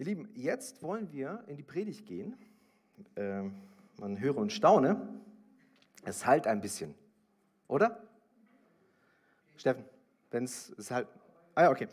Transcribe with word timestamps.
Ihr 0.00 0.06
Lieben, 0.06 0.28
jetzt 0.36 0.80
wollen 0.80 1.10
wir 1.10 1.42
in 1.48 1.56
die 1.56 1.64
Predigt 1.64 2.06
gehen. 2.06 2.36
Äh, 3.16 3.42
man 3.98 4.20
höre 4.20 4.36
und 4.36 4.52
staune. 4.52 5.08
Es 6.04 6.24
halt 6.24 6.46
ein 6.46 6.60
bisschen, 6.60 6.94
oder? 7.66 8.00
Steffen, 9.56 9.84
wenn 10.30 10.44
es 10.44 10.72
halt. 10.92 11.08
Ah 11.56 11.64
ja, 11.64 11.70
okay. 11.72 11.88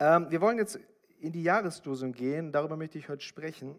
Ähm, 0.00 0.30
wir 0.30 0.42
wollen 0.42 0.58
jetzt 0.58 0.78
in 1.18 1.32
die 1.32 1.42
Jahreslosung 1.42 2.12
gehen. 2.12 2.52
Darüber 2.52 2.76
möchte 2.76 2.98
ich 2.98 3.08
heute 3.08 3.24
sprechen. 3.24 3.74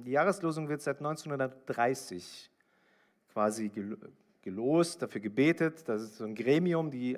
Die 0.00 0.10
Jahreslosung 0.10 0.68
wird 0.68 0.82
seit 0.82 0.98
1930 0.98 2.50
quasi 3.32 3.70
gelost, 4.42 5.00
dafür 5.00 5.22
gebetet. 5.22 5.88
Das 5.88 6.02
ist 6.02 6.18
so 6.18 6.24
ein 6.24 6.34
Gremium, 6.34 6.90
die 6.90 7.16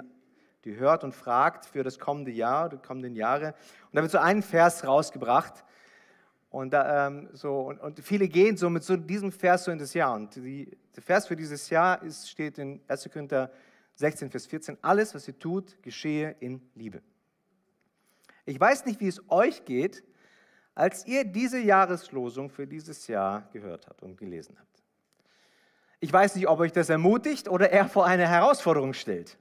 die 0.65 0.77
hört 0.77 1.05
und 1.05 1.15
fragt 1.15 1.65
für 1.65 1.83
das 1.83 1.99
kommende 1.99 2.31
Jahr, 2.31 2.69
die 2.69 2.77
kommenden 2.77 3.15
Jahre. 3.17 3.49
Und 3.49 3.97
da 3.97 4.03
wird 4.03 4.13
so 4.13 4.19
ein 4.19 4.43
Vers 4.43 4.87
rausgebracht. 4.87 5.65
Und, 6.51 6.75
ähm, 6.77 7.29
so, 7.33 7.61
und, 7.61 7.79
und, 7.80 8.01
viele 8.01 8.29
gehen 8.29 8.57
so 8.57 8.69
mit 8.69 8.83
so 8.83 8.97
diesem 8.97 9.31
Vers 9.31 9.65
so 9.65 9.70
in 9.70 9.79
das 9.79 9.95
Jahr. 9.95 10.15
Und 10.15 10.34
die, 10.34 10.77
der 10.97 11.03
Vers 11.03 11.29
für 11.29 11.37
dieses 11.37 11.70
Jahr 11.70 12.03
ist, 12.03 12.29
steht 12.29 12.59
in 12.59 12.81
1. 12.89 13.09
Korinther 13.12 13.51
16, 13.95 14.31
Vers 14.31 14.47
14. 14.47 14.79
Alles, 14.83 15.15
was 15.15 15.29
ihr 15.29 15.39
tut, 15.39 15.81
geschehe 15.83 16.34
in 16.41 16.61
Liebe. 16.75 17.03
Ich 18.47 18.59
weiß 18.59 18.84
nicht, 18.87 19.01
wie 19.01 19.09
es 19.09 19.23
euch 19.31 19.65
geht, 19.65 20.03
als 20.75 21.06
ihr 21.06 21.25
diese 21.25 21.59
Jahreslosung 21.59 22.51
für 22.51 22.67
dieses 22.67 23.06
Jahr 23.06 23.48
gehört 23.53 23.87
habt 23.87 24.03
und 24.03 24.17
gelesen 24.17 24.56
habt. 24.59 24.83
Ich 26.01 26.12
weiß 26.12 26.34
nicht, 26.34 26.48
ob 26.48 26.59
euch 26.61 26.73
das 26.73 26.89
ermutigt 26.89 27.48
oder 27.48 27.70
eher 27.70 27.87
vor 27.87 28.06
eine 28.06 28.27
Herausforderung 28.27 28.95
stellt. 28.95 29.39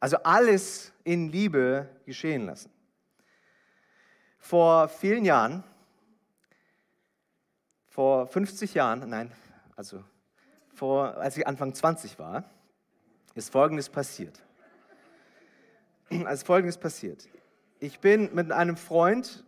Also 0.00 0.16
alles 0.22 0.92
in 1.04 1.28
Liebe 1.28 1.88
geschehen 2.06 2.46
lassen. 2.46 2.72
Vor 4.38 4.88
vielen 4.88 5.26
Jahren, 5.26 5.62
vor 7.88 8.26
50 8.26 8.72
Jahren, 8.72 9.08
nein, 9.10 9.30
also 9.76 10.02
vor, 10.74 11.18
als 11.18 11.36
ich 11.36 11.46
Anfang 11.46 11.74
20 11.74 12.18
war, 12.18 12.44
ist 13.34 13.52
Folgendes 13.52 13.90
passiert. 13.90 14.40
Als 16.24 16.42
Folgendes 16.42 16.78
passiert. 16.78 17.28
Ich 17.78 18.00
bin 18.00 18.34
mit 18.34 18.50
einem 18.50 18.76
Freund, 18.76 19.44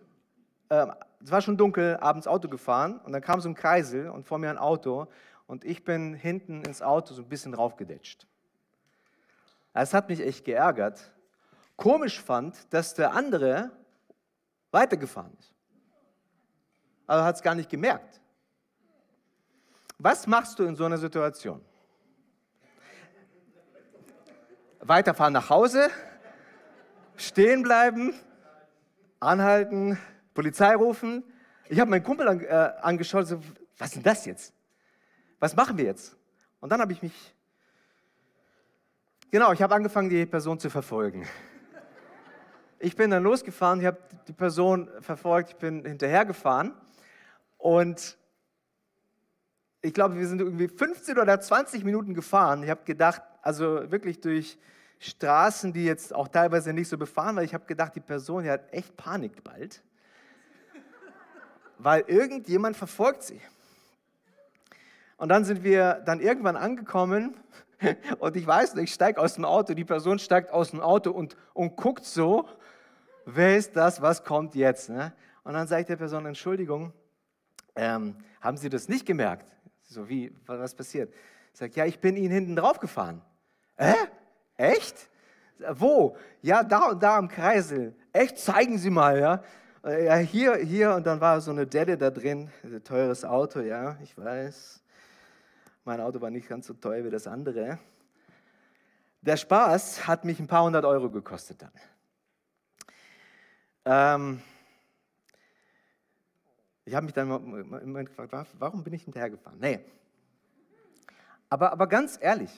äh, 0.69 0.87
es 1.25 1.31
war 1.31 1.41
schon 1.41 1.57
dunkel, 1.57 1.97
abends 1.97 2.27
Auto 2.27 2.49
gefahren 2.49 3.01
und 3.01 3.13
dann 3.13 3.23
kam 3.23 3.41
so 3.41 3.49
ein 3.49 3.55
Kreisel 3.55 4.11
und 4.11 4.27
vor 4.27 4.39
mir 4.39 4.51
ein 4.51 4.59
Auto 4.59 5.09
und 5.47 5.65
ich 5.65 5.85
bin 5.85 6.15
hinten 6.15 6.63
ins 6.65 6.83
Auto 6.83 7.15
so 7.15 7.23
ein 7.23 7.29
bisschen 7.29 7.55
raufgedetscht. 7.55 8.27
Es 9.75 9.95
hat 9.95 10.09
mich 10.09 10.21
echt 10.21 10.45
geärgert. 10.45 11.13
Komisch 11.77 12.21
fand, 12.21 12.73
dass 12.73 12.95
der 12.95 13.13
andere 13.13 13.71
weitergefahren 14.71 15.33
ist. 15.39 15.55
Aber 17.07 17.25
hat 17.25 17.37
es 17.37 17.43
gar 17.43 17.55
nicht 17.55 17.71
gemerkt. 17.71 18.21
Was 19.99 20.27
machst 20.27 20.59
du 20.59 20.65
in 20.65 20.77
so 20.77 20.85
einer 20.85 20.99
Situation? 20.99 21.65
Weiterfahren 24.81 25.33
nach 25.33 25.49
Hause, 25.49 25.91
stehen 27.17 27.63
bleiben, 27.63 28.15
anhalten, 29.21 29.99
Polizei 30.35 30.75
rufen. 30.75 31.23
Ich 31.69 31.79
habe 31.79 31.91
meinen 31.91 32.03
Kumpel 32.03 32.27
an, 32.27 32.41
äh, 32.41 32.73
angeschaut, 32.81 33.29
so, 33.29 33.41
was 33.79 33.89
ist 33.89 33.97
denn 33.97 34.03
das 34.03 34.27
jetzt? 34.27 34.53
Was 35.39 35.55
machen 35.55 35.79
wir 35.79 35.85
jetzt? 35.85 36.17
Und 36.61 36.71
dann 36.71 36.81
habe 36.81 36.93
ich 36.93 37.03
mich 37.03 37.35
Genau, 39.33 39.51
ich 39.51 39.63
habe 39.63 39.75
angefangen, 39.75 40.11
die 40.11 40.27
Person 40.27 40.59
zu 40.59 40.69
verfolgen. 40.69 41.27
Ich 42.79 42.97
bin 42.97 43.11
dann 43.11 43.23
losgefahren, 43.23 43.81
ich 43.81 43.87
habe 43.87 43.97
die 44.29 44.35
Person 44.35 44.91
verfolgt, 45.01 45.49
ich 45.49 45.57
bin 45.57 45.87
hinterhergefahren 45.87 46.75
und 47.57 48.19
ich 49.81 49.95
glaube, 49.95 50.17
wir 50.19 50.27
sind 50.27 50.43
irgendwie 50.43 50.69
15 50.69 51.17
oder 51.17 51.41
20 51.41 51.83
Minuten 51.83 52.13
gefahren. 52.13 52.63
Ich 52.63 52.69
habe 52.69 52.85
gedacht, 52.85 53.23
also 53.41 53.91
wirklich 53.91 54.21
durch 54.21 54.59
Straßen, 54.99 55.73
die 55.73 55.87
jetzt 55.87 56.15
auch 56.15 56.29
teilweise 56.29 56.75
nicht 56.75 56.91
so 56.91 56.99
befahren 56.99 57.35
waren, 57.37 57.45
ich 57.47 57.55
habe 57.55 57.65
gedacht, 57.65 57.95
die 57.97 58.01
Person 58.01 58.45
die 58.45 58.51
hat 58.51 58.71
echt 58.71 58.99
Panik 58.99 59.43
bald, 59.43 59.83
weil 61.79 62.05
irgendjemand 62.07 62.77
verfolgt 62.77 63.23
sie. 63.23 63.41
Und 65.17 65.31
dann 65.31 65.47
sind 65.47 65.65
wir 65.65 66.03
dann 66.05 66.21
irgendwann 66.21 66.57
angekommen 66.57 67.35
und 68.19 68.37
ich 68.37 68.47
weiß 68.47 68.75
nicht, 68.75 68.85
ich 68.85 68.95
steige 68.95 69.21
aus 69.21 69.35
dem 69.35 69.45
Auto, 69.45 69.75
die 69.75 69.85
Person 69.85 70.19
steigt 70.19 70.51
aus 70.53 70.71
dem 70.71 70.81
Auto 70.81 71.11
und, 71.11 71.37
und 71.55 71.77
guckt 71.77 72.05
so, 72.05 72.49
wer 73.25 73.57
ist 73.57 73.77
das, 73.77 74.01
was 74.01 74.25
kommt 74.25 74.55
jetzt? 74.55 74.89
Ne? 74.89 75.13
Und 75.45 75.55
dann 75.55 75.67
sagt 75.67 75.89
der 75.89 75.97
Person, 75.97 76.27
Entschuldigung, 76.27 76.93
ähm, 77.75 78.17
haben 78.41 78.57
Sie 78.57 78.69
das 78.69 78.89
nicht 78.89 79.07
gemerkt? 79.07 79.57
So 79.83 80.09
wie, 80.09 80.35
was 80.47 80.75
passiert? 80.75 81.13
Sagt, 81.53 81.77
ja, 81.77 81.85
ich 81.85 81.99
bin 82.01 82.17
Ihnen 82.17 82.33
hinten 82.33 82.57
drauf 82.57 82.79
gefahren. 82.79 83.21
Äh? 83.77 83.95
Echt? 84.57 85.11
Wo? 85.75 86.17
Ja, 86.41 86.63
da 86.63 86.91
und 86.91 87.03
da 87.03 87.17
am 87.17 87.29
Kreisel. 87.29 87.95
Echt? 88.13 88.39
Zeigen 88.39 88.79
Sie 88.79 88.91
mal, 88.91 89.19
ja. 89.19 89.43
Äh, 89.85 90.07
ja, 90.07 90.17
hier, 90.17 90.57
hier 90.57 90.95
und 90.95 91.07
dann 91.07 91.21
war 91.21 91.41
so 91.41 91.51
eine 91.51 91.67
Delle 91.67 91.97
da 91.99 92.11
drin, 92.11 92.51
ein 92.63 92.83
teures 92.85 93.25
Auto, 93.25 93.61
ja, 93.61 93.97
ich 94.03 94.17
weiß. 94.17 94.82
Mein 95.85 96.01
Auto 96.01 96.21
war 96.21 96.31
nicht 96.31 96.49
ganz 96.49 96.67
so 96.67 96.75
teuer 96.75 97.05
wie 97.05 97.11
das 97.11 97.27
andere. 97.27 97.79
Der 99.21 99.37
Spaß 99.37 100.07
hat 100.07 100.25
mich 100.25 100.39
ein 100.41 100.47
paar 100.47 100.65
hundert 100.65 100.85
Euro 100.85 101.11
gekostet 101.11 101.63
dann. 101.63 101.73
Ähm, 103.85 104.43
ich 106.85 106.95
habe 106.95 107.05
mich 107.05 107.15
dann 107.15 107.29
immer 107.83 108.05
gefragt, 108.05 108.49
warum 108.59 108.83
bin 108.83 108.93
ich 108.93 109.05
hinterhergefahren? 109.05 109.59
Nee. 109.59 109.81
Aber, 111.49 111.73
aber 111.73 111.87
ganz 111.87 112.19
ehrlich, 112.21 112.51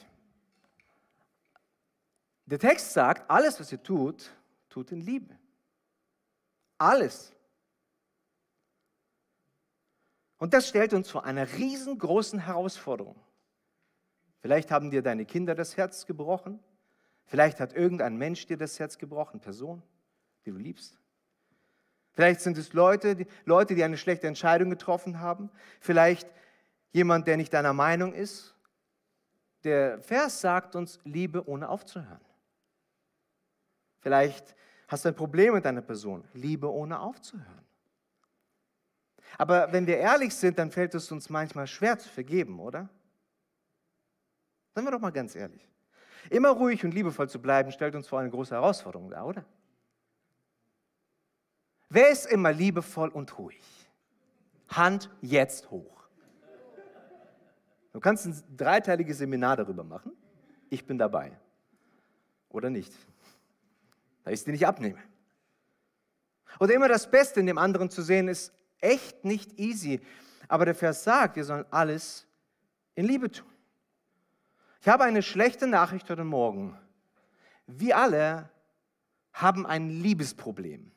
der 2.47 2.59
Text 2.59 2.93
sagt, 2.93 3.31
alles, 3.31 3.59
was 3.59 3.73
ihr 3.73 3.83
tut, 3.83 4.31
tut 4.69 4.93
in 4.93 5.01
Liebe. 5.01 5.35
Alles. 6.79 7.34
Und 10.45 10.53
das 10.53 10.69
stellt 10.69 10.93
uns 10.93 11.11
vor 11.11 11.25
einer 11.25 11.51
riesengroßen 11.55 12.39
Herausforderung. 12.39 13.17
Vielleicht 14.43 14.71
haben 14.71 14.91
dir 14.91 15.01
deine 15.01 15.25
Kinder 15.25 15.55
das 15.55 15.79
Herz 15.79 16.05
gebrochen. 16.05 16.61
Vielleicht 17.25 17.61
hat 17.61 17.73
irgendein 17.73 18.19
Mensch 18.19 18.45
dir 18.45 18.59
das 18.59 18.79
Herz 18.79 18.99
gebrochen, 18.99 19.41
Person, 19.41 19.83
die 20.45 20.51
du 20.51 20.59
liebst. 20.59 20.99
Vielleicht 22.13 22.43
sind 22.43 22.59
es 22.59 22.75
Leute 22.75 23.17
die, 23.17 23.27
Leute, 23.47 23.75
die 23.75 23.83
eine 23.85 23.97
schlechte 23.97 24.27
Entscheidung 24.27 24.69
getroffen 24.69 25.19
haben. 25.19 25.49
Vielleicht 25.81 26.29
jemand, 26.93 27.27
der 27.27 27.39
nicht 27.39 27.55
deiner 27.55 27.73
Meinung 27.73 28.13
ist. 28.13 28.55
Der 29.63 29.99
Vers 30.03 30.43
sagt 30.43 30.77
uns, 30.77 31.01
Liebe 31.05 31.49
ohne 31.49 31.71
aufzuhören. 31.71 32.21
Vielleicht 34.01 34.55
hast 34.89 35.07
du 35.07 35.09
ein 35.09 35.17
Problem 35.17 35.55
mit 35.55 35.65
deiner 35.65 35.81
Person. 35.81 36.23
Liebe 36.35 36.71
ohne 36.71 37.01
aufzuhören. 37.01 37.65
Aber 39.39 39.73
wenn 39.73 39.87
wir 39.87 39.99
ehrlich 39.99 40.35
sind, 40.35 40.59
dann 40.59 40.71
fällt 40.71 40.95
es 40.95 41.11
uns 41.11 41.29
manchmal 41.29 41.67
schwer 41.67 41.99
zu 41.99 42.09
vergeben, 42.09 42.61
oder? 42.61 42.89
Seien 44.75 44.85
wir 44.85 44.93
doch 44.93 45.01
mal 45.01 45.11
ganz 45.11 45.35
ehrlich. 45.35 45.67
Immer 46.31 46.51
ruhig 46.51 46.85
und 46.85 46.95
liebevoll 46.95 47.29
zu 47.29 47.41
bleiben, 47.41 47.71
stellt 47.71 47.95
uns 47.95 48.09
vor 48.09 48.21
eine 48.21 48.31
große 48.31 48.55
Herausforderung 48.55 49.11
dar, 49.11 49.27
oder? 49.27 49.45
Wer 51.89 52.11
ist 52.11 52.27
immer 52.27 52.53
liebevoll 52.53 53.11
und 53.11 53.39
ruhig? 53.39 53.63
Hand 54.69 55.11
jetzt 55.21 55.71
hoch. 55.71 56.09
Du 57.93 58.01
kannst 58.01 58.27
ein 58.27 58.43
dreiteiliges 58.57 59.19
Seminar 59.19 59.57
darüber 59.57 59.85
machen. 59.85 60.13
Ich 60.71 60.85
bin 60.85 60.99
dabei. 60.99 61.39
Oder 62.49 62.71
nicht? 62.71 62.93
Da 64.25 64.31
ich 64.31 64.41
es 64.41 64.45
dir 64.45 64.53
nicht 64.53 64.67
abnehme. 64.67 64.99
Oder 66.59 66.75
immer 66.75 66.89
das 66.89 67.09
Beste 67.09 67.39
in 67.41 67.47
dem 67.47 67.59
anderen 67.59 67.91
zu 67.91 68.03
sehen, 68.03 68.27
ist 68.27 68.53
echt 68.85 69.25
nicht 69.25 69.59
easy. 69.59 70.01
Aber 70.47 70.65
der 70.67 70.75
Vers 70.75 71.05
sagt, 71.05 71.37
wir 71.37 71.45
sollen 71.45 71.65
alles 71.71 72.27
in 72.95 73.07
Liebe 73.07 73.31
tun. 73.31 73.51
Ich 74.81 74.89
habe 74.89 75.05
eine 75.05 75.23
schlechte 75.23 75.67
Nachricht 75.67 76.09
heute 76.11 76.25
Morgen. 76.25 76.79
Wir 77.67 77.97
alle 77.97 78.51
haben 79.33 79.67
ein 79.67 79.89
Liebesproblem. 79.89 80.93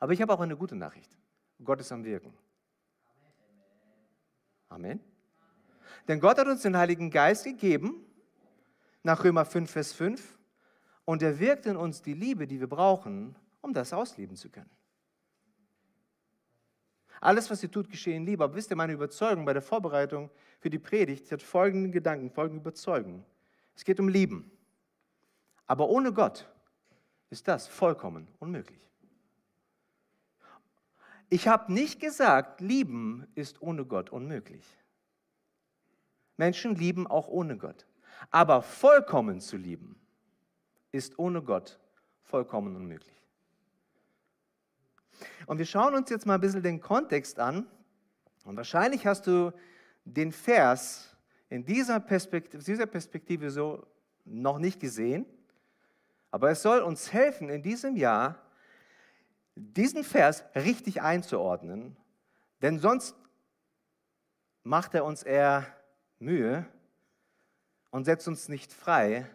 Aber 0.00 0.12
ich 0.12 0.20
habe 0.20 0.32
auch 0.32 0.40
eine 0.40 0.56
gute 0.56 0.74
Nachricht. 0.74 1.16
Gott 1.62 1.80
ist 1.80 1.92
am 1.92 2.04
Wirken. 2.04 2.34
Amen. 4.68 5.00
Denn 6.08 6.20
Gott 6.20 6.38
hat 6.38 6.48
uns 6.48 6.62
den 6.62 6.76
Heiligen 6.76 7.10
Geist 7.10 7.44
gegeben, 7.44 8.04
nach 9.02 9.22
Römer 9.22 9.44
5, 9.44 9.70
Vers 9.70 9.92
5, 9.92 10.38
und 11.04 11.22
er 11.22 11.38
wirkt 11.38 11.66
in 11.66 11.76
uns 11.76 12.02
die 12.02 12.14
Liebe, 12.14 12.46
die 12.46 12.58
wir 12.58 12.66
brauchen, 12.66 13.36
um 13.60 13.72
das 13.72 13.92
ausleben 13.92 14.36
zu 14.36 14.50
können. 14.50 14.70
Alles, 17.24 17.48
was 17.48 17.62
ihr 17.62 17.70
tut, 17.70 17.88
geschehe 17.88 18.14
in 18.14 18.26
Liebe. 18.26 18.44
Aber 18.44 18.54
wisst 18.54 18.70
ihr, 18.70 18.76
meine 18.76 18.92
Überzeugung 18.92 19.46
bei 19.46 19.54
der 19.54 19.62
Vorbereitung 19.62 20.28
für 20.60 20.68
die 20.68 20.78
Predigt 20.78 21.32
hat 21.32 21.40
folgenden 21.40 21.90
Gedanken, 21.90 22.28
folgende 22.30 22.60
Überzeugung. 22.60 23.24
Es 23.74 23.82
geht 23.82 23.98
um 23.98 24.08
Lieben. 24.08 24.50
Aber 25.66 25.88
ohne 25.88 26.12
Gott 26.12 26.46
ist 27.30 27.48
das 27.48 27.66
vollkommen 27.66 28.28
unmöglich. 28.40 28.90
Ich 31.30 31.48
habe 31.48 31.72
nicht 31.72 31.98
gesagt, 31.98 32.60
lieben 32.60 33.26
ist 33.34 33.62
ohne 33.62 33.86
Gott 33.86 34.10
unmöglich. 34.10 34.66
Menschen 36.36 36.74
lieben 36.74 37.06
auch 37.06 37.28
ohne 37.28 37.56
Gott. 37.56 37.86
Aber 38.30 38.60
vollkommen 38.60 39.40
zu 39.40 39.56
lieben 39.56 39.98
ist 40.92 41.18
ohne 41.18 41.40
Gott 41.40 41.80
vollkommen 42.22 42.76
unmöglich. 42.76 43.23
Und 45.46 45.58
wir 45.58 45.66
schauen 45.66 45.94
uns 45.94 46.10
jetzt 46.10 46.26
mal 46.26 46.34
ein 46.34 46.40
bisschen 46.40 46.62
den 46.62 46.80
Kontext 46.80 47.38
an. 47.38 47.66
Und 48.44 48.56
wahrscheinlich 48.56 49.06
hast 49.06 49.26
du 49.26 49.52
den 50.04 50.32
Vers 50.32 51.16
in 51.48 51.64
dieser 51.64 52.00
Perspektive, 52.00 52.62
dieser 52.62 52.86
Perspektive 52.86 53.50
so 53.50 53.86
noch 54.24 54.58
nicht 54.58 54.80
gesehen. 54.80 55.26
Aber 56.30 56.50
es 56.50 56.62
soll 56.62 56.80
uns 56.80 57.12
helfen, 57.12 57.48
in 57.48 57.62
diesem 57.62 57.96
Jahr 57.96 58.38
diesen 59.54 60.02
Vers 60.02 60.44
richtig 60.54 61.00
einzuordnen, 61.00 61.96
denn 62.60 62.78
sonst 62.78 63.14
macht 64.64 64.94
er 64.94 65.04
uns 65.04 65.22
eher 65.22 65.66
Mühe 66.18 66.66
und 67.90 68.04
setzt 68.04 68.26
uns 68.26 68.48
nicht 68.48 68.72
frei 68.72 69.30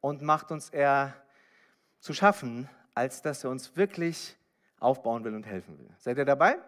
und 0.00 0.22
macht 0.22 0.52
uns 0.52 0.68
eher 0.68 1.16
zu 1.98 2.12
schaffen, 2.12 2.68
als 2.94 3.22
dass 3.22 3.42
er 3.42 3.50
uns 3.50 3.76
wirklich 3.76 4.36
aufbauen 4.82 5.24
will 5.24 5.34
und 5.34 5.46
helfen 5.46 5.78
will. 5.78 5.88
Seid 5.98 6.18
ihr 6.18 6.24
dabei? 6.24 6.58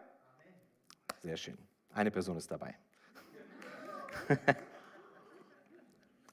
Sehr 1.23 1.37
schön. 1.37 1.59
Eine 1.93 2.11
Person 2.11 2.37
ist 2.37 2.51
dabei. 2.51 2.75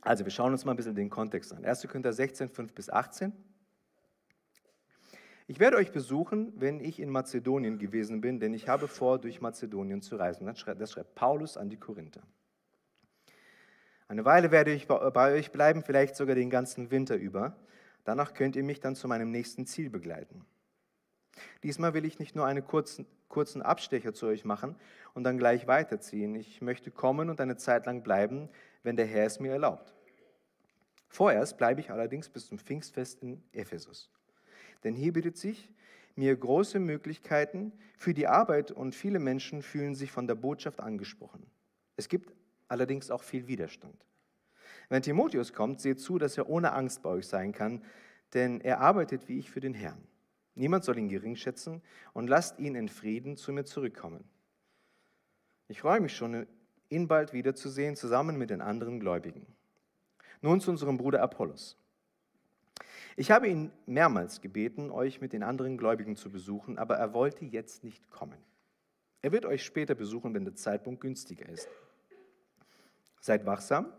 also 0.01 0.24
wir 0.24 0.31
schauen 0.31 0.51
uns 0.51 0.66
mal 0.66 0.74
ein 0.74 0.78
bisschen 0.78 0.95
den 0.95 1.10
Kontext 1.10 1.54
an. 1.54 1.66
1. 1.66 1.88
Korinther 1.88 2.13
16, 2.13 2.50
5 2.50 2.74
bis 2.74 2.89
18. 2.89 3.33
Ich 5.48 5.60
werde 5.60 5.78
euch 5.78 5.92
besuchen, 5.92 6.54
wenn 6.56 6.80
ich 6.80 7.00
in 7.00 7.10
Mazedonien 7.10 7.78
gewesen 7.78 8.22
bin, 8.22 8.39
denn 8.39 8.54
ich 8.54 8.69
habe 8.69 8.88
vor, 8.88 9.19
durch 9.19 9.42
Mazedonien 9.42 10.01
zu 10.01 10.16
reisen. 10.16 10.45
Das 10.45 10.60
schreibt, 10.60 10.80
das 10.80 10.92
schreibt 10.92 11.16
Paulus 11.16 11.57
an 11.57 11.69
die 11.69 11.78
Korinther. 11.78 12.22
Eine 14.07 14.25
Weile 14.25 14.51
werde 14.51 14.72
ich 14.72 14.88
bei 14.88 15.33
euch 15.33 15.51
bleiben, 15.51 15.83
vielleicht 15.83 16.16
sogar 16.16 16.36
den 16.36 16.50
ganzen 16.50 16.92
Winter 16.92 17.16
über. 17.16 17.56
Danach 18.04 18.33
könnt 18.33 18.56
ihr 18.56 18.63
mich 18.63 18.80
dann 18.80 18.95
zu 18.95 19.07
meinem 19.07 19.31
nächsten 19.31 19.66
Ziel 19.66 19.89
begleiten. 19.89 20.45
Diesmal 21.63 21.94
will 21.94 22.06
ich 22.06 22.19
nicht 22.19 22.36
nur 22.36 22.45
einen 22.45 22.66
kurzen, 22.66 23.06
kurzen 23.30 23.62
Abstecher 23.62 24.13
zu 24.13 24.28
euch 24.28 24.45
machen 24.45 24.75
und 25.13 25.24
dann 25.24 25.38
gleich 25.38 25.68
weiterziehen. 25.68 26.36
Ich 26.36 26.62
möchte 26.62 26.92
kommen 26.92 27.30
und 27.30 27.39
eine 27.39 27.57
Zeit 27.57 27.86
lang 27.86 28.04
bleiben, 28.04 28.50
wenn 28.83 28.95
der 28.95 29.06
Herr 29.06 29.25
es 29.25 29.39
mir 29.39 29.51
erlaubt. 29.51 29.94
Vorerst 31.07 31.57
bleibe 31.57 31.81
ich 31.81 31.92
allerdings 31.92 32.30
bis 32.30 32.48
zum 32.48 32.57
Pfingstfest 32.57 33.22
in 33.22 33.44
Ephesus. 33.51 34.10
Denn 34.83 34.94
hier 34.94 35.13
bietet 35.13 35.38
sich 35.38 35.69
mir 36.16 36.36
große 36.36 36.80
Möglichkeiten 36.80 37.72
für 37.98 38.13
die 38.13 38.28
Arbeit 38.28 38.72
und 38.72 38.95
viele 38.95 39.19
Menschen 39.19 39.62
fühlen 39.62 39.95
sich 39.95 40.12
von 40.12 40.28
der 40.28 40.36
Botschaft 40.36 40.80
angesprochen. 40.80 41.45
Es 41.95 42.10
gibt 42.10 42.33
allerdings 42.68 43.12
auch 43.12 43.24
viel 43.24 43.48
Widerstand. 43.48 44.06
Wenn 44.89 45.01
Timotheus 45.01 45.54
kommt, 45.54 45.80
seht 45.80 46.00
zu, 46.00 46.18
dass 46.18 46.38
er 46.38 46.50
ohne 46.50 46.74
Angst 46.74 47.01
bei 47.01 47.10
euch 47.10 47.28
sein 47.28 47.54
kann, 47.54 47.83
denn 48.33 48.62
er 48.62 48.80
arbeitet 48.80 49.28
wie 49.28 49.39
ich 49.39 49.50
für 49.50 49.62
den 49.62 49.74
Herrn. 49.74 50.01
Niemand 50.56 50.83
soll 50.83 50.98
ihn 50.98 51.09
gering 51.09 51.36
schätzen 51.36 51.81
und 52.13 52.27
lasst 52.27 52.59
ihn 52.59 52.75
in 52.75 52.89
Frieden 52.89 53.38
zu 53.38 53.53
mir 53.53 53.63
zurückkommen. 53.63 54.24
Ich 55.68 55.81
freue 55.81 56.01
mich 56.01 56.15
schon, 56.15 56.45
ihn 56.89 57.07
bald 57.07 57.31
wiederzusehen, 57.31 57.95
zusammen 57.95 58.38
mit 58.38 58.50
den 58.50 58.62
anderen 58.62 59.00
Gläubigen. 59.00 59.48
Nun 60.42 60.59
zu 60.59 60.71
unserem 60.71 60.98
Bruder 60.98 61.21
Apollos. 61.21 61.77
Ich 63.15 63.31
habe 63.31 63.48
ihn 63.48 63.71
mehrmals 63.86 64.42
gebeten, 64.42 64.89
euch 64.89 65.21
mit 65.21 65.33
den 65.33 65.44
anderen 65.44 65.77
Gläubigen 65.77 66.15
zu 66.15 66.30
besuchen, 66.30 66.77
aber 66.77 66.95
er 66.95 67.13
wollte 67.13 67.45
jetzt 67.45 67.83
nicht 67.83 68.09
kommen. 68.09 68.38
Er 69.21 69.31
wird 69.31 69.45
euch 69.45 69.63
später 69.63 69.95
besuchen, 69.95 70.33
wenn 70.33 70.44
der 70.44 70.56
Zeitpunkt 70.56 71.01
günstiger 71.01 71.47
ist. 71.47 71.69
Seid 73.19 73.45
wachsam, 73.45 73.94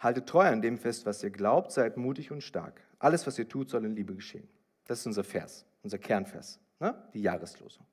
haltet 0.00 0.28
treu 0.28 0.44
an 0.44 0.60
dem 0.60 0.76
fest, 0.76 1.06
was 1.06 1.22
ihr 1.22 1.30
glaubt, 1.30 1.70
seid 1.70 1.96
mutig 1.96 2.32
und 2.32 2.42
stark. 2.42 2.82
Alles, 2.98 3.26
was 3.26 3.38
ihr 3.38 3.48
tut, 3.48 3.70
soll 3.70 3.84
in 3.84 3.94
Liebe 3.94 4.14
geschehen. 4.14 4.48
Das 4.86 5.00
ist 5.00 5.06
unser 5.06 5.24
Vers 5.24 5.64
unser 5.86 5.98
Kernvers, 5.98 6.58
ne? 6.80 6.94
die 7.14 7.22
Jahreslosung. 7.22 7.86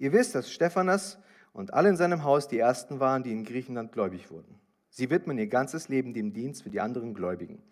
Ihr 0.00 0.12
wisst, 0.12 0.34
dass 0.34 0.50
Stephanas 0.50 1.16
und 1.52 1.72
alle 1.72 1.88
in 1.88 1.96
seinem 1.96 2.24
Haus 2.24 2.48
die 2.48 2.58
Ersten 2.58 2.98
waren, 2.98 3.22
die 3.22 3.30
in 3.30 3.44
Griechenland 3.44 3.92
gläubig 3.92 4.32
wurden. 4.32 4.58
Sie 4.88 5.10
widmen 5.10 5.38
ihr 5.38 5.46
ganzes 5.46 5.88
Leben 5.88 6.12
dem 6.12 6.32
Dienst 6.32 6.64
für 6.64 6.70
die 6.70 6.80
anderen 6.80 7.14
Gläubigen. 7.14 7.62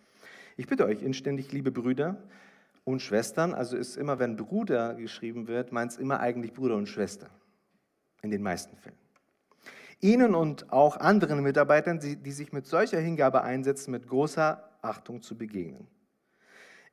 Ich 0.56 0.68
bitte 0.68 0.84
euch 0.84 1.02
inständig, 1.02 1.50
liebe 1.50 1.72
Brüder 1.72 2.22
und 2.84 3.02
Schwestern, 3.02 3.52
also 3.52 3.76
ist 3.76 3.96
immer, 3.96 4.20
wenn 4.20 4.36
Bruder 4.36 4.94
geschrieben 4.94 5.48
wird, 5.48 5.72
meint 5.72 5.90
es 5.92 5.98
immer 5.98 6.20
eigentlich 6.20 6.52
Bruder 6.52 6.76
und 6.76 6.86
Schwester. 6.86 7.28
In 8.22 8.30
den 8.30 8.42
meisten 8.42 8.76
Fällen. 8.76 8.96
Ihnen 10.00 10.36
und 10.36 10.72
auch 10.72 10.96
anderen 10.96 11.42
Mitarbeitern, 11.42 11.98
die 11.98 12.30
sich 12.30 12.52
mit 12.52 12.66
solcher 12.66 13.00
Hingabe 13.00 13.42
einsetzen, 13.42 13.90
mit 13.90 14.06
großer 14.06 14.62
Achtung 14.82 15.20
zu 15.20 15.36
begegnen. 15.36 15.88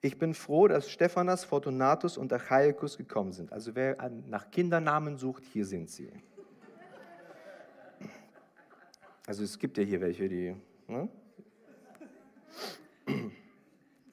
Ich 0.02 0.18
bin 0.18 0.34
froh, 0.34 0.68
dass 0.68 0.90
Stephanas, 0.90 1.44
Fortunatus 1.44 2.18
und 2.18 2.32
Achaicus 2.32 2.98
gekommen 2.98 3.32
sind. 3.32 3.52
Also 3.52 3.76
wer 3.76 3.98
nach 4.28 4.52
Kindernamen 4.52 5.18
sucht, 5.18 5.44
hier 5.46 5.66
sind 5.66 5.90
sie. 5.90 6.12
Also 9.26 9.44
es 9.44 9.58
gibt 9.58 9.78
ja 9.78 9.84
hier 9.84 10.02
welche, 10.02 10.30
die... 10.30 10.56
Ne? 10.88 11.10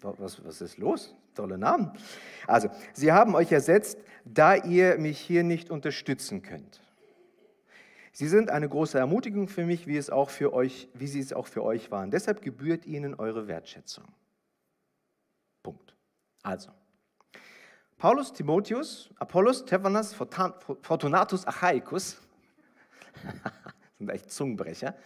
Was, 0.01 0.45
was 0.45 0.61
ist 0.61 0.79
los? 0.79 1.15
Tolle 1.35 1.57
Namen. 1.57 1.93
Also, 2.47 2.69
sie 2.93 3.13
haben 3.13 3.35
euch 3.35 3.53
ersetzt, 3.53 3.99
da 4.25 4.57
ihr 4.57 4.99
mich 4.99 5.19
hier 5.19 5.45
nicht 5.45 5.71
unterstützen 5.71 6.43
könnt. 6.43 6.83
Sie 8.13 8.29
sind 8.29 8.51
eine 8.51 8.69
große 8.69 8.99
Ermutigung 8.99 9.49
für 9.49 9.65
mich, 9.65 9.87
wie, 9.87 9.97
es 9.97 10.11
auch 10.11 10.29
für 10.29 10.53
euch, 10.53 10.89
wie 10.93 11.07
sie 11.07 11.21
es 11.21 11.33
auch 11.33 11.47
für 11.47 11.63
euch 11.63 11.91
waren. 11.91 12.11
Deshalb 12.11 12.43
gebührt 12.43 12.85
ihnen 12.85 13.15
eure 13.15 13.49
Wertschätzung. 13.49 14.05
Punkt. 15.63 15.95
Also, 16.43 16.71
Paulus, 17.99 18.33
Timotheus, 18.33 19.11
Apollos, 19.19 19.61
Stephanas, 19.61 20.13
Fortunatus, 20.13 21.47
Achaicus, 21.47 22.21
sind 23.99 24.11
echt 24.11 24.31
Zungenbrecher. 24.31 24.97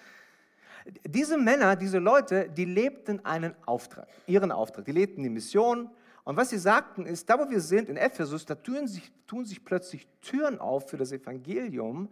Diese 1.05 1.37
Männer, 1.37 1.76
diese 1.76 1.99
Leute, 1.99 2.49
die 2.49 2.64
lebten 2.64 3.25
einen 3.25 3.55
Auftrag, 3.67 4.08
ihren 4.26 4.50
Auftrag. 4.53 4.85
Die 4.85 4.93
lebten 4.93 5.23
die 5.23 5.29
Mission. 5.29 5.91
Und 6.25 6.37
was 6.37 6.50
sie 6.50 6.58
sagten 6.58 7.06
ist, 7.06 7.29
da 7.29 7.38
wo 7.38 7.50
wir 7.50 7.61
sind, 7.61 7.88
in 7.88 7.97
Ephesus, 7.97 8.47
da 8.47 8.55
tun 8.55 8.88
sich, 8.88 9.12
tun 9.26 9.44
sich 9.44 9.64
plötzlich 9.64 10.08
Türen 10.23 10.58
auf 10.58 10.88
für 10.88 10.97
das 10.97 11.12
Evangelium. 11.12 12.08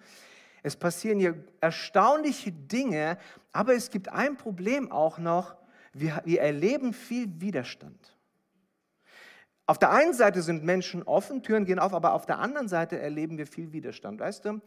Es 0.62 0.76
passieren 0.76 1.18
hier 1.18 1.42
erstaunliche 1.60 2.52
Dinge, 2.52 3.18
aber 3.52 3.74
es 3.74 3.90
gibt 3.90 4.08
ein 4.08 4.36
Problem 4.36 4.92
auch 4.92 5.18
noch. 5.18 5.56
Wir, 5.92 6.20
wir 6.24 6.40
erleben 6.42 6.92
viel 6.92 7.40
Widerstand. 7.40 8.13
Auf 9.66 9.78
der 9.78 9.90
einen 9.90 10.12
Seite 10.12 10.42
sind 10.42 10.64
Menschen 10.64 11.02
offen, 11.04 11.42
Türen 11.42 11.64
gehen 11.64 11.78
auf, 11.78 11.94
aber 11.94 12.12
auf 12.12 12.26
der 12.26 12.38
anderen 12.38 12.68
Seite 12.68 12.98
erleben 12.98 13.38
wir 13.38 13.46
viel 13.46 13.72
Widerstand. 13.72 14.20
Weißt 14.20 14.44
du, 14.44 14.60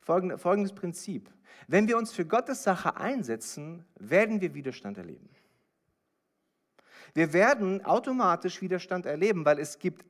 folgendes 0.00 0.74
Prinzip. 0.74 1.30
Wenn 1.68 1.88
wir 1.88 1.96
uns 1.96 2.12
für 2.12 2.26
Gottes 2.26 2.62
Sache 2.62 2.96
einsetzen, 2.96 3.84
werden 3.98 4.40
wir 4.40 4.52
Widerstand 4.54 4.98
erleben. 4.98 5.28
Wir 7.14 7.32
werden 7.32 7.84
automatisch 7.84 8.60
Widerstand 8.60 9.06
erleben, 9.06 9.44
weil 9.44 9.58
es 9.58 9.78
gibt, 9.78 10.04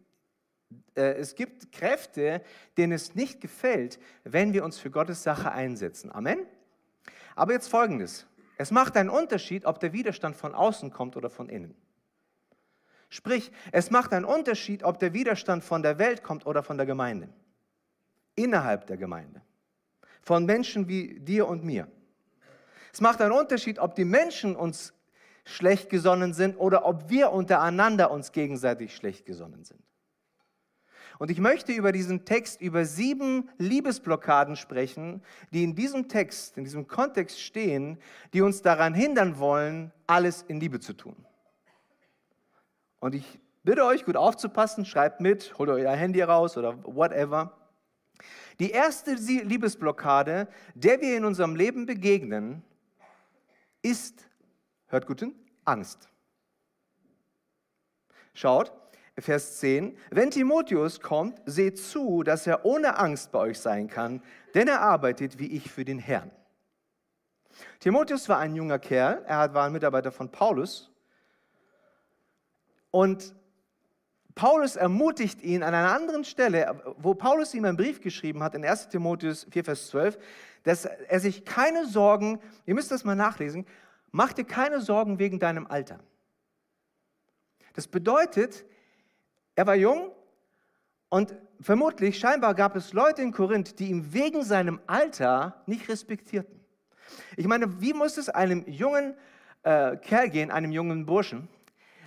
äh, 0.94 1.14
es 1.14 1.34
gibt 1.34 1.72
Kräfte, 1.72 2.42
denen 2.76 2.92
es 2.92 3.14
nicht 3.14 3.40
gefällt, 3.40 3.98
wenn 4.24 4.52
wir 4.52 4.64
uns 4.64 4.78
für 4.78 4.90
Gottes 4.90 5.22
Sache 5.22 5.52
einsetzen. 5.52 6.12
Amen? 6.12 6.38
Aber 7.34 7.52
jetzt 7.52 7.68
folgendes. 7.68 8.26
Es 8.56 8.70
macht 8.70 8.96
einen 8.96 9.10
Unterschied, 9.10 9.64
ob 9.66 9.80
der 9.80 9.92
Widerstand 9.92 10.36
von 10.36 10.54
außen 10.54 10.90
kommt 10.90 11.16
oder 11.16 11.30
von 11.30 11.48
innen. 11.48 11.74
Sprich, 13.12 13.52
es 13.72 13.90
macht 13.90 14.14
einen 14.14 14.24
Unterschied, 14.24 14.84
ob 14.84 14.98
der 14.98 15.12
Widerstand 15.12 15.62
von 15.62 15.82
der 15.82 15.98
Welt 15.98 16.22
kommt 16.22 16.46
oder 16.46 16.62
von 16.62 16.78
der 16.78 16.86
Gemeinde. 16.86 17.28
Innerhalb 18.36 18.86
der 18.86 18.96
Gemeinde. 18.96 19.42
Von 20.22 20.46
Menschen 20.46 20.88
wie 20.88 21.20
dir 21.20 21.46
und 21.46 21.62
mir. 21.62 21.88
Es 22.90 23.02
macht 23.02 23.20
einen 23.20 23.32
Unterschied, 23.32 23.78
ob 23.78 23.96
die 23.96 24.06
Menschen 24.06 24.56
uns 24.56 24.94
schlecht 25.44 25.90
gesonnen 25.90 26.32
sind 26.32 26.56
oder 26.56 26.86
ob 26.86 27.10
wir 27.10 27.32
untereinander 27.32 28.10
uns 28.10 28.32
gegenseitig 28.32 28.96
schlecht 28.96 29.26
gesonnen 29.26 29.64
sind. 29.64 29.82
Und 31.18 31.30
ich 31.30 31.38
möchte 31.38 31.72
über 31.72 31.92
diesen 31.92 32.24
Text, 32.24 32.62
über 32.62 32.86
sieben 32.86 33.50
Liebesblockaden 33.58 34.56
sprechen, 34.56 35.22
die 35.50 35.64
in 35.64 35.74
diesem 35.74 36.08
Text, 36.08 36.56
in 36.56 36.64
diesem 36.64 36.88
Kontext 36.88 37.42
stehen, 37.42 37.98
die 38.32 38.40
uns 38.40 38.62
daran 38.62 38.94
hindern 38.94 39.38
wollen, 39.38 39.92
alles 40.06 40.40
in 40.48 40.60
Liebe 40.60 40.80
zu 40.80 40.94
tun. 40.94 41.26
Und 43.02 43.16
ich 43.16 43.40
bitte 43.64 43.84
euch, 43.84 44.04
gut 44.04 44.16
aufzupassen, 44.16 44.84
schreibt 44.84 45.20
mit, 45.20 45.58
holt 45.58 45.68
euer 45.70 45.92
Handy 45.92 46.22
raus 46.22 46.56
oder 46.56 46.78
whatever. 46.84 47.50
Die 48.60 48.70
erste 48.70 49.14
Liebesblockade, 49.14 50.46
der 50.76 51.00
wir 51.00 51.16
in 51.16 51.24
unserem 51.24 51.56
Leben 51.56 51.84
begegnen, 51.84 52.62
ist, 53.82 54.28
hört 54.86 55.08
gut 55.08 55.18
hin, 55.18 55.34
Angst. 55.64 56.08
Schaut, 58.34 58.72
Vers 59.18 59.58
10, 59.58 59.98
wenn 60.12 60.30
Timotheus 60.30 61.00
kommt, 61.00 61.40
seht 61.44 61.80
zu, 61.80 62.22
dass 62.22 62.46
er 62.46 62.64
ohne 62.64 62.98
Angst 62.98 63.32
bei 63.32 63.40
euch 63.40 63.58
sein 63.58 63.88
kann, 63.88 64.22
denn 64.54 64.68
er 64.68 64.80
arbeitet 64.80 65.40
wie 65.40 65.50
ich 65.56 65.72
für 65.72 65.84
den 65.84 65.98
Herrn. 65.98 66.30
Timotheus 67.80 68.28
war 68.28 68.38
ein 68.38 68.54
junger 68.54 68.78
Kerl, 68.78 69.24
er 69.26 69.52
war 69.54 69.66
ein 69.66 69.72
Mitarbeiter 69.72 70.12
von 70.12 70.30
Paulus. 70.30 70.91
Und 72.92 73.34
Paulus 74.34 74.76
ermutigt 74.76 75.42
ihn 75.42 75.62
an 75.62 75.74
einer 75.74 75.92
anderen 75.92 76.24
Stelle, 76.24 76.80
wo 76.98 77.14
Paulus 77.14 77.52
ihm 77.54 77.64
einen 77.64 77.76
Brief 77.76 78.00
geschrieben 78.00 78.42
hat, 78.42 78.54
in 78.54 78.64
1 78.64 78.88
Timotheus 78.88 79.46
4, 79.50 79.64
Vers 79.64 79.88
12, 79.88 80.18
dass 80.62 80.84
er 80.84 81.20
sich 81.20 81.44
keine 81.44 81.86
Sorgen, 81.86 82.38
ihr 82.64 82.74
müsst 82.74 82.90
das 82.90 83.04
mal 83.04 83.16
nachlesen, 83.16 83.66
mach 84.10 84.32
dir 84.32 84.44
keine 84.44 84.80
Sorgen 84.80 85.18
wegen 85.18 85.38
deinem 85.38 85.66
Alter. 85.66 85.98
Das 87.74 87.88
bedeutet, 87.88 88.64
er 89.54 89.66
war 89.66 89.74
jung 89.74 90.12
und 91.08 91.34
vermutlich, 91.60 92.18
scheinbar 92.18 92.54
gab 92.54 92.76
es 92.76 92.92
Leute 92.92 93.22
in 93.22 93.32
Korinth, 93.32 93.78
die 93.78 93.88
ihn 93.88 94.12
wegen 94.12 94.44
seinem 94.44 94.80
Alter 94.86 95.62
nicht 95.66 95.88
respektierten. 95.88 96.60
Ich 97.36 97.46
meine, 97.46 97.80
wie 97.80 97.92
muss 97.92 98.16
es 98.16 98.28
einem 98.28 98.66
jungen 98.66 99.14
äh, 99.62 99.96
Kerl 99.96 100.30
gehen, 100.30 100.50
einem 100.50 100.72
jungen 100.72 101.06
Burschen, 101.06 101.48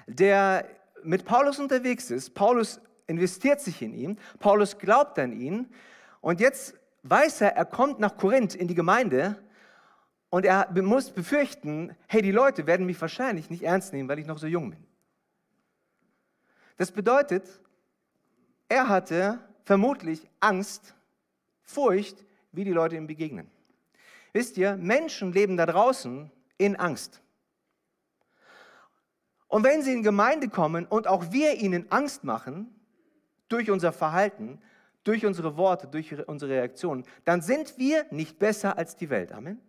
der 0.07 0.67
mit 1.03 1.25
Paulus 1.25 1.59
unterwegs 1.59 2.12
ist? 2.12 2.33
Paulus 2.33 2.79
investiert 3.07 3.62
sich 3.62 3.81
in 3.81 3.93
ihn, 3.93 4.19
Paulus 4.39 4.77
glaubt 4.77 5.19
an 5.19 5.31
ihn 5.31 5.69
und 6.21 6.39
jetzt 6.39 6.75
weiß 7.03 7.41
er, 7.41 7.55
er 7.55 7.65
kommt 7.65 8.00
nach 8.00 8.17
Korinth 8.17 8.55
in 8.55 8.67
die 8.67 8.75
Gemeinde 8.75 9.38
und 10.29 10.45
er 10.45 10.69
muss 10.81 11.12
befürchten, 11.12 11.95
hey, 12.07 12.21
die 12.21 12.31
Leute 12.31 12.67
werden 12.67 12.85
mich 12.85 13.00
wahrscheinlich 13.00 13.50
nicht 13.50 13.63
ernst 13.63 13.93
nehmen, 13.93 14.09
weil 14.09 14.19
ich 14.19 14.25
noch 14.25 14.39
so 14.39 14.47
jung 14.47 14.71
bin. 14.71 14.83
Das 16.77 16.91
bedeutet, 16.91 17.43
er 18.67 18.89
hatte 18.89 19.39
vermutlich 19.63 20.27
Angst, 20.39 20.93
Furcht, 21.62 22.25
wie 22.51 22.63
die 22.63 22.71
Leute 22.71 22.95
ihm 22.95 23.07
begegnen. 23.07 23.50
Wisst 24.33 24.57
ihr, 24.57 24.75
Menschen 24.75 25.31
leben 25.31 25.57
da 25.57 25.65
draußen 25.65 26.31
in 26.57 26.75
Angst. 26.75 27.21
Und 29.47 29.63
wenn 29.63 29.81
sie 29.81 29.93
in 29.93 30.03
Gemeinde 30.03 30.49
kommen 30.49 30.85
und 30.85 31.07
auch 31.07 31.31
wir 31.31 31.55
ihnen 31.55 31.91
Angst 31.91 32.23
machen, 32.23 32.75
durch 33.47 33.69
unser 33.69 33.91
Verhalten, 33.91 34.59
durch 35.03 35.25
unsere 35.25 35.55
Worte, 35.55 35.87
durch 35.87 36.27
unsere 36.27 36.51
Reaktionen, 36.51 37.05
dann 37.25 37.41
sind 37.41 37.77
wir 37.77 38.05
nicht 38.11 38.39
besser 38.39 38.77
als 38.77 38.95
die 38.95 39.09
Welt. 39.09 39.31
Amen. 39.31 39.61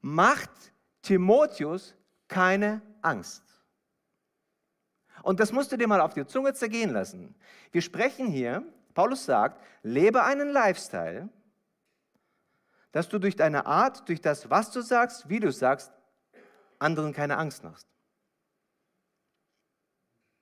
Macht 0.00 0.50
Timotheus 1.00 1.94
keine 2.28 2.82
Angst. 3.00 3.42
Und 5.22 5.40
das 5.40 5.52
musst 5.52 5.72
du 5.72 5.76
dir 5.76 5.86
mal 5.86 6.00
auf 6.00 6.14
die 6.14 6.26
Zunge 6.26 6.52
zergehen 6.52 6.90
lassen. 6.90 7.34
Wir 7.70 7.80
sprechen 7.80 8.26
hier, 8.26 8.64
Paulus 8.92 9.24
sagt, 9.24 9.62
lebe 9.82 10.24
einen 10.24 10.48
Lifestyle, 10.48 11.28
dass 12.90 13.08
du 13.08 13.18
durch 13.18 13.36
deine 13.36 13.64
Art, 13.64 14.06
durch 14.08 14.20
das, 14.20 14.50
was 14.50 14.70
du 14.70 14.82
sagst, 14.82 15.28
wie 15.28 15.40
du 15.40 15.50
sagst, 15.50 15.92
anderen 16.82 17.12
keine 17.12 17.38
Angst 17.38 17.64
machst. 17.64 17.88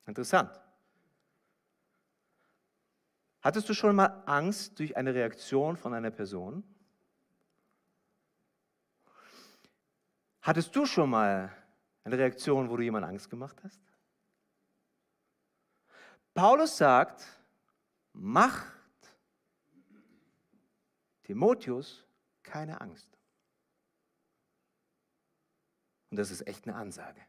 Interessant. 0.06 0.58
Hattest 3.42 3.68
du 3.68 3.74
schon 3.74 3.96
mal 3.96 4.22
Angst 4.26 4.78
durch 4.78 4.96
eine 4.96 5.14
Reaktion 5.14 5.76
von 5.76 5.94
einer 5.94 6.10
Person? 6.10 6.64
Hattest 10.42 10.74
du 10.74 10.84
schon 10.84 11.10
mal 11.10 11.54
eine 12.04 12.18
Reaktion, 12.18 12.68
wo 12.70 12.76
du 12.76 12.82
jemand 12.82 13.06
Angst 13.06 13.30
gemacht 13.30 13.56
hast? 13.62 13.80
Paulus 16.34 16.76
sagt, 16.76 17.26
macht 18.12 18.66
Timotheus 21.22 22.04
keine 22.42 22.80
Angst. 22.80 23.19
Und 26.10 26.16
das 26.16 26.30
ist 26.30 26.46
echt 26.46 26.66
eine 26.66 26.76
Ansage. 26.76 27.20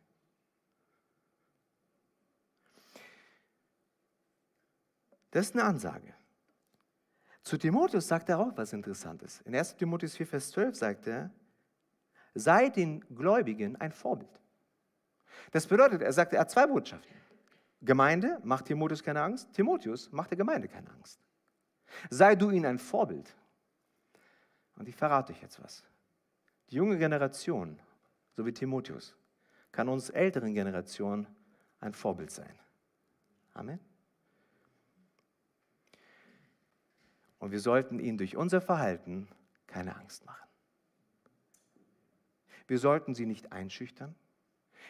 Das 5.32 5.48
ist 5.48 5.56
eine 5.56 5.64
Ansage. 5.64 6.14
Zu 7.44 7.58
Timotheus 7.58 8.08
sagt 8.08 8.30
er 8.30 8.40
auch 8.40 8.56
was 8.56 8.74
Interessantes. 8.74 9.42
In 9.42 9.56
1 9.56 9.76
Timotheus 9.76 10.16
4, 10.16 10.28
Vers 10.28 10.52
12 10.52 10.76
sagt 10.76 11.08
er, 11.08 11.32
sei 12.34 12.70
den 12.70 13.02
Gläubigen 13.16 13.76
ein 13.78 13.92
Vorbild. 13.92 14.30
Das 15.52 15.66
bedeutet, 15.66 16.02
er 16.02 16.14
sagt, 16.14 16.34
er 16.34 16.42
hat 16.42 16.52
zwei 16.52 16.68
Botschaften. 16.68 17.16
Gemeinde, 17.82 18.40
macht 18.44 18.66
Timotheus 18.66 19.02
keine 19.02 19.22
Angst. 19.22 19.52
Timotheus, 19.54 20.12
macht 20.12 20.30
der 20.30 20.38
Gemeinde 20.38 20.68
keine 20.68 20.90
Angst. 20.92 21.20
Sei 22.10 22.36
du 22.36 22.52
ihnen 22.52 22.66
ein 22.66 22.80
Vorbild. 22.80 23.36
Und 24.76 24.88
ich 24.88 24.96
verrate 24.96 25.34
euch 25.34 25.42
jetzt 25.42 25.62
was. 25.62 25.84
Die 26.70 26.76
junge 26.76 26.98
Generation, 26.98 27.80
so 28.36 28.46
wie 28.46 28.54
Timotheus, 28.54 29.16
kann 29.72 29.90
uns 29.90 30.10
älteren 30.10 30.54
Generationen 30.54 31.28
ein 31.80 31.94
Vorbild 31.94 32.32
sein. 32.32 32.54
Amen. 33.54 33.80
Und 37.40 37.52
wir 37.52 37.60
sollten 37.60 38.00
ihnen 38.00 38.18
durch 38.18 38.38
unser 38.38 38.62
Verhalten 38.62 39.28
keine 39.66 39.96
Angst 39.96 40.26
machen. 40.26 40.48
Wir 42.68 42.78
sollten 42.78 43.16
sie 43.16 43.26
nicht 43.26 43.52
einschüchtern. 43.52 44.16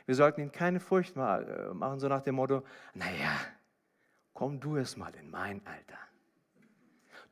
Wir 0.06 0.16
sollten 0.16 0.42
ihnen 0.42 0.52
keine 0.52 0.80
Furcht 0.80 1.16
äh, 1.16 1.74
machen, 1.74 2.00
so 2.00 2.08
nach 2.08 2.22
dem 2.22 2.36
Motto, 2.36 2.64
naja, 2.94 3.40
komm 4.34 4.60
du 4.60 4.76
erst 4.76 4.98
mal 4.98 5.14
in 5.16 5.30
mein 5.30 5.66
Alter. 5.66 5.98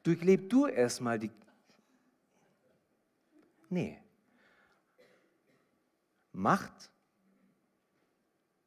Durchleb 0.03 0.49
du 0.49 0.67
erst 0.67 1.01
mal 1.01 1.19
die... 1.19 1.31
Nee. 3.69 4.01
Macht 6.31 6.91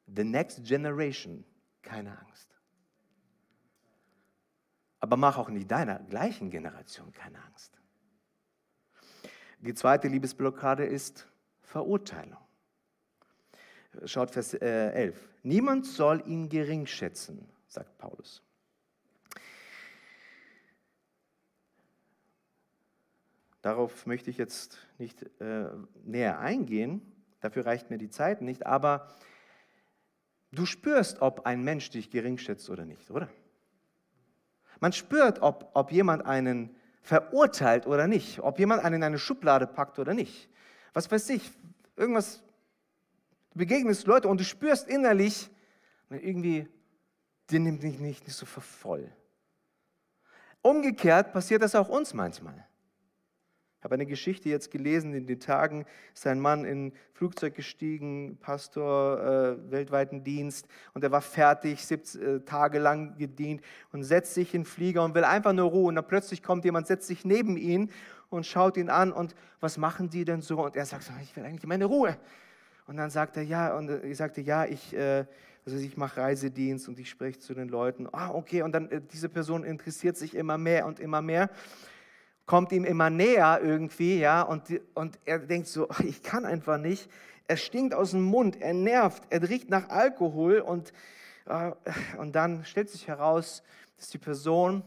the 0.07 0.23
next 0.23 0.63
generation 0.63 1.43
keine 1.81 2.17
Angst. 2.19 2.49
Aber 4.99 5.17
mach 5.17 5.37
auch 5.37 5.49
nicht 5.49 5.69
deiner 5.69 5.99
gleichen 5.99 6.49
Generation 6.49 7.11
keine 7.11 7.43
Angst. 7.43 7.79
Die 9.59 9.73
zweite 9.73 10.07
Liebesblockade 10.07 10.85
ist 10.85 11.27
Verurteilung. 11.61 12.39
Schaut 14.05 14.31
Vers 14.31 14.53
11. 14.53 14.61
Äh, 14.61 15.29
Niemand 15.43 15.85
soll 15.85 16.23
ihn 16.25 16.49
gering 16.49 16.85
schätzen, 16.85 17.47
sagt 17.67 17.97
Paulus. 17.97 18.41
Darauf 23.61 24.05
möchte 24.05 24.29
ich 24.29 24.37
jetzt 24.37 24.77
nicht 24.97 25.23
äh, 25.39 25.69
näher 26.03 26.39
eingehen, 26.39 27.12
dafür 27.43 27.65
reicht 27.65 27.89
mir 27.89 27.97
die 27.97 28.09
Zeit 28.09 28.41
nicht, 28.41 28.65
aber 28.65 29.07
du 30.51 30.65
spürst, 30.65 31.21
ob 31.21 31.45
ein 31.45 31.63
Mensch 31.63 31.89
dich 31.89 32.09
gering 32.09 32.37
schätzt 32.37 32.69
oder 32.69 32.85
nicht, 32.85 33.11
oder? 33.11 33.29
Man 34.79 34.93
spürt, 34.93 35.41
ob, 35.41 35.71
ob 35.73 35.91
jemand 35.91 36.25
einen 36.25 36.75
verurteilt 37.01 37.87
oder 37.87 38.07
nicht, 38.07 38.39
ob 38.39 38.59
jemand 38.59 38.83
einen 38.83 38.95
in 38.95 39.03
eine 39.03 39.19
Schublade 39.19 39.67
packt 39.67 39.99
oder 39.99 40.13
nicht. 40.13 40.49
Was 40.93 41.11
weiß 41.11 41.29
ich, 41.29 41.51
irgendwas 41.95 42.43
Du 43.53 43.59
begegnest 43.59 44.07
Leute 44.07 44.27
und 44.27 44.39
du 44.39 44.43
spürst 44.43 44.87
innerlich, 44.87 45.47
irgendwie, 46.09 46.67
die 47.51 47.59
nimmt 47.59 47.83
mich 47.83 47.99
nicht, 47.99 48.25
nicht 48.25 48.35
so 48.35 48.47
voll. 48.47 49.11
Umgekehrt 50.63 51.33
passiert 51.33 51.61
das 51.61 51.75
auch 51.75 51.87
uns 51.87 52.15
manchmal. 52.15 52.67
Habe 53.83 53.95
eine 53.95 54.05
Geschichte 54.05 54.49
jetzt 54.49 54.71
gelesen, 54.71 55.13
in 55.13 55.27
den 55.27 55.39
Tagen 55.39 55.85
ist 56.13 56.25
ein 56.25 56.39
Mann 56.39 56.63
in 56.63 56.87
ein 56.87 56.93
Flugzeug 57.13 57.55
gestiegen, 57.55 58.37
Pastor, 58.41 59.19
äh, 59.19 59.71
weltweiten 59.71 60.23
Dienst, 60.23 60.67
und 60.93 61.03
er 61.03 61.11
war 61.11 61.21
fertig, 61.21 61.85
sieben 61.85 62.03
äh, 62.21 62.39
Tage 62.41 62.79
lang 62.79 63.17
gedient 63.17 63.61
und 63.91 64.03
setzt 64.03 64.33
sich 64.33 64.53
in 64.53 64.61
den 64.61 64.65
Flieger 64.65 65.03
und 65.03 65.15
will 65.15 65.23
einfach 65.23 65.53
nur 65.53 65.69
Ruhe. 65.69 65.89
Und 65.89 65.95
dann 65.95 66.07
plötzlich 66.07 66.41
kommt 66.41 66.65
jemand, 66.65 66.87
setzt 66.87 67.07
sich 67.07 67.25
neben 67.25 67.57
ihn 67.57 67.91
und 68.29 68.45
schaut 68.45 68.77
ihn 68.77 68.89
an 68.89 69.11
und 69.11 69.35
was 69.59 69.77
machen 69.77 70.09
die 70.09 70.25
denn 70.25 70.41
so? 70.41 70.63
Und 70.63 70.75
er 70.75 70.85
sagt, 70.85 71.11
ich 71.21 71.35
will 71.35 71.43
eigentlich 71.43 71.67
meine 71.67 71.85
Ruhe. 71.85 72.17
Und 72.87 72.97
dann 72.97 73.09
sagt 73.09 73.37
er, 73.37 73.43
ja, 73.43 73.75
und 73.75 73.89
ich 74.03 74.17
sagte, 74.17 74.41
ja, 74.41 74.65
ich, 74.65 74.93
äh, 74.93 75.25
also 75.65 75.77
ich 75.77 75.95
mache 75.95 76.19
Reisedienst 76.19 76.87
und 76.87 76.99
ich 76.99 77.09
spreche 77.09 77.39
zu 77.39 77.53
den 77.53 77.69
Leuten. 77.69 78.07
Ah, 78.11 78.31
okay, 78.31 78.61
und 78.61 78.73
dann 78.73 78.89
äh, 78.91 79.01
diese 79.01 79.29
Person 79.29 79.63
interessiert 79.63 80.17
sich 80.17 80.35
immer 80.35 80.57
mehr 80.57 80.85
und 80.85 80.99
immer 80.99 81.21
mehr, 81.21 81.49
kommt 82.45 82.71
ihm 82.71 82.83
immer 82.83 83.09
näher 83.09 83.59
irgendwie, 83.61 84.19
ja, 84.19 84.41
und, 84.41 84.63
und 84.93 85.19
er 85.25 85.39
denkt 85.39 85.67
so, 85.67 85.87
ich 86.03 86.21
kann 86.23 86.45
einfach 86.45 86.77
nicht. 86.77 87.09
Er 87.47 87.57
stinkt 87.57 87.93
aus 87.93 88.11
dem 88.11 88.23
Mund, 88.23 88.61
er 88.61 88.73
nervt, 88.73 89.23
er 89.29 89.47
riecht 89.47 89.69
nach 89.69 89.89
Alkohol 89.89 90.59
und, 90.59 90.93
äh, 91.45 91.71
und 92.17 92.33
dann 92.35 92.63
stellt 92.65 92.89
sich 92.89 93.07
heraus, 93.07 93.63
dass 93.97 94.09
die 94.09 94.17
Person, 94.17 94.83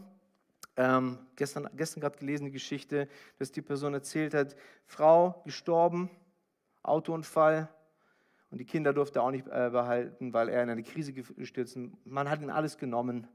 ähm, 0.75 1.19
gestern, 1.35 1.69
gestern 1.75 2.01
gerade 2.01 2.17
gelesen 2.17 2.45
die 2.45 2.51
Geschichte, 2.51 3.07
dass 3.39 3.51
die 3.51 3.61
Person 3.61 3.93
erzählt 3.93 4.33
hat, 4.33 4.55
Frau 4.85 5.41
gestorben, 5.45 6.09
Autounfall, 6.83 7.69
Und 8.49 8.59
die 8.59 8.65
Kinder 8.65 8.93
durfte 8.93 9.19
er 9.19 9.23
auch 9.23 9.31
nicht 9.31 9.47
äh, 9.47 9.69
behalten, 9.71 10.33
weil 10.33 10.49
er 10.49 10.63
in 10.63 10.69
eine 10.69 10.83
Krise 10.83 11.11
gestürzt 11.13 11.75
ist. 11.75 11.91
Man 12.05 12.29
hat 12.29 12.41
ihm 12.41 12.49
alles 12.49 12.77
genommen. 12.77 13.27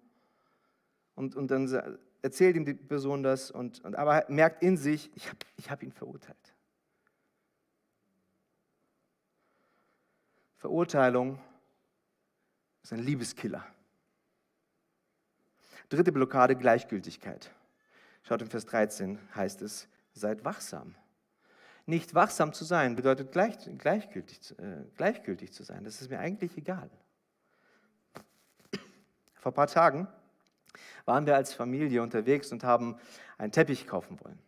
Und, 1.15 1.37
und 1.37 1.51
dann 1.51 1.69
erzählt 2.23 2.57
ihm 2.57 2.65
die 2.65 2.75
Person 2.75 3.23
das, 3.23 3.51
und, 3.51 3.85
und 3.85 3.97
aber 3.97 4.25
merkt 4.29 4.63
in 4.63 4.77
sich, 4.77 5.11
ich 5.15 5.29
habe 5.29 5.39
ich 5.57 5.71
hab 5.71 5.83
ihn 5.83 5.93
verurteilt. 5.93 6.55
Verurteilung 10.57 11.41
ist 12.83 12.93
ein 12.93 13.01
Liebeskiller. 13.01 13.67
Dritte 15.89 16.13
Blockade, 16.13 16.55
Gleichgültigkeit. 16.55 17.51
Schaut 18.23 18.41
in 18.41 18.49
Vers 18.49 18.67
13, 18.67 19.19
heißt 19.35 19.61
es, 19.63 19.89
seid 20.13 20.45
wachsam. 20.45 20.95
Nicht 21.85 22.15
wachsam 22.15 22.53
zu 22.53 22.65
sein 22.65 22.95
bedeutet 22.95 23.33
gleich, 23.33 23.57
gleichgültig, 23.77 24.57
äh, 24.61 24.85
gleichgültig 24.97 25.53
zu 25.53 25.65
sein. 25.65 25.83
Das 25.83 26.01
ist 26.01 26.11
mir 26.11 26.21
eigentlich 26.21 26.57
egal. 26.57 26.89
Vor 29.35 29.51
ein 29.51 29.55
paar 29.57 29.67
Tagen 29.67 30.07
waren 31.05 31.27
wir 31.27 31.37
als 31.37 31.55
Familie 31.55 32.03
unterwegs 32.03 32.53
und 32.53 32.65
haben 32.65 32.97
einen 33.39 33.53
Teppich 33.53 33.87
kaufen 33.87 34.19
wollen. 34.21 34.39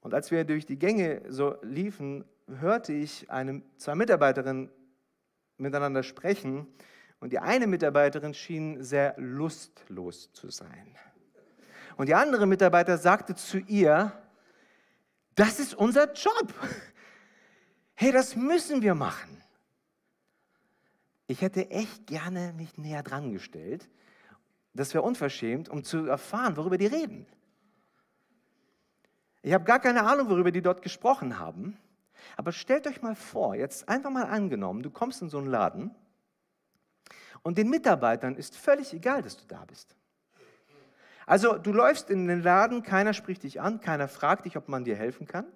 Und 0.00 0.14
als 0.14 0.30
wir 0.30 0.44
durch 0.44 0.66
die 0.66 0.78
Gänge 0.78 1.22
so 1.28 1.56
liefen, 1.62 2.24
hörte 2.46 2.92
ich 2.92 3.30
eine, 3.30 3.62
zwei 3.76 3.94
Mitarbeiterinnen 3.94 4.70
miteinander 5.58 6.02
sprechen 6.02 6.66
und 7.20 7.32
die 7.32 7.38
eine 7.38 7.66
Mitarbeiterin 7.66 8.32
schien 8.34 8.82
sehr 8.82 9.14
lustlos 9.18 10.32
zu 10.32 10.50
sein. 10.50 10.96
Und 11.96 12.08
die 12.08 12.14
andere 12.14 12.46
Mitarbeiter 12.46 12.96
sagte 12.96 13.34
zu 13.34 13.58
ihr, 13.58 14.12
das 15.34 15.58
ist 15.58 15.74
unser 15.74 16.12
Job. 16.12 16.54
Hey, 17.94 18.12
das 18.12 18.36
müssen 18.36 18.82
wir 18.82 18.94
machen. 18.94 19.42
Ich 21.26 21.42
hätte 21.42 21.70
echt 21.70 22.06
gerne 22.06 22.52
mich 22.56 22.78
näher 22.78 23.02
dran 23.02 23.32
gestellt. 23.32 23.88
Das 24.78 24.94
wäre 24.94 25.02
unverschämt, 25.02 25.68
um 25.68 25.82
zu 25.82 26.06
erfahren, 26.06 26.56
worüber 26.56 26.78
die 26.78 26.86
reden. 26.86 27.26
Ich 29.42 29.52
habe 29.52 29.64
gar 29.64 29.80
keine 29.80 30.04
Ahnung, 30.04 30.30
worüber 30.30 30.52
die 30.52 30.62
dort 30.62 30.82
gesprochen 30.82 31.40
haben. 31.40 31.76
Aber 32.36 32.52
stellt 32.52 32.86
euch 32.86 33.02
mal 33.02 33.16
vor, 33.16 33.56
jetzt 33.56 33.88
einfach 33.88 34.10
mal 34.10 34.26
angenommen, 34.26 34.84
du 34.84 34.90
kommst 34.90 35.20
in 35.20 35.30
so 35.30 35.38
einen 35.38 35.48
Laden 35.48 35.90
und 37.42 37.58
den 37.58 37.70
Mitarbeitern 37.70 38.36
ist 38.36 38.56
völlig 38.56 38.92
egal, 38.92 39.22
dass 39.22 39.36
du 39.36 39.46
da 39.48 39.64
bist. 39.64 39.96
Also 41.26 41.58
du 41.58 41.72
läufst 41.72 42.08
in 42.08 42.28
den 42.28 42.44
Laden, 42.44 42.84
keiner 42.84 43.14
spricht 43.14 43.42
dich 43.42 43.60
an, 43.60 43.80
keiner 43.80 44.06
fragt 44.06 44.46
dich, 44.46 44.56
ob 44.56 44.68
man 44.68 44.84
dir 44.84 44.94
helfen 44.94 45.26
kann. 45.26 45.46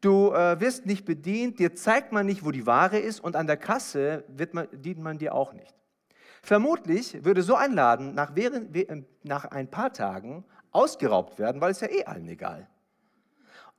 Du 0.00 0.32
äh, 0.32 0.60
wirst 0.60 0.86
nicht 0.86 1.04
bedient, 1.04 1.58
dir 1.58 1.74
zeigt 1.74 2.12
man 2.12 2.26
nicht, 2.26 2.44
wo 2.44 2.52
die 2.52 2.64
Ware 2.64 3.00
ist 3.00 3.18
und 3.18 3.34
an 3.34 3.48
der 3.48 3.56
Kasse 3.56 4.22
wird 4.28 4.54
man, 4.54 4.68
dient 4.70 5.00
man 5.00 5.18
dir 5.18 5.34
auch 5.34 5.52
nicht. 5.52 5.77
Vermutlich 6.48 7.22
würde 7.26 7.42
so 7.42 7.56
ein 7.56 7.74
Laden 7.74 8.14
nach, 8.14 8.34
äh, 8.34 9.02
nach 9.22 9.44
ein 9.44 9.70
paar 9.70 9.92
Tagen 9.92 10.46
ausgeraubt 10.70 11.38
werden, 11.38 11.60
weil 11.60 11.72
es 11.72 11.80
ja 11.80 11.90
eh 11.90 12.06
allen 12.06 12.26
egal. 12.26 12.66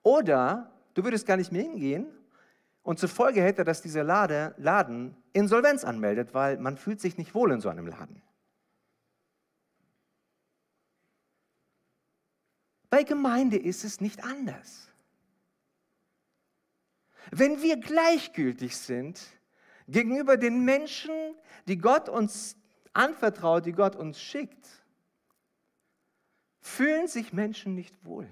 Oder 0.03 0.71
du 0.93 1.03
würdest 1.03 1.25
gar 1.25 1.35
nicht 1.35 1.51
mehr 1.51 1.63
hingehen 1.63 2.05
und 2.83 2.99
zur 2.99 3.09
Folge 3.09 3.41
hätte, 3.41 3.63
dass 3.63 3.81
dieser 3.81 4.03
Laden 4.03 5.17
Insolvenz 5.33 5.83
anmeldet, 5.83 6.35
weil 6.35 6.59
man 6.59 6.77
fühlt 6.77 7.01
sich 7.01 7.17
nicht 7.17 7.33
wohl 7.33 7.51
in 7.51 7.59
so 7.59 7.69
einem 7.69 7.87
Laden. 7.87 8.21
Bei 12.91 13.01
Gemeinde 13.01 13.57
ist 13.57 13.83
es 13.83 13.99
nicht 13.99 14.23
anders. 14.23 14.91
Wenn 17.31 17.63
wir 17.63 17.77
gleichgültig 17.77 18.77
sind 18.77 19.19
gegenüber 19.87 20.37
den 20.37 20.63
Menschen, 20.65 21.15
die 21.67 21.79
Gott 21.79 22.09
uns 22.09 22.58
anvertraut, 22.93 23.65
die 23.65 23.71
Gott 23.71 23.95
uns 23.95 24.21
schickt, 24.21 24.67
fühlen 26.59 27.07
sich 27.07 27.33
Menschen 27.33 27.75
nicht 27.75 28.05
wohl. 28.05 28.27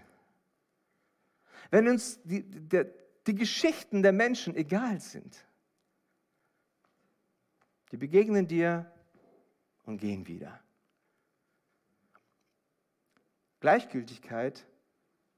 Wenn 1.70 1.88
uns 1.88 2.22
die, 2.24 2.44
die, 2.44 2.86
die 3.26 3.36
Geschichten 3.36 4.02
der 4.04 4.14
Menschen 4.14 4.56
egal 4.56 5.00
sind, 5.02 5.46
die 7.92 7.98
begegnen 7.98 8.48
dir 8.48 8.92
und 9.86 10.00
gehen 10.00 10.28
wieder. 10.28 10.60
Gleichgültigkeit 13.60 14.66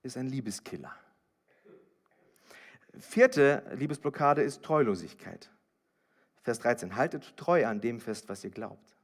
ist 0.02 0.18
ein 0.18 0.28
Liebeskiller. 0.28 0.94
Vierte 3.00 3.64
Liebesblockade 3.76 4.42
ist 4.42 4.64
Treulosigkeit. 4.64 5.50
Vers 6.42 6.60
13, 6.60 6.96
haltet 6.96 7.38
treu 7.38 7.66
an 7.66 7.80
dem 7.80 8.00
fest, 8.00 8.28
was 8.28 8.44
ihr 8.44 8.50
glaubt. 8.50 8.99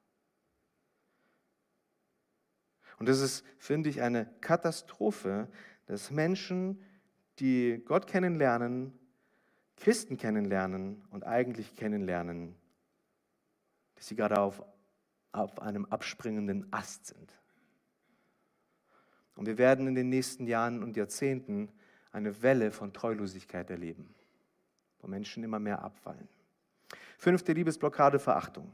Und 2.98 3.10
das 3.10 3.20
ist, 3.20 3.46
finde 3.58 3.90
ich, 3.90 4.02
eine 4.02 4.26
Katastrophe, 4.42 5.50
dass 5.86 6.12
Menschen, 6.12 6.82
die 7.40 7.82
Gott 7.86 8.08
kennenlernen, 8.08 8.98
Christen 9.78 10.18
kennenlernen 10.18 11.04
und 11.12 11.26
eigentlich 11.26 11.76
kennenlernen, 11.76 12.56
dass 13.96 14.08
sie 14.08 14.16
gerade 14.16 14.40
auf, 14.40 14.64
auf 15.32 15.62
einem 15.62 15.86
abspringenden 15.86 16.72
Ast 16.72 17.08
sind. 17.08 17.34
Und 19.36 19.48
wir 19.48 19.58
werden 19.58 19.88
in 19.88 19.96
den 19.96 20.10
nächsten 20.10 20.48
Jahren 20.48 20.82
und 20.82 20.96
Jahrzehnten 20.96 21.70
eine 22.12 22.42
Welle 22.42 22.72
von 22.72 22.94
Treulosigkeit 22.94 23.70
erleben, 23.70 24.16
wo 25.00 25.08
Menschen 25.08 25.44
immer 25.44 25.60
mehr 25.60 25.84
abfallen. 25.84 26.30
Fünfte 27.18 27.52
Liebesblockade, 27.52 28.20
Verachtung. 28.20 28.72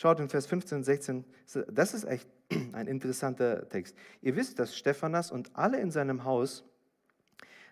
Schaut 0.00 0.18
in 0.18 0.30
Vers 0.30 0.46
15 0.46 0.78
und 0.78 0.84
16, 0.84 1.24
das 1.68 1.92
ist 1.92 2.04
echt 2.04 2.26
ein 2.72 2.86
interessanter 2.86 3.68
Text. 3.68 3.94
Ihr 4.22 4.34
wisst, 4.34 4.58
dass 4.58 4.74
Stephanas 4.74 5.30
und 5.30 5.54
alle 5.54 5.78
in 5.78 5.90
seinem 5.90 6.24
Haus 6.24 6.64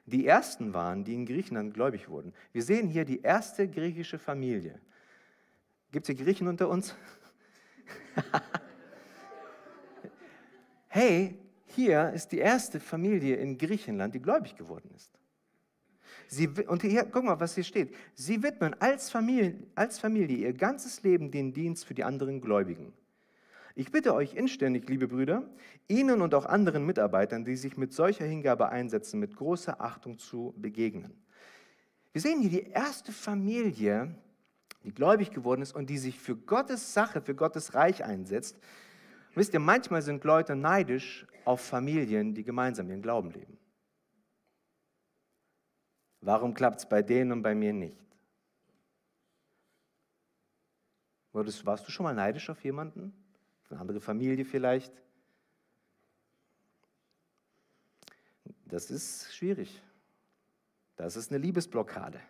die 0.04 0.26
ersten 0.26 0.74
waren, 0.74 1.04
die 1.04 1.14
in 1.14 1.24
Griechenland 1.24 1.72
gläubig 1.72 2.10
wurden. 2.10 2.34
Wir 2.52 2.62
sehen 2.62 2.88
hier 2.88 3.06
die 3.06 3.22
erste 3.22 3.66
griechische 3.66 4.18
Familie. 4.18 4.78
Gibt 5.90 6.06
es 6.06 6.14
hier 6.14 6.22
Griechen 6.22 6.48
unter 6.48 6.68
uns? 6.68 6.94
hey, 10.88 11.38
hier 11.64 12.12
ist 12.12 12.30
die 12.30 12.40
erste 12.40 12.78
Familie 12.78 13.36
in 13.36 13.56
Griechenland, 13.56 14.14
die 14.14 14.20
gläubig 14.20 14.54
geworden 14.54 14.90
ist. 14.94 15.17
Sie, 16.30 16.46
und 16.46 16.82
hier, 16.82 17.04
guck 17.04 17.24
mal, 17.24 17.40
was 17.40 17.54
hier 17.54 17.64
steht. 17.64 17.94
Sie 18.14 18.42
widmen 18.42 18.76
als 18.80 19.10
Familie, 19.10 19.54
als 19.74 19.98
Familie 19.98 20.36
ihr 20.36 20.52
ganzes 20.52 21.02
Leben 21.02 21.30
den 21.30 21.54
Dienst 21.54 21.86
für 21.86 21.94
die 21.94 22.04
anderen 22.04 22.42
Gläubigen. 22.42 22.92
Ich 23.74 23.90
bitte 23.90 24.12
euch 24.12 24.34
inständig, 24.34 24.88
liebe 24.88 25.08
Brüder, 25.08 25.48
Ihnen 25.86 26.20
und 26.20 26.34
auch 26.34 26.44
anderen 26.44 26.84
Mitarbeitern, 26.84 27.44
die 27.44 27.56
sich 27.56 27.76
mit 27.76 27.94
solcher 27.94 28.26
Hingabe 28.26 28.68
einsetzen, 28.68 29.20
mit 29.20 29.36
großer 29.36 29.80
Achtung 29.80 30.18
zu 30.18 30.52
begegnen. 30.58 31.14
Wir 32.12 32.20
sehen 32.20 32.40
hier 32.40 32.50
die 32.50 32.70
erste 32.70 33.12
Familie, 33.12 34.14
die 34.84 34.92
gläubig 34.92 35.30
geworden 35.30 35.62
ist 35.62 35.74
und 35.74 35.88
die 35.88 35.98
sich 35.98 36.18
für 36.18 36.36
Gottes 36.36 36.92
Sache, 36.92 37.22
für 37.22 37.34
Gottes 37.34 37.74
Reich 37.74 38.04
einsetzt. 38.04 38.58
Wisst 39.34 39.54
ihr, 39.54 39.60
manchmal 39.60 40.02
sind 40.02 40.24
Leute 40.24 40.56
neidisch 40.56 41.26
auf 41.44 41.60
Familien, 41.60 42.34
die 42.34 42.44
gemeinsam 42.44 42.90
ihren 42.90 43.02
Glauben 43.02 43.30
leben. 43.30 43.56
Warum 46.20 46.54
klappt 46.54 46.78
es 46.78 46.88
bei 46.88 47.02
denen 47.02 47.32
und 47.32 47.42
bei 47.42 47.54
mir 47.54 47.72
nicht? 47.72 47.98
warst 51.32 51.86
du 51.86 51.92
schon 51.92 52.04
mal 52.04 52.14
neidisch 52.14 52.50
auf 52.50 52.62
jemanden? 52.64 53.12
Eine 53.70 53.80
andere 53.80 54.00
Familie 54.00 54.44
vielleicht? 54.44 54.92
Das 58.64 58.90
ist 58.90 59.32
schwierig. 59.34 59.80
Das 60.96 61.16
ist 61.16 61.30
eine 61.30 61.38
Liebesblockade. 61.38 62.20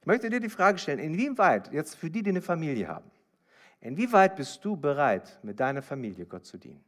Ich 0.00 0.06
möchte 0.06 0.28
dir 0.28 0.40
die 0.40 0.48
Frage 0.48 0.78
stellen, 0.78 0.98
inwieweit, 0.98 1.72
jetzt 1.72 1.94
für 1.94 2.10
die, 2.10 2.22
die 2.22 2.30
eine 2.30 2.42
Familie 2.42 2.88
haben, 2.88 3.10
inwieweit 3.80 4.36
bist 4.36 4.64
du 4.64 4.76
bereit, 4.76 5.38
mit 5.42 5.58
deiner 5.60 5.82
Familie 5.82 6.26
Gott 6.26 6.44
zu 6.44 6.58
dienen? 6.58 6.84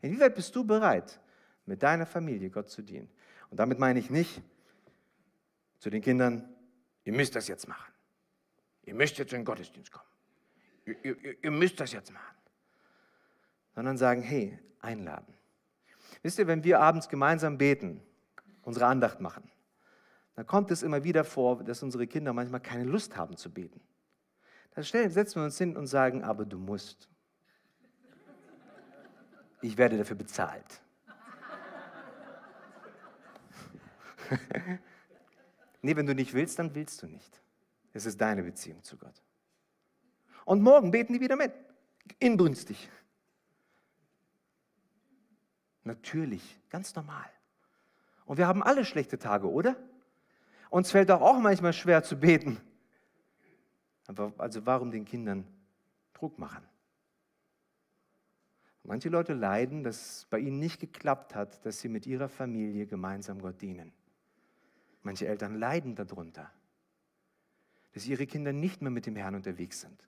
Inwieweit 0.00 0.34
bist 0.34 0.54
du 0.54 0.64
bereit, 0.64 1.20
mit 1.66 1.82
deiner 1.82 2.06
Familie 2.06 2.50
Gott 2.50 2.68
zu 2.70 2.82
dienen? 2.82 3.10
Und 3.50 3.58
damit 3.58 3.78
meine 3.78 3.98
ich 3.98 4.10
nicht 4.10 4.42
zu 5.78 5.90
den 5.90 6.02
Kindern, 6.02 6.48
ihr 7.04 7.12
müsst 7.12 7.34
das 7.34 7.48
jetzt 7.48 7.68
machen. 7.68 7.92
Ihr 8.84 8.94
müsst 8.94 9.18
jetzt 9.18 9.32
in 9.32 9.40
den 9.40 9.44
Gottesdienst 9.44 9.92
kommen. 9.92 10.08
Ihr, 10.84 10.96
ihr, 11.04 11.44
ihr 11.44 11.50
müsst 11.50 11.78
das 11.80 11.92
jetzt 11.92 12.12
machen. 12.12 12.36
Sondern 13.74 13.96
sagen, 13.96 14.22
hey, 14.22 14.58
einladen. 14.80 15.34
Wisst 16.22 16.38
ihr, 16.38 16.46
wenn 16.46 16.64
wir 16.64 16.80
abends 16.80 17.08
gemeinsam 17.08 17.58
beten, 17.58 18.02
unsere 18.62 18.86
Andacht 18.86 19.20
machen, 19.20 19.50
dann 20.36 20.46
kommt 20.46 20.70
es 20.70 20.82
immer 20.82 21.04
wieder 21.04 21.24
vor, 21.24 21.62
dass 21.64 21.82
unsere 21.82 22.06
Kinder 22.06 22.32
manchmal 22.32 22.60
keine 22.60 22.84
Lust 22.84 23.16
haben 23.16 23.36
zu 23.36 23.52
beten. 23.52 23.80
Dann 24.74 24.84
setzen 24.84 25.36
wir 25.36 25.44
uns 25.44 25.58
hin 25.58 25.76
und 25.76 25.86
sagen, 25.86 26.22
aber 26.24 26.44
du 26.44 26.58
musst. 26.58 27.08
Ich 29.60 29.76
werde 29.76 29.98
dafür 29.98 30.16
bezahlt. 30.16 30.80
Nee, 35.82 35.96
wenn 35.96 36.06
du 36.06 36.14
nicht 36.14 36.34
willst, 36.34 36.58
dann 36.58 36.74
willst 36.74 37.02
du 37.02 37.06
nicht. 37.06 37.40
Es 37.92 38.06
ist 38.06 38.20
deine 38.20 38.42
Beziehung 38.42 38.82
zu 38.82 38.96
Gott. 38.96 39.22
Und 40.44 40.62
morgen 40.62 40.90
beten 40.90 41.14
die 41.14 41.20
wieder 41.20 41.36
mit. 41.36 41.52
Inbrünstig. 42.18 42.90
Natürlich, 45.84 46.60
ganz 46.68 46.94
normal. 46.94 47.30
Und 48.26 48.36
wir 48.36 48.46
haben 48.46 48.62
alle 48.62 48.84
schlechte 48.84 49.18
Tage, 49.18 49.50
oder? 49.50 49.76
Uns 50.68 50.90
fällt 50.90 51.10
doch 51.10 51.20
auch 51.20 51.38
manchmal 51.38 51.72
schwer 51.72 52.02
zu 52.02 52.18
beten. 52.18 52.60
Aber 54.06 54.32
also 54.38 54.66
warum 54.66 54.90
den 54.90 55.04
Kindern 55.04 55.46
Druck 56.12 56.38
machen? 56.38 56.64
Manche 58.82 59.08
Leute 59.08 59.34
leiden, 59.34 59.82
dass 59.82 60.18
es 60.18 60.26
bei 60.26 60.38
ihnen 60.38 60.58
nicht 60.58 60.80
geklappt 60.80 61.34
hat, 61.34 61.64
dass 61.64 61.80
sie 61.80 61.88
mit 61.88 62.06
ihrer 62.06 62.28
Familie 62.28 62.86
gemeinsam 62.86 63.40
Gott 63.40 63.60
dienen. 63.60 63.92
Manche 65.02 65.26
Eltern 65.26 65.54
leiden 65.54 65.94
darunter, 65.94 66.52
dass 67.92 68.06
ihre 68.06 68.26
Kinder 68.26 68.52
nicht 68.52 68.82
mehr 68.82 68.90
mit 68.90 69.06
dem 69.06 69.16
Herrn 69.16 69.34
unterwegs 69.34 69.80
sind. 69.80 70.06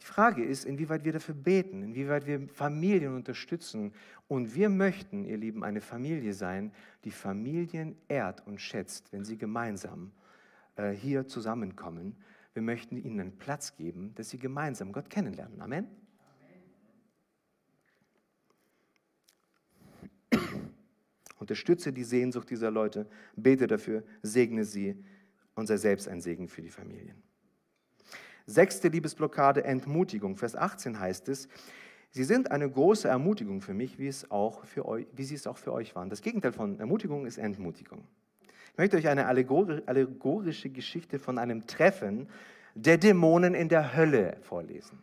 Die 0.00 0.12
Frage 0.12 0.44
ist, 0.44 0.64
inwieweit 0.64 1.04
wir 1.04 1.12
dafür 1.12 1.34
beten, 1.34 1.82
inwieweit 1.82 2.26
wir 2.26 2.48
Familien 2.48 3.14
unterstützen. 3.14 3.92
Und 4.28 4.54
wir 4.54 4.68
möchten, 4.68 5.24
ihr 5.24 5.36
Lieben, 5.36 5.64
eine 5.64 5.80
Familie 5.80 6.32
sein, 6.32 6.72
die 7.04 7.10
Familien 7.10 7.96
ehrt 8.06 8.46
und 8.46 8.60
schätzt, 8.60 9.12
wenn 9.12 9.24
sie 9.24 9.36
gemeinsam 9.36 10.12
äh, 10.76 10.90
hier 10.90 11.26
zusammenkommen. 11.26 12.16
Wir 12.54 12.62
möchten 12.62 12.96
ihnen 12.96 13.20
einen 13.20 13.38
Platz 13.38 13.76
geben, 13.76 14.14
dass 14.14 14.30
sie 14.30 14.38
gemeinsam 14.38 14.92
Gott 14.92 15.10
kennenlernen. 15.10 15.60
Amen. 15.60 16.05
Unterstütze 21.36 21.92
die 21.92 22.04
Sehnsucht 22.04 22.50
dieser 22.50 22.70
Leute, 22.70 23.06
bete 23.36 23.66
dafür, 23.66 24.02
segne 24.22 24.64
sie 24.64 24.96
und 25.54 25.66
sei 25.66 25.76
selbst 25.76 26.08
ein 26.08 26.20
Segen 26.20 26.48
für 26.48 26.62
die 26.62 26.70
Familien. 26.70 27.22
Sechste 28.46 28.88
Liebesblockade, 28.88 29.64
Entmutigung. 29.64 30.36
Vers 30.36 30.54
18 30.54 30.98
heißt 30.98 31.28
es, 31.28 31.48
Sie 32.16 32.24
sind 32.24 32.50
eine 32.50 32.70
große 32.70 33.08
Ermutigung 33.08 33.60
für 33.60 33.74
mich, 33.74 33.98
wie, 33.98 34.08
es 34.08 34.30
auch 34.30 34.64
für 34.64 34.86
euch, 34.86 35.06
wie 35.12 35.24
sie 35.24 35.34
es 35.34 35.46
auch 35.46 35.58
für 35.58 35.72
euch 35.72 35.94
waren. 35.94 36.08
Das 36.08 36.22
Gegenteil 36.22 36.52
von 36.52 36.80
Ermutigung 36.80 37.26
ist 37.26 37.36
Entmutigung. 37.36 38.04
Ich 38.72 38.78
möchte 38.78 38.96
euch 38.96 39.08
eine 39.08 39.26
allegorische 39.26 40.70
Geschichte 40.70 41.18
von 41.18 41.36
einem 41.36 41.66
Treffen 41.66 42.28
der 42.74 42.96
Dämonen 42.96 43.54
in 43.54 43.68
der 43.68 43.94
Hölle 43.94 44.38
vorlesen. 44.40 45.02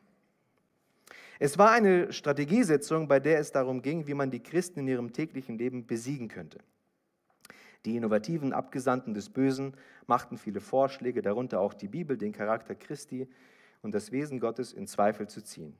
Es 1.40 1.58
war 1.58 1.72
eine 1.72 2.14
Strategiesetzung, 2.14 3.08
bei 3.08 3.20
der 3.20 3.40
es 3.40 3.52
darum 3.52 3.82
ging, 3.82 4.08
wie 4.08 4.14
man 4.14 4.32
die 4.32 4.42
Christen 4.42 4.82
in 4.82 4.88
ihrem 4.88 5.14
täglichen 5.14 5.58
Leben 5.58 5.86
besiegen 5.88 6.28
könnte. 6.28 6.60
Die 7.86 7.98
innovativen 7.98 8.54
Abgesandten 8.54 9.14
des 9.14 9.30
Bösen 9.30 9.76
machten 10.08 10.38
viele 10.38 10.62
Vorschläge, 10.62 11.22
darunter 11.22 11.60
auch 11.60 11.74
die 11.74 11.90
Bibel, 11.90 12.18
den 12.18 12.32
Charakter 12.32 12.76
Christi 12.76 13.28
und 13.82 13.94
das 13.94 14.12
Wesen 14.12 14.40
Gottes 14.40 14.72
in 14.72 14.88
Zweifel 14.88 15.28
zu 15.28 15.44
ziehen. 15.44 15.76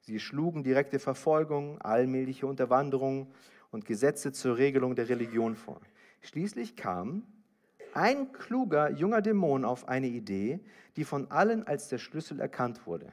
Sie 0.00 0.18
schlugen 0.18 0.64
direkte 0.64 0.98
Verfolgung, 0.98 1.80
allmähliche 1.80 2.46
Unterwanderung 2.46 3.32
und 3.70 3.84
Gesetze 3.84 4.32
zur 4.32 4.56
Regelung 4.56 4.94
der 4.96 5.08
Religion 5.08 5.54
vor. 5.54 5.80
Schließlich 6.22 6.74
kam 6.74 7.22
ein 7.94 8.32
kluger 8.32 8.90
junger 8.90 9.20
Dämon 9.20 9.64
auf 9.64 9.88
eine 9.88 10.08
Idee, 10.08 10.60
die 10.96 11.04
von 11.04 11.30
allen 11.30 11.66
als 11.66 11.88
der 11.88 11.98
Schlüssel 11.98 12.40
erkannt 12.40 12.86
wurde. 12.86 13.12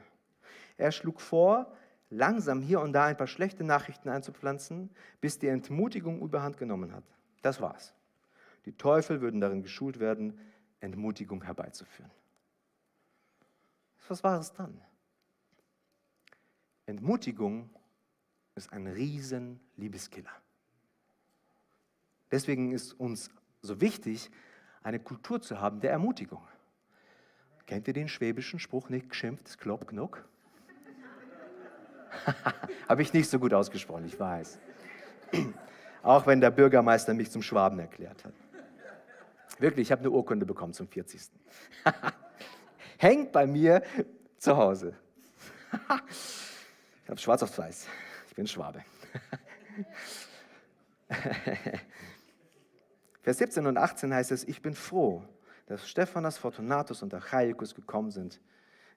Er 0.78 0.92
schlug 0.92 1.20
vor, 1.20 1.76
langsam 2.08 2.62
hier 2.62 2.80
und 2.80 2.92
da 2.92 3.06
ein 3.06 3.16
paar 3.16 3.26
schlechte 3.26 3.64
Nachrichten 3.64 4.08
einzupflanzen, 4.08 4.90
bis 5.20 5.38
die 5.38 5.48
Entmutigung 5.48 6.20
überhand 6.22 6.56
genommen 6.56 6.94
hat. 6.94 7.04
Das 7.42 7.60
war's. 7.60 7.94
Die 8.64 8.72
Teufel 8.72 9.20
würden 9.20 9.40
darin 9.40 9.62
geschult 9.62 10.00
werden, 10.00 10.38
Entmutigung 10.80 11.42
herbeizuführen. 11.42 12.10
Was 14.08 14.24
war 14.24 14.38
es 14.38 14.52
dann? 14.52 14.80
Entmutigung 16.86 17.68
ist 18.54 18.72
ein 18.72 18.86
riesen 18.86 19.60
Liebeskiller. 19.76 20.32
Deswegen 22.30 22.72
ist 22.72 22.92
uns 22.94 23.30
so 23.62 23.80
wichtig, 23.80 24.30
eine 24.82 25.00
Kultur 25.00 25.40
zu 25.40 25.60
haben 25.60 25.80
der 25.80 25.90
Ermutigung. 25.90 26.46
Kennt 27.66 27.86
ihr 27.88 27.94
den 27.94 28.08
schwäbischen 28.08 28.58
Spruch, 28.58 28.88
nicht 28.88 29.10
geschimpft, 29.10 29.48
es 29.48 29.58
kloppt 29.58 29.88
genug? 29.88 30.27
Habe 32.88 33.02
ich 33.02 33.12
nicht 33.12 33.28
so 33.28 33.38
gut 33.38 33.54
ausgesprochen, 33.54 34.06
ich 34.06 34.18
weiß. 34.18 34.58
Auch 36.02 36.26
wenn 36.26 36.40
der 36.40 36.50
Bürgermeister 36.50 37.14
mich 37.14 37.30
zum 37.30 37.42
Schwaben 37.42 37.78
erklärt 37.78 38.24
hat. 38.24 38.32
Wirklich, 39.58 39.88
ich 39.88 39.92
habe 39.92 40.00
eine 40.02 40.10
Urkunde 40.10 40.46
bekommen 40.46 40.72
zum 40.72 40.86
40. 40.86 41.20
Hängt 42.98 43.32
bei 43.32 43.46
mir 43.46 43.82
zu 44.38 44.56
Hause. 44.56 44.94
ich 47.04 47.10
habe 47.10 47.18
schwarz 47.18 47.42
auf 47.42 47.58
weiß. 47.58 47.88
Ich 48.28 48.34
bin 48.34 48.46
Schwabe. 48.46 48.84
Vers 53.22 53.38
17 53.38 53.66
und 53.66 53.76
18 53.76 54.14
heißt 54.14 54.30
es, 54.32 54.44
ich 54.44 54.62
bin 54.62 54.74
froh, 54.74 55.24
dass 55.66 55.88
Stephanas, 55.88 56.38
Fortunatus 56.38 57.02
und 57.02 57.12
Achaikus 57.12 57.74
gekommen 57.74 58.10
sind. 58.10 58.40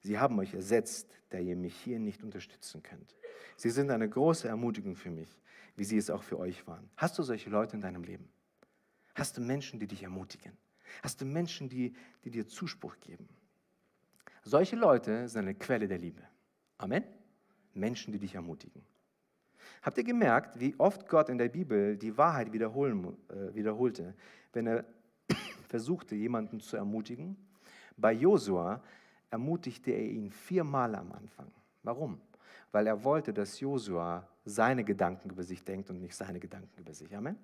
Sie 0.01 0.17
haben 0.19 0.37
euch 0.39 0.53
ersetzt, 0.53 1.07
da 1.29 1.37
ihr 1.37 1.55
mich 1.55 1.75
hier 1.75 1.99
nicht 1.99 2.23
unterstützen 2.23 2.81
könnt. 2.83 3.15
Sie 3.55 3.69
sind 3.69 3.91
eine 3.91 4.09
große 4.09 4.47
Ermutigung 4.47 4.95
für 4.95 5.11
mich, 5.11 5.29
wie 5.75 5.83
sie 5.83 5.97
es 5.97 6.09
auch 6.09 6.23
für 6.23 6.39
euch 6.39 6.65
waren. 6.67 6.89
Hast 6.97 7.17
du 7.17 7.23
solche 7.23 7.49
Leute 7.49 7.75
in 7.75 7.81
deinem 7.81 8.03
Leben? 8.03 8.27
Hast 9.13 9.37
du 9.37 9.41
Menschen, 9.41 9.79
die 9.79 9.87
dich 9.87 10.03
ermutigen? 10.03 10.57
Hast 11.03 11.21
du 11.21 11.25
Menschen, 11.25 11.69
die, 11.69 11.93
die 12.23 12.31
dir 12.31 12.47
Zuspruch 12.47 12.99
geben? 12.99 13.29
Solche 14.43 14.75
Leute 14.75 15.29
sind 15.29 15.41
eine 15.41 15.55
Quelle 15.55 15.87
der 15.87 15.99
Liebe. 15.99 16.21
Amen? 16.77 17.03
Menschen, 17.73 18.11
die 18.11 18.19
dich 18.19 18.35
ermutigen. 18.35 18.81
Habt 19.83 19.97
ihr 19.97 20.03
gemerkt, 20.03 20.59
wie 20.59 20.75
oft 20.79 21.07
Gott 21.07 21.29
in 21.29 21.37
der 21.37 21.49
Bibel 21.49 21.95
die 21.97 22.17
Wahrheit 22.17 22.51
wiederholen, 22.51 23.17
äh, 23.29 23.53
wiederholte, 23.53 24.15
wenn 24.53 24.67
er 24.67 24.85
versuchte, 25.69 26.15
jemanden 26.15 26.59
zu 26.59 26.77
ermutigen? 26.77 27.37
Bei 27.97 28.11
Josua 28.11 28.81
ermutigte 29.31 29.91
er 29.91 30.03
ihn 30.03 30.29
viermal 30.29 30.93
am 30.93 31.11
Anfang. 31.11 31.51
Warum? 31.83 32.21
Weil 32.71 32.85
er 32.85 33.03
wollte, 33.03 33.33
dass 33.33 33.59
Josua 33.59 34.27
seine 34.45 34.83
Gedanken 34.83 35.29
über 35.31 35.43
sich 35.43 35.63
denkt 35.63 35.89
und 35.89 35.99
nicht 35.99 36.15
seine 36.15 36.39
Gedanken 36.39 36.79
über 36.79 36.93
sich. 36.93 37.15
Amen? 37.15 37.37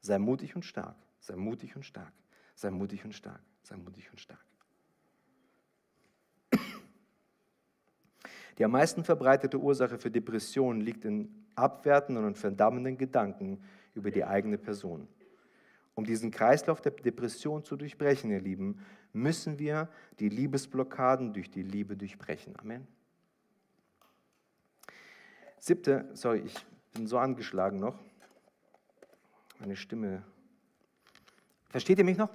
Sei 0.00 0.18
mutig 0.18 0.56
und 0.56 0.64
stark, 0.64 0.96
sei 1.20 1.36
mutig 1.36 1.76
und 1.76 1.84
stark, 1.84 2.12
sei 2.54 2.70
mutig 2.70 3.04
und 3.04 3.14
stark, 3.14 3.40
sei 3.62 3.76
mutig 3.76 4.10
und 4.10 4.20
stark. 4.20 4.44
Die 8.58 8.64
am 8.64 8.70
meisten 8.70 9.02
verbreitete 9.02 9.58
Ursache 9.58 9.98
für 9.98 10.10
Depressionen 10.10 10.80
liegt 10.80 11.04
in 11.04 11.28
abwertenden 11.56 12.24
und 12.24 12.38
verdammenden 12.38 12.96
Gedanken 12.96 13.60
über 13.94 14.12
die 14.12 14.24
eigene 14.24 14.58
Person. 14.58 15.08
Um 15.94 16.04
diesen 16.04 16.30
Kreislauf 16.30 16.80
der 16.80 16.92
Depression 16.92 17.64
zu 17.64 17.76
durchbrechen, 17.76 18.30
ihr 18.30 18.40
Lieben, 18.40 18.80
müssen 19.14 19.58
wir 19.58 19.88
die 20.18 20.28
Liebesblockaden 20.28 21.32
durch 21.32 21.50
die 21.50 21.62
Liebe 21.62 21.96
durchbrechen. 21.96 22.54
Amen. 22.58 22.86
Siebte, 25.58 26.10
sorry, 26.12 26.40
ich 26.40 26.54
bin 26.92 27.06
so 27.06 27.16
angeschlagen 27.18 27.78
noch. 27.78 27.98
Meine 29.58 29.76
Stimme. 29.76 30.22
Versteht 31.70 31.98
ihr 31.98 32.04
mich 32.04 32.18
noch? 32.18 32.28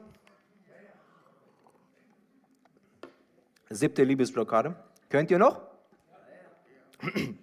Siebte 3.69 4.03
Liebesblockade. 4.03 4.75
Könnt 5.09 5.29
ihr 5.29 5.37
noch? 5.37 5.61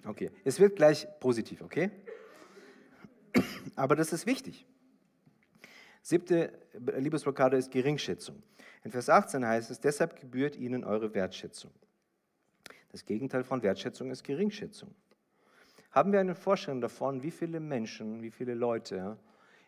Okay, 0.05 0.31
es 0.45 0.59
wird 0.59 0.77
gleich 0.77 1.07
positiv, 1.21 1.63
okay? 1.63 1.91
Aber 3.77 3.95
das 3.97 4.13
ist 4.13 4.27
wichtig. 4.27 4.67
Siebte 6.03 6.53
Liebesblockade 6.75 7.57
ist 7.57 7.71
Geringschätzung. 7.71 8.43
In 8.87 8.93
Vers 8.93 9.09
18 9.09 9.45
heißt 9.45 9.73
es, 9.73 9.81
deshalb 9.81 10.15
gebührt 10.15 10.55
ihnen 10.55 10.85
eure 10.85 11.13
Wertschätzung. 11.13 11.73
Das 12.93 13.05
Gegenteil 13.05 13.43
von 13.43 13.61
Wertschätzung 13.65 14.13
ist 14.13 14.23
Geringschätzung. 14.23 14.95
Haben 15.91 16.13
wir 16.13 16.21
eine 16.21 16.37
Vorstellung 16.37 16.81
davon, 16.81 17.21
wie 17.25 17.33
viele 17.33 17.59
Menschen, 17.59 18.23
wie 18.23 18.31
viele 18.31 18.55
Leute 18.55 19.19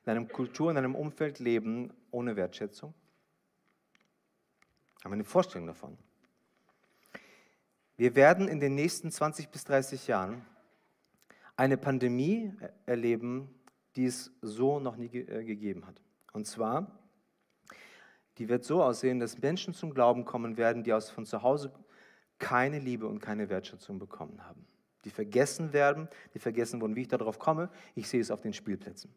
in 0.04 0.10
einem 0.12 0.28
Kultur, 0.28 0.70
in 0.70 0.76
einem 0.76 0.94
Umfeld 0.94 1.40
leben 1.40 1.92
ohne 2.12 2.36
Wertschätzung? 2.36 2.94
Haben 5.02 5.10
wir 5.10 5.14
eine 5.14 5.24
Vorstellung 5.24 5.66
davon? 5.66 5.98
Wir 7.96 8.14
werden 8.14 8.46
in 8.46 8.60
den 8.60 8.76
nächsten 8.76 9.10
20 9.10 9.48
bis 9.48 9.64
30 9.64 10.06
Jahren 10.06 10.46
eine 11.56 11.76
Pandemie 11.76 12.54
erleben, 12.86 13.52
die 13.96 14.04
es 14.04 14.30
so 14.42 14.78
noch 14.78 14.94
nie 14.94 15.08
äh, 15.08 15.42
gegeben 15.42 15.88
hat. 15.88 16.00
Und 16.32 16.46
zwar, 16.46 17.07
die 18.38 18.48
wird 18.48 18.64
so 18.64 18.82
aussehen, 18.82 19.20
dass 19.20 19.38
Menschen 19.38 19.74
zum 19.74 19.92
Glauben 19.92 20.24
kommen 20.24 20.56
werden, 20.56 20.84
die 20.84 20.92
aus 20.92 21.10
von 21.10 21.26
zu 21.26 21.42
Hause 21.42 21.72
keine 22.38 22.78
Liebe 22.78 23.06
und 23.06 23.18
keine 23.18 23.48
Wertschätzung 23.48 23.98
bekommen 23.98 24.46
haben. 24.46 24.64
Die 25.04 25.10
vergessen 25.10 25.72
werden, 25.72 26.08
die 26.34 26.38
vergessen 26.38 26.80
wurden, 26.80 26.96
wie 26.96 27.02
ich 27.02 27.08
darauf 27.08 27.38
komme. 27.38 27.70
Ich 27.94 28.08
sehe 28.08 28.20
es 28.20 28.30
auf 28.30 28.40
den 28.40 28.52
Spielplätzen. 28.52 29.12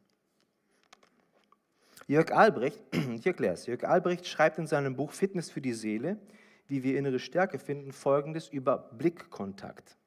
Jörg 2.08 2.32
Albrecht, 2.32 2.82
ich 3.16 3.26
erkläre 3.26 3.54
es, 3.54 3.68
Jörg 3.68 3.84
Albrecht 3.84 4.28
schreibt 4.28 4.58
in 4.58 4.68
seinem 4.68 4.96
Buch 4.96 5.12
Fitness 5.12 5.50
für 5.50 5.62
die 5.62 5.74
Seele, 5.74 6.18
wie 6.68 6.84
wir 6.84 6.98
innere 6.98 7.20
Stärke 7.20 7.60
finden, 7.60 7.92
folgendes 7.92 8.48
über 8.48 8.78
Blickkontakt. 8.78 9.98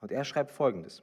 Und 0.00 0.12
er 0.12 0.24
schreibt 0.24 0.50
folgendes. 0.50 1.02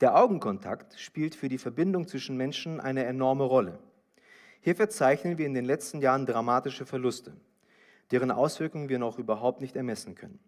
Der 0.00 0.16
Augenkontakt 0.16 0.98
spielt 0.98 1.34
für 1.34 1.48
die 1.48 1.58
Verbindung 1.58 2.06
zwischen 2.06 2.36
Menschen 2.36 2.80
eine 2.80 3.04
enorme 3.04 3.44
Rolle. 3.44 3.78
Hier 4.66 4.74
verzeichnen 4.74 5.38
wir 5.38 5.46
in 5.46 5.54
den 5.54 5.64
letzten 5.64 6.00
Jahren 6.00 6.26
dramatische 6.26 6.86
Verluste, 6.86 7.32
deren 8.10 8.32
Auswirkungen 8.32 8.88
wir 8.88 8.98
noch 8.98 9.16
überhaupt 9.16 9.60
nicht 9.60 9.76
ermessen 9.76 10.16
können. 10.16 10.40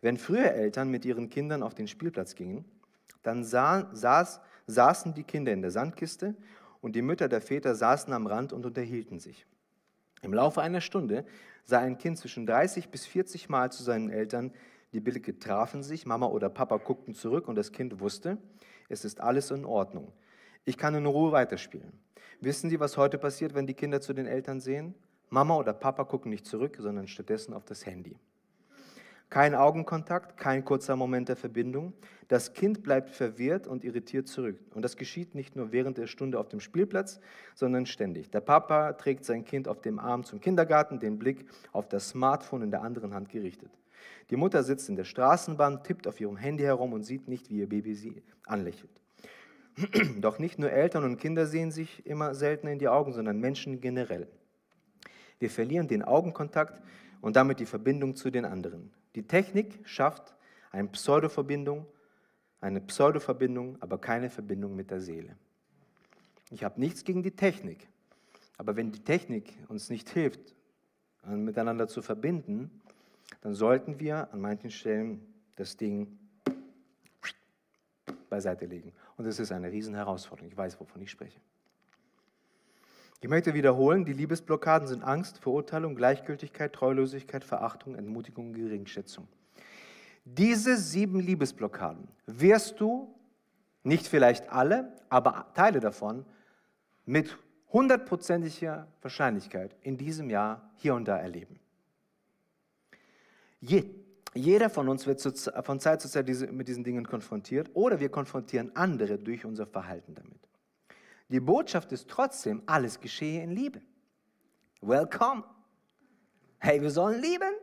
Wenn 0.00 0.16
früher 0.16 0.52
Eltern 0.52 0.90
mit 0.90 1.04
ihren 1.04 1.28
Kindern 1.28 1.62
auf 1.62 1.74
den 1.74 1.86
Spielplatz 1.86 2.34
gingen, 2.34 2.64
dann 3.22 3.44
sah, 3.44 3.94
saß, 3.94 4.40
saßen 4.66 5.12
die 5.12 5.22
Kinder 5.22 5.52
in 5.52 5.60
der 5.60 5.70
Sandkiste 5.70 6.34
und 6.80 6.96
die 6.96 7.02
Mütter 7.02 7.28
der 7.28 7.42
Väter 7.42 7.74
saßen 7.74 8.10
am 8.14 8.26
Rand 8.26 8.54
und 8.54 8.64
unterhielten 8.64 9.18
sich. 9.18 9.44
Im 10.22 10.32
Laufe 10.32 10.62
einer 10.62 10.80
Stunde 10.80 11.26
sah 11.66 11.80
ein 11.80 11.98
Kind 11.98 12.16
zwischen 12.16 12.46
30 12.46 12.88
bis 12.88 13.04
40 13.04 13.50
Mal 13.50 13.70
zu 13.70 13.82
seinen 13.82 14.08
Eltern, 14.08 14.50
die 14.94 15.00
Blicke 15.00 15.38
trafen 15.38 15.82
sich, 15.82 16.06
Mama 16.06 16.28
oder 16.28 16.48
Papa 16.48 16.78
guckten 16.78 17.12
zurück 17.12 17.46
und 17.48 17.56
das 17.56 17.70
Kind 17.70 18.00
wusste, 18.00 18.38
es 18.88 19.04
ist 19.04 19.20
alles 19.20 19.50
in 19.50 19.66
Ordnung. 19.66 20.10
Ich 20.68 20.76
kann 20.76 20.94
in 20.94 21.06
Ruhe 21.06 21.32
weiterspielen. 21.32 21.94
Wissen 22.42 22.68
Sie, 22.68 22.78
was 22.78 22.98
heute 22.98 23.16
passiert, 23.16 23.54
wenn 23.54 23.66
die 23.66 23.72
Kinder 23.72 24.02
zu 24.02 24.12
den 24.12 24.26
Eltern 24.26 24.60
sehen? 24.60 24.94
Mama 25.30 25.56
oder 25.56 25.72
Papa 25.72 26.04
gucken 26.04 26.28
nicht 26.28 26.44
zurück, 26.44 26.76
sondern 26.78 27.08
stattdessen 27.08 27.54
auf 27.54 27.64
das 27.64 27.86
Handy. 27.86 28.18
Kein 29.30 29.54
Augenkontakt, 29.54 30.36
kein 30.36 30.66
kurzer 30.66 30.94
Moment 30.94 31.30
der 31.30 31.36
Verbindung. 31.36 31.94
Das 32.28 32.52
Kind 32.52 32.82
bleibt 32.82 33.08
verwirrt 33.08 33.66
und 33.66 33.82
irritiert 33.82 34.28
zurück. 34.28 34.60
Und 34.74 34.82
das 34.82 34.98
geschieht 34.98 35.34
nicht 35.34 35.56
nur 35.56 35.72
während 35.72 35.96
der 35.96 36.06
Stunde 36.06 36.38
auf 36.38 36.50
dem 36.50 36.60
Spielplatz, 36.60 37.18
sondern 37.54 37.86
ständig. 37.86 38.30
Der 38.30 38.42
Papa 38.42 38.92
trägt 38.92 39.24
sein 39.24 39.46
Kind 39.46 39.68
auf 39.68 39.80
dem 39.80 39.98
Arm 39.98 40.22
zum 40.24 40.38
Kindergarten, 40.38 41.00
den 41.00 41.18
Blick 41.18 41.46
auf 41.72 41.88
das 41.88 42.10
Smartphone 42.10 42.60
in 42.60 42.70
der 42.70 42.82
anderen 42.82 43.14
Hand 43.14 43.30
gerichtet. 43.30 43.70
Die 44.28 44.36
Mutter 44.36 44.62
sitzt 44.62 44.90
in 44.90 44.96
der 44.96 45.04
Straßenbahn, 45.04 45.82
tippt 45.82 46.06
auf 46.06 46.20
ihrem 46.20 46.36
Handy 46.36 46.64
herum 46.64 46.92
und 46.92 47.04
sieht 47.04 47.26
nicht, 47.26 47.48
wie 47.48 47.60
ihr 47.60 47.70
Baby 47.70 47.94
sie 47.94 48.22
anlächelt. 48.44 48.97
Doch 50.20 50.38
nicht 50.38 50.58
nur 50.58 50.70
Eltern 50.70 51.04
und 51.04 51.18
Kinder 51.18 51.46
sehen 51.46 51.70
sich 51.70 52.04
immer 52.06 52.34
seltener 52.34 52.72
in 52.72 52.78
die 52.78 52.88
Augen, 52.88 53.12
sondern 53.12 53.38
Menschen 53.38 53.80
generell. 53.80 54.28
Wir 55.38 55.50
verlieren 55.50 55.88
den 55.88 56.02
Augenkontakt 56.02 56.82
und 57.20 57.36
damit 57.36 57.60
die 57.60 57.66
Verbindung 57.66 58.16
zu 58.16 58.30
den 58.30 58.44
anderen. 58.44 58.92
Die 59.14 59.26
Technik 59.26 59.80
schafft 59.84 60.34
eine 60.70 60.88
Pseudoverbindung, 60.88 61.86
eine 62.60 62.80
Pseudoverbindung, 62.80 63.80
aber 63.80 63.98
keine 63.98 64.30
Verbindung 64.30 64.74
mit 64.74 64.90
der 64.90 65.00
Seele. 65.00 65.36
Ich 66.50 66.64
habe 66.64 66.80
nichts 66.80 67.04
gegen 67.04 67.22
die 67.22 67.36
Technik, 67.36 67.88
aber 68.56 68.76
wenn 68.76 68.90
die 68.90 69.04
Technik 69.04 69.52
uns 69.68 69.90
nicht 69.90 70.08
hilft, 70.10 70.54
miteinander 71.24 71.88
zu 71.88 72.02
verbinden, 72.02 72.70
dann 73.42 73.54
sollten 73.54 74.00
wir 74.00 74.32
an 74.32 74.40
manchen 74.40 74.70
Stellen 74.70 75.20
das 75.56 75.76
Ding 75.76 76.18
beiseite 78.28 78.66
legen. 78.66 78.92
Und 79.16 79.26
das 79.26 79.38
ist 79.38 79.52
eine 79.52 79.70
Riesenherausforderung. 79.70 80.50
Ich 80.50 80.56
weiß, 80.56 80.78
wovon 80.80 81.02
ich 81.02 81.10
spreche. 81.10 81.40
Ich 83.20 83.28
möchte 83.28 83.52
wiederholen, 83.52 84.04
die 84.04 84.12
Liebesblockaden 84.12 84.86
sind 84.86 85.02
Angst, 85.02 85.38
Verurteilung, 85.38 85.96
Gleichgültigkeit, 85.96 86.72
Treulosigkeit, 86.72 87.42
Verachtung, 87.42 87.96
Entmutigung, 87.96 88.52
Geringschätzung. 88.52 89.26
Diese 90.24 90.76
sieben 90.76 91.18
Liebesblockaden 91.18 92.06
wirst 92.26 92.80
du, 92.80 93.12
nicht 93.82 94.06
vielleicht 94.06 94.50
alle, 94.52 94.92
aber 95.08 95.46
Teile 95.54 95.80
davon, 95.80 96.26
mit 97.06 97.36
hundertprozentiger 97.72 98.86
Wahrscheinlichkeit 99.02 99.74
in 99.82 99.96
diesem 99.96 100.30
Jahr 100.30 100.70
hier 100.76 100.94
und 100.94 101.06
da 101.08 101.16
erleben. 101.16 101.58
Je, 103.60 103.84
jeder 104.34 104.70
von 104.70 104.88
uns 104.88 105.06
wird 105.06 105.20
von 105.64 105.80
Zeit 105.80 106.00
zu 106.00 106.08
Zeit 106.08 106.28
mit 106.52 106.68
diesen 106.68 106.84
Dingen 106.84 107.06
konfrontiert 107.06 107.70
oder 107.74 107.98
wir 108.00 108.10
konfrontieren 108.10 108.74
andere 108.76 109.18
durch 109.18 109.44
unser 109.44 109.66
Verhalten 109.66 110.14
damit. 110.14 110.48
Die 111.28 111.40
Botschaft 111.40 111.92
ist 111.92 112.08
trotzdem, 112.08 112.62
alles 112.66 113.00
geschehe 113.00 113.42
in 113.42 113.50
Liebe. 113.50 113.82
Welcome. 114.80 115.44
Hey, 116.58 116.80
wir 116.80 116.90
sollen 116.90 117.20
lieben. 117.20 117.54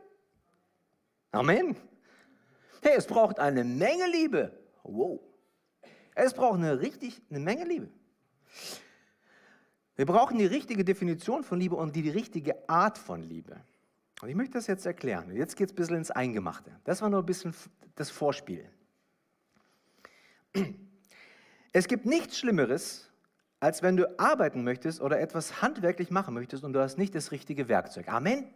Amen. 1.32 1.76
Hey, 2.82 2.94
es 2.96 3.06
braucht 3.06 3.38
eine 3.38 3.64
Menge 3.64 4.06
Liebe. 4.10 4.52
Wow. 4.82 5.20
Es 6.14 6.32
braucht 6.32 6.58
eine, 6.58 6.80
richtig, 6.80 7.20
eine 7.28 7.40
Menge 7.40 7.64
Liebe. 7.64 7.88
Wir 9.96 10.06
brauchen 10.06 10.38
die 10.38 10.46
richtige 10.46 10.84
Definition 10.84 11.42
von 11.42 11.58
Liebe 11.58 11.74
und 11.74 11.96
die, 11.96 12.02
die 12.02 12.10
richtige 12.10 12.68
Art 12.68 12.98
von 12.98 13.22
Liebe. 13.22 13.56
Und 14.22 14.28
ich 14.28 14.34
möchte 14.34 14.54
das 14.54 14.66
jetzt 14.66 14.86
erklären. 14.86 15.34
Jetzt 15.34 15.56
geht 15.56 15.68
es 15.68 15.72
ein 15.72 15.76
bisschen 15.76 15.96
ins 15.96 16.10
Eingemachte. 16.10 16.72
Das 16.84 17.02
war 17.02 17.10
nur 17.10 17.22
ein 17.22 17.26
bisschen 17.26 17.54
das 17.96 18.10
Vorspiel. 18.10 18.68
Es 21.72 21.88
gibt 21.88 22.06
nichts 22.06 22.38
Schlimmeres, 22.38 23.10
als 23.60 23.82
wenn 23.82 23.96
du 23.96 24.18
arbeiten 24.18 24.64
möchtest 24.64 25.00
oder 25.00 25.20
etwas 25.20 25.60
handwerklich 25.60 26.10
machen 26.10 26.32
möchtest 26.32 26.64
und 26.64 26.72
du 26.72 26.80
hast 26.80 26.96
nicht 26.96 27.14
das 27.14 27.30
richtige 27.32 27.68
Werkzeug. 27.68 28.08
Amen. 28.08 28.46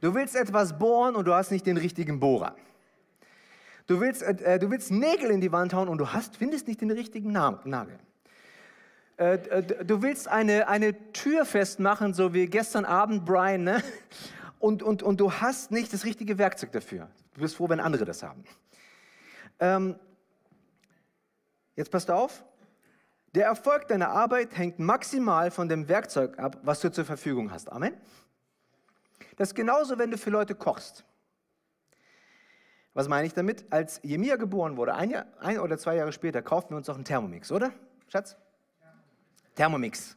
Du 0.00 0.14
willst 0.14 0.36
etwas 0.36 0.78
bohren 0.78 1.14
und 1.14 1.26
du 1.26 1.32
hast 1.32 1.50
nicht 1.50 1.66
den 1.66 1.78
richtigen 1.78 2.20
Bohrer. 2.20 2.56
Du 3.86 4.00
willst, 4.00 4.22
äh, 4.22 4.58
du 4.58 4.70
willst 4.70 4.90
Nägel 4.90 5.30
in 5.30 5.40
die 5.40 5.52
Wand 5.52 5.72
hauen 5.72 5.88
und 5.88 5.98
du 5.98 6.12
hast, 6.12 6.36
findest 6.36 6.68
nicht 6.68 6.80
den 6.80 6.90
richtigen 6.90 7.32
Nagel. 7.32 7.98
Äh, 9.16 9.34
äh, 9.34 9.84
du 9.84 10.02
willst 10.02 10.26
eine, 10.28 10.68
eine 10.68 11.12
Tür 11.12 11.44
festmachen, 11.44 12.14
so 12.14 12.34
wie 12.34 12.46
gestern 12.46 12.84
Abend 12.84 13.24
Brian, 13.24 13.62
ne? 13.62 13.82
und, 14.58 14.82
und, 14.82 15.02
und 15.02 15.20
du 15.20 15.32
hast 15.32 15.70
nicht 15.70 15.92
das 15.92 16.04
richtige 16.04 16.38
Werkzeug 16.38 16.72
dafür. 16.72 17.08
Du 17.34 17.40
bist 17.40 17.56
froh, 17.56 17.68
wenn 17.68 17.80
andere 17.80 18.04
das 18.04 18.22
haben. 18.22 18.44
Ähm, 19.60 19.96
jetzt 21.76 21.90
passt 21.90 22.10
auf. 22.10 22.44
Der 23.34 23.46
Erfolg 23.46 23.88
deiner 23.88 24.08
Arbeit 24.10 24.56
hängt 24.56 24.78
maximal 24.78 25.50
von 25.50 25.68
dem 25.68 25.88
Werkzeug 25.88 26.38
ab, 26.38 26.58
was 26.62 26.80
du 26.80 26.90
zur 26.90 27.04
Verfügung 27.04 27.50
hast. 27.50 27.70
Amen. 27.70 27.94
Das 29.36 29.48
ist 29.48 29.54
genauso, 29.54 29.98
wenn 29.98 30.10
du 30.10 30.18
für 30.18 30.30
Leute 30.30 30.54
kochst. 30.54 31.04
Was 32.94 33.08
meine 33.08 33.26
ich 33.26 33.34
damit? 33.34 33.64
Als 33.70 34.00
Jemia 34.04 34.36
geboren 34.36 34.76
wurde, 34.76 34.94
ein, 34.94 35.10
Jahr, 35.10 35.26
ein 35.40 35.58
oder 35.58 35.78
zwei 35.78 35.96
Jahre 35.96 36.12
später, 36.12 36.42
kaufen 36.42 36.70
wir 36.70 36.76
uns 36.76 36.88
auch 36.88 36.94
einen 36.94 37.04
Thermomix, 37.04 37.50
oder? 37.50 37.72
Schatz? 38.08 38.36
Thermomix. 39.54 40.16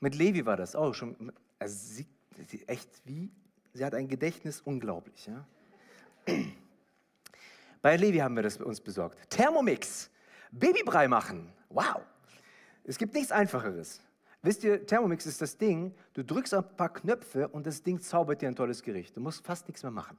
Mit 0.00 0.14
Levi 0.14 0.44
war 0.44 0.56
das. 0.56 0.74
Oh, 0.74 0.92
schon. 0.92 1.32
Also 1.58 1.76
sie, 1.76 2.06
sie, 2.48 2.66
echt 2.66 2.88
wie? 3.04 3.30
Sie 3.72 3.84
hat 3.84 3.94
ein 3.94 4.08
Gedächtnis 4.08 4.60
unglaublich. 4.60 5.26
Ja? 5.26 5.46
Bei 7.82 7.96
Levi 7.96 8.18
haben 8.18 8.36
wir 8.36 8.42
das 8.42 8.56
uns 8.58 8.80
besorgt. 8.80 9.18
Thermomix. 9.30 10.10
Babybrei 10.50 11.08
machen. 11.08 11.52
Wow. 11.70 12.02
Es 12.84 12.98
gibt 12.98 13.14
nichts 13.14 13.32
Einfacheres. 13.32 14.00
Wisst 14.42 14.64
ihr, 14.64 14.84
Thermomix 14.84 15.24
ist 15.24 15.40
das 15.40 15.56
Ding, 15.56 15.94
du 16.14 16.24
drückst 16.24 16.52
ein 16.54 16.76
paar 16.76 16.92
Knöpfe 16.92 17.46
und 17.48 17.64
das 17.64 17.82
Ding 17.82 18.00
zaubert 18.00 18.42
dir 18.42 18.48
ein 18.48 18.56
tolles 18.56 18.82
Gericht. 18.82 19.16
Du 19.16 19.20
musst 19.20 19.44
fast 19.46 19.68
nichts 19.68 19.84
mehr 19.84 19.92
machen. 19.92 20.18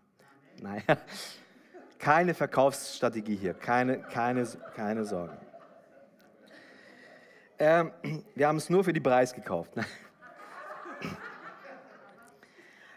Naja, 0.61 0.81
keine 1.99 2.33
Verkaufsstrategie 2.33 3.35
hier, 3.35 3.53
keine, 3.53 3.99
keine, 3.99 4.45
keine 4.75 5.03
Sorge. 5.03 5.37
Ähm, 7.59 7.91
wir 8.35 8.47
haben 8.47 8.57
es 8.57 8.69
nur 8.69 8.83
für 8.83 8.93
die 8.93 8.99
Preis 8.99 9.33
gekauft. 9.33 9.75
Ne? 9.75 9.85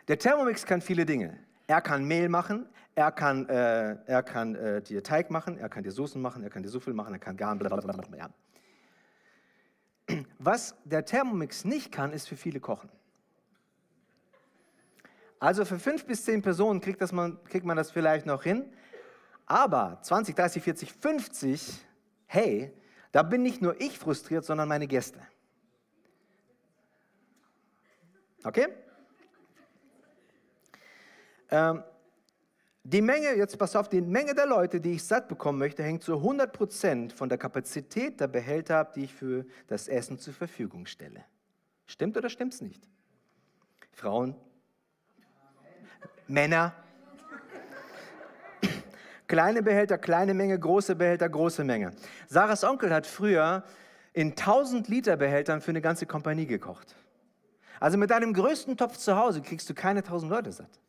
Der 0.08 0.18
Thermomix 0.18 0.64
kann 0.64 0.80
viele 0.80 1.04
Dinge. 1.04 1.38
Er 1.66 1.80
kann 1.80 2.04
Mehl 2.04 2.28
machen, 2.28 2.68
er 2.94 3.10
kann, 3.10 3.48
äh, 3.48 3.96
er 4.06 4.22
kann 4.22 4.54
äh, 4.54 4.80
dir 4.80 5.02
Teig 5.02 5.30
machen, 5.30 5.58
er 5.58 5.68
kann 5.68 5.82
dir 5.82 5.90
Soßen 5.90 6.20
machen, 6.20 6.42
er 6.44 6.50
kann 6.50 6.62
dir 6.62 6.68
Suffel 6.68 6.94
machen, 6.94 7.12
er 7.12 7.18
kann 7.18 7.36
garen, 7.36 7.58
blablabla. 7.58 8.30
Was 10.38 10.76
der 10.84 11.04
Thermomix 11.04 11.64
nicht 11.64 11.90
kann, 11.90 12.12
ist 12.12 12.28
für 12.28 12.36
viele 12.36 12.60
kochen. 12.60 12.88
Also 15.40 15.64
für 15.64 15.78
fünf 15.78 16.06
bis 16.06 16.24
zehn 16.24 16.40
Personen 16.40 16.80
kriegt, 16.80 17.00
das 17.02 17.12
man, 17.12 17.42
kriegt 17.44 17.66
man 17.66 17.76
das 17.76 17.90
vielleicht 17.90 18.26
noch 18.26 18.44
hin, 18.44 18.64
aber 19.44 19.98
20, 20.02 20.34
30, 20.34 20.62
40, 20.62 20.92
50, 20.92 21.84
hey, 22.26 22.72
da 23.16 23.22
bin 23.22 23.42
nicht 23.42 23.62
nur 23.62 23.80
ich 23.80 23.98
frustriert, 23.98 24.44
sondern 24.44 24.68
meine 24.68 24.86
Gäste. 24.86 25.18
Okay? 28.44 28.68
Ähm, 31.50 31.82
die 32.82 33.00
Menge, 33.00 33.34
jetzt 33.34 33.58
pass 33.58 33.74
auf, 33.74 33.88
die 33.88 34.02
Menge 34.02 34.34
der 34.34 34.44
Leute, 34.44 34.82
die 34.82 34.92
ich 34.92 35.04
satt 35.04 35.28
bekommen 35.28 35.58
möchte, 35.58 35.82
hängt 35.82 36.02
zu 36.02 36.16
100% 36.16 37.10
von 37.14 37.30
der 37.30 37.38
Kapazität 37.38 38.20
der 38.20 38.28
Behälter 38.28 38.80
ab, 38.80 38.92
die 38.92 39.04
ich 39.04 39.14
für 39.14 39.46
das 39.66 39.88
Essen 39.88 40.18
zur 40.18 40.34
Verfügung 40.34 40.84
stelle. 40.84 41.24
Stimmt 41.86 42.18
oder 42.18 42.28
stimmt 42.28 42.52
es 42.52 42.60
nicht? 42.60 42.86
Frauen? 43.92 44.36
Männer? 46.28 46.74
Kleine 49.26 49.62
Behälter, 49.62 49.98
kleine 49.98 50.34
Menge, 50.34 50.58
große 50.58 50.94
Behälter, 50.94 51.28
große 51.28 51.64
Menge. 51.64 51.92
Sarahs 52.28 52.64
Onkel 52.64 52.92
hat 52.92 53.06
früher 53.06 53.64
in 54.12 54.30
1000 54.30 54.88
Liter 54.88 55.16
Behältern 55.16 55.60
für 55.60 55.70
eine 55.70 55.80
ganze 55.80 56.06
Kompanie 56.06 56.46
gekocht. 56.46 56.96
Also 57.80 57.98
mit 57.98 58.10
deinem 58.10 58.32
größten 58.32 58.76
Topf 58.76 58.96
zu 58.96 59.16
Hause 59.16 59.42
kriegst 59.42 59.68
du 59.68 59.74
keine 59.74 60.00
1000 60.00 60.30
Leute 60.30 60.52
satt. 60.52 60.80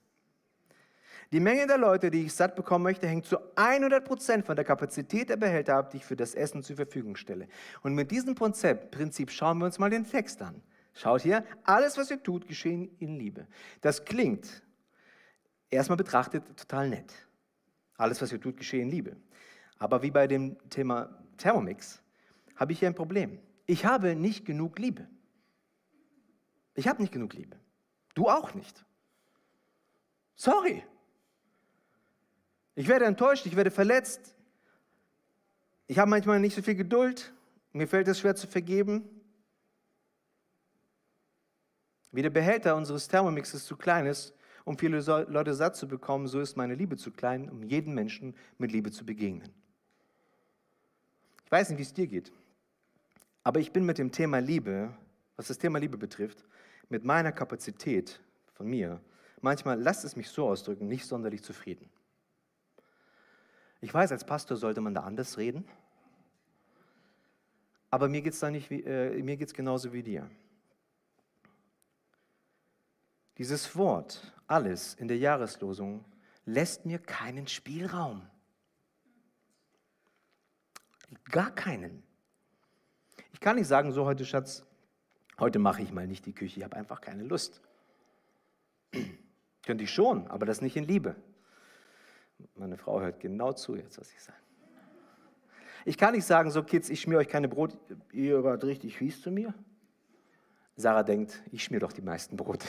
Die 1.33 1.41
Menge 1.41 1.67
der 1.67 1.77
Leute, 1.77 2.09
die 2.09 2.25
ich 2.25 2.33
satt 2.33 2.55
bekommen 2.55 2.83
möchte, 2.83 3.05
hängt 3.05 3.25
zu 3.25 3.37
100 3.55 4.05
Prozent 4.05 4.45
von 4.45 4.55
der 4.55 4.63
Kapazität 4.63 5.29
der 5.29 5.35
Behälter 5.35 5.75
ab, 5.75 5.89
die 5.89 5.97
ich 5.97 6.05
für 6.05 6.15
das 6.15 6.33
Essen 6.33 6.63
zur 6.63 6.77
Verfügung 6.77 7.17
stelle. 7.17 7.49
Und 7.81 7.95
mit 7.95 8.11
diesem 8.11 8.33
Prinzip 8.33 9.31
schauen 9.31 9.57
wir 9.57 9.65
uns 9.65 9.77
mal 9.77 9.89
den 9.89 10.09
Text 10.09 10.41
an. 10.41 10.61
Schaut 10.93 11.23
hier, 11.23 11.43
alles, 11.65 11.97
was 11.97 12.09
ihr 12.11 12.23
tut, 12.23 12.47
geschehen 12.47 12.95
in 12.99 13.17
Liebe. 13.17 13.45
Das 13.81 14.05
klingt 14.05 14.63
erstmal 15.69 15.97
betrachtet 15.97 16.43
total 16.55 16.89
nett. 16.89 17.13
Alles, 17.97 18.21
was 18.21 18.31
ihr 18.31 18.39
tut, 18.39 18.57
geschehen 18.57 18.83
in 18.83 18.89
Liebe. 18.89 19.17
Aber 19.79 20.01
wie 20.01 20.11
bei 20.11 20.27
dem 20.27 20.57
Thema 20.69 21.09
Thermomix 21.37 22.01
habe 22.55 22.71
ich 22.71 22.79
hier 22.79 22.87
ein 22.87 22.95
Problem. 22.95 23.39
Ich 23.65 23.85
habe 23.85 24.15
nicht 24.15 24.45
genug 24.45 24.79
Liebe. 24.79 25.07
Ich 26.75 26.87
habe 26.87 27.01
nicht 27.01 27.11
genug 27.11 27.33
Liebe. 27.33 27.57
Du 28.13 28.29
auch 28.29 28.53
nicht. 28.53 28.85
Sorry. 30.35 30.83
Ich 32.75 32.87
werde 32.87 33.05
enttäuscht, 33.05 33.45
ich 33.47 33.55
werde 33.55 33.71
verletzt. 33.71 34.35
Ich 35.87 35.97
habe 35.97 36.09
manchmal 36.09 36.39
nicht 36.39 36.55
so 36.55 36.61
viel 36.61 36.75
Geduld. 36.75 37.33
Mir 37.73 37.87
fällt 37.87 38.07
es 38.07 38.19
schwer 38.19 38.35
zu 38.35 38.47
vergeben. 38.47 39.09
Wie 42.11 42.21
der 42.21 42.29
Behälter 42.29 42.75
unseres 42.75 43.07
Thermomixes 43.07 43.65
zu 43.65 43.75
klein 43.75 44.05
ist, 44.05 44.36
um 44.67 44.77
viele 44.77 44.99
Leute 45.29 45.53
satt 45.53 45.77
zu 45.77 45.87
bekommen, 45.87 46.27
so 46.27 46.41
ist 46.41 46.57
meine 46.57 46.75
Liebe 46.75 46.97
zu 46.97 47.09
klein, 47.11 47.49
um 47.49 47.63
jeden 47.63 47.93
Menschen 47.93 48.35
mit 48.57 48.73
Liebe 48.73 48.91
zu 48.91 49.05
begegnen. 49.05 49.49
Ich 51.45 51.51
weiß 51.51 51.69
nicht, 51.69 51.77
wie 51.77 51.83
es 51.83 51.93
dir 51.93 52.05
geht, 52.05 52.33
aber 53.45 53.61
ich 53.61 53.71
bin 53.71 53.85
mit 53.85 53.97
dem 53.97 54.11
Thema 54.11 54.39
Liebe, 54.39 54.93
was 55.37 55.47
das 55.47 55.57
Thema 55.57 55.79
Liebe 55.79 55.97
betrifft, 55.97 56.43
mit 56.89 57.05
meiner 57.05 57.31
Kapazität 57.31 58.19
von 58.55 58.67
mir, 58.67 58.99
manchmal, 59.39 59.79
lasst 59.81 60.03
es 60.03 60.17
mich 60.17 60.27
so 60.27 60.49
ausdrücken, 60.49 60.89
nicht 60.89 61.05
sonderlich 61.05 61.43
zufrieden. 61.43 61.89
Ich 63.79 63.93
weiß, 63.93 64.11
als 64.11 64.25
Pastor 64.25 64.57
sollte 64.57 64.81
man 64.81 64.93
da 64.93 65.03
anders 65.03 65.37
reden, 65.37 65.63
aber 67.89 68.09
mir 68.09 68.21
geht 68.21 68.33
es 68.33 68.43
äh, 68.43 69.53
genauso 69.55 69.93
wie 69.93 70.03
dir. 70.03 70.29
Dieses 73.37 73.73
Wort, 73.77 74.33
alles 74.47 74.95
in 74.95 75.07
der 75.07 75.17
Jahreslosung, 75.17 76.03
lässt 76.45 76.85
mir 76.85 76.99
keinen 76.99 77.47
Spielraum. 77.47 78.25
Gar 81.25 81.51
keinen. 81.51 82.03
Ich 83.33 83.39
kann 83.39 83.57
nicht 83.57 83.67
sagen, 83.67 83.91
so 83.91 84.05
heute 84.05 84.25
Schatz, 84.25 84.65
heute 85.39 85.59
mache 85.59 85.81
ich 85.81 85.91
mal 85.91 86.07
nicht 86.07 86.25
die 86.25 86.33
Küche, 86.33 86.59
ich 86.59 86.63
habe 86.63 86.75
einfach 86.75 87.01
keine 87.01 87.23
Lust. 87.23 87.61
Könnte 89.65 89.83
ich 89.83 89.91
schon, 89.91 90.27
aber 90.27 90.45
das 90.45 90.61
nicht 90.61 90.75
in 90.77 90.85
Liebe. 90.85 91.15
Meine 92.55 92.77
Frau 92.77 93.01
hört 93.01 93.19
genau 93.19 93.51
zu 93.51 93.75
jetzt, 93.75 93.99
was 93.99 94.11
ich 94.11 94.21
sage. 94.21 94.37
Ich 95.85 95.97
kann 95.97 96.13
nicht 96.13 96.25
sagen, 96.25 96.51
so 96.51 96.63
Kids, 96.63 96.89
ich 96.89 97.01
schmier 97.01 97.17
euch 97.17 97.29
keine 97.29 97.47
Brot, 97.47 97.77
ihr 98.11 98.43
wart 98.43 98.63
richtig 98.63 98.97
fies 98.97 99.21
zu 99.21 99.31
mir. 99.31 99.53
Sarah 100.75 101.03
denkt, 101.03 101.41
ich 101.51 101.63
schmier 101.63 101.79
doch 101.79 101.93
die 101.93 102.01
meisten 102.01 102.37
Brote. 102.37 102.67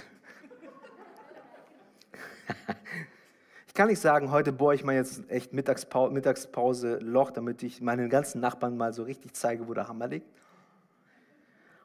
Ich 3.67 3.75
kann 3.75 3.89
nicht 3.89 4.01
sagen, 4.01 4.31
heute 4.31 4.53
bohre 4.53 4.75
ich 4.75 4.85
mal 4.85 4.95
jetzt 4.95 5.29
echt 5.31 5.53
Mittagspause, 5.53 6.13
Mittagspause 6.13 6.99
Loch, 6.99 7.31
damit 7.31 7.63
ich 7.63 7.81
meinen 7.81 8.09
ganzen 8.09 8.41
Nachbarn 8.41 8.77
mal 8.77 8.93
so 8.93 9.03
richtig 9.03 9.35
zeige, 9.35 9.69
wo 9.69 9.75
der 9.75 9.89
Hammer 9.89 10.09
liegt. 10.09 10.27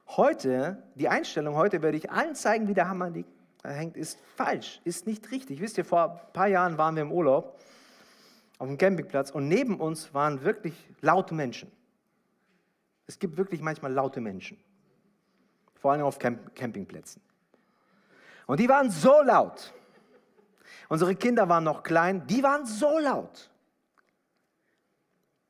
Heute, 0.07 0.83
die 0.95 1.07
Einstellung 1.07 1.55
heute 1.55 1.81
werde 1.81 1.97
ich 1.97 2.11
allen 2.11 2.35
zeigen, 2.35 2.67
wie 2.67 2.73
der 2.73 2.89
Hammer 2.89 3.09
liegt, 3.09 3.31
hängt, 3.63 3.97
ist 3.97 4.19
falsch, 4.35 4.81
ist 4.83 5.07
nicht 5.07 5.31
richtig. 5.31 5.61
Wisst 5.61 5.77
ihr, 5.77 5.85
vor 5.85 6.11
ein 6.11 6.33
paar 6.33 6.47
Jahren 6.47 6.77
waren 6.77 6.95
wir 6.95 7.03
im 7.03 7.11
Urlaub 7.11 7.59
auf 8.59 8.67
dem 8.67 8.77
Campingplatz 8.77 9.31
und 9.31 9.47
neben 9.47 9.79
uns 9.79 10.13
waren 10.13 10.43
wirklich 10.43 10.75
laute 11.01 11.33
Menschen. 11.33 11.71
Es 13.07 13.19
gibt 13.19 13.37
wirklich 13.37 13.61
manchmal 13.61 13.91
laute 13.91 14.21
Menschen, 14.21 14.57
vor 15.75 15.91
allem 15.91 16.03
auf 16.03 16.19
Camp 16.19 16.55
Campingplätzen. 16.55 17.21
Und 18.45 18.59
die 18.59 18.69
waren 18.69 18.89
so 18.89 19.21
laut. 19.21 19.73
Unsere 20.89 21.15
Kinder 21.15 21.49
waren 21.49 21.63
noch 21.63 21.83
klein, 21.83 22.27
die 22.27 22.43
waren 22.43 22.65
so 22.65 22.99
laut. 22.99 23.49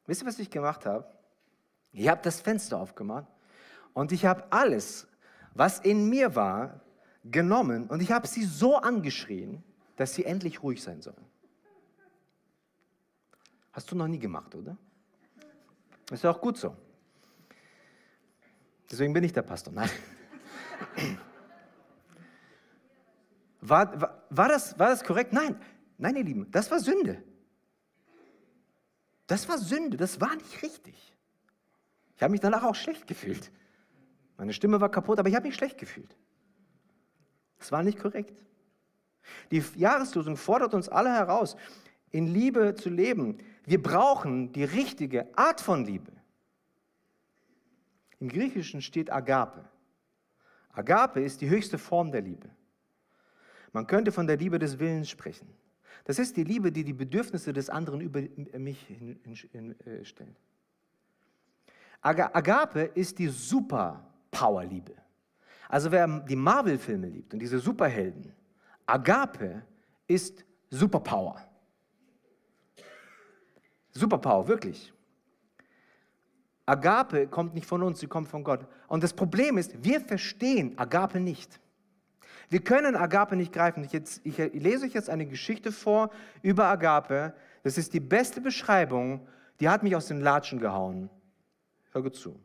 Wisst 0.05 0.21
ihr, 0.21 0.27
was 0.27 0.39
ich 0.39 0.49
gemacht 0.49 0.85
habe? 0.85 1.05
Ich 1.91 2.07
habe 2.07 2.21
das 2.21 2.41
Fenster 2.41 2.77
aufgemacht 2.77 3.27
und 3.93 4.11
ich 4.11 4.25
habe 4.25 4.45
alles, 4.51 5.07
was 5.53 5.79
in 5.79 6.09
mir 6.09 6.35
war, 6.35 6.81
genommen 7.23 7.87
und 7.87 8.01
ich 8.01 8.11
habe 8.11 8.27
sie 8.27 8.43
so 8.43 8.77
angeschrien, 8.77 9.63
dass 9.95 10.13
sie 10.15 10.25
endlich 10.25 10.61
ruhig 10.61 10.81
sein 10.81 11.01
sollen. 11.01 11.25
Hast 13.71 13.91
du 13.91 13.95
noch 13.95 14.07
nie 14.07 14.19
gemacht, 14.19 14.53
oder? 14.55 14.77
Ist 16.11 16.23
ja 16.23 16.31
auch 16.31 16.41
gut 16.41 16.57
so. 16.57 16.75
Deswegen 18.91 19.13
bin 19.13 19.23
ich 19.23 19.33
der 19.33 19.41
Pastor. 19.41 19.73
Nein. 19.73 19.89
War, 23.65 24.01
war, 24.01 24.23
war, 24.29 24.49
das, 24.49 24.77
war 24.77 24.89
das 24.89 25.03
korrekt? 25.03 25.31
Nein. 25.31 25.59
Nein, 25.97 26.17
ihr 26.17 26.23
Lieben, 26.23 26.51
das 26.51 26.69
war 26.69 26.79
Sünde. 26.79 27.23
Das 29.27 29.47
war 29.47 29.57
Sünde, 29.57 29.95
das 29.95 30.19
war 30.19 30.35
nicht 30.35 30.61
richtig. 30.61 31.15
Ich 32.15 32.21
habe 32.21 32.31
mich 32.31 32.41
danach 32.41 32.63
auch 32.63 32.75
schlecht 32.75 33.07
gefühlt. 33.07 33.51
Meine 34.37 34.51
Stimme 34.51 34.81
war 34.81 34.89
kaputt, 34.89 35.19
aber 35.19 35.29
ich 35.29 35.35
habe 35.35 35.47
mich 35.47 35.55
schlecht 35.55 35.77
gefühlt. 35.77 36.17
Das 37.57 37.71
war 37.71 37.83
nicht 37.83 37.99
korrekt. 37.99 38.43
Die 39.51 39.63
Jahreslosung 39.75 40.35
fordert 40.35 40.73
uns 40.73 40.89
alle 40.89 41.13
heraus, 41.13 41.55
in 42.11 42.27
Liebe 42.27 42.75
zu 42.75 42.89
leben. 42.89 43.37
Wir 43.63 43.81
brauchen 43.81 44.51
die 44.51 44.65
richtige 44.65 45.37
Art 45.37 45.61
von 45.61 45.85
Liebe. 45.85 46.11
Im 48.19 48.27
Griechischen 48.27 48.81
steht 48.81 49.09
Agape. 49.11 49.63
Agape 50.73 51.21
ist 51.21 51.39
die 51.39 51.49
höchste 51.49 51.77
Form 51.77 52.11
der 52.11 52.21
Liebe. 52.21 52.49
Man 53.73 53.87
könnte 53.87 54.11
von 54.11 54.27
der 54.27 54.37
Liebe 54.37 54.59
des 54.59 54.79
Willens 54.79 55.09
sprechen. 55.09 55.47
Das 56.05 56.19
ist 56.19 56.37
die 56.37 56.43
Liebe, 56.43 56.71
die 56.71 56.83
die 56.83 56.93
Bedürfnisse 56.93 57.53
des 57.53 57.69
anderen 57.69 58.01
über 58.01 58.21
mich 58.57 58.87
äh, 59.53 60.05
stellt. 60.05 60.35
Agape 62.01 62.91
ist 62.93 63.17
die 63.17 63.27
Superpower-Liebe. 63.27 64.93
Also 65.69 65.91
wer 65.91 66.07
die 66.19 66.35
Marvel-Filme 66.35 67.07
liebt 67.07 67.33
und 67.33 67.39
diese 67.39 67.59
Superhelden, 67.59 68.33
Agape 68.85 69.63
ist 70.07 70.45
Superpower. 70.69 71.41
Superpower, 73.91 74.47
wirklich. 74.47 74.93
Agape 76.65 77.27
kommt 77.27 77.53
nicht 77.53 77.65
von 77.65 77.81
uns, 77.81 77.99
sie 77.99 78.07
kommt 78.07 78.27
von 78.27 78.43
Gott. 78.43 78.67
Und 78.87 79.03
das 79.03 79.13
Problem 79.13 79.57
ist, 79.57 79.83
wir 79.83 80.01
verstehen 80.01 80.77
Agape 80.77 81.19
nicht. 81.19 81.59
Wir 82.49 82.63
können 82.63 82.95
Agape 82.95 83.35
nicht 83.35 83.53
greifen. 83.53 83.83
Ich, 83.83 83.91
jetzt, 83.91 84.21
ich 84.25 84.37
lese 84.37 84.85
euch 84.85 84.93
jetzt 84.93 85.09
eine 85.09 85.25
Geschichte 85.25 85.71
vor 85.71 86.11
über 86.41 86.65
Agape. 86.65 87.33
Das 87.63 87.77
ist 87.77 87.93
die 87.93 87.99
beste 87.99 88.41
Beschreibung, 88.41 89.27
die 89.59 89.69
hat 89.69 89.83
mich 89.83 89.95
aus 89.95 90.07
den 90.07 90.19
Latschen 90.19 90.59
gehauen. 90.59 91.09
Hör 91.91 92.03
gut 92.03 92.15
zu. 92.15 92.39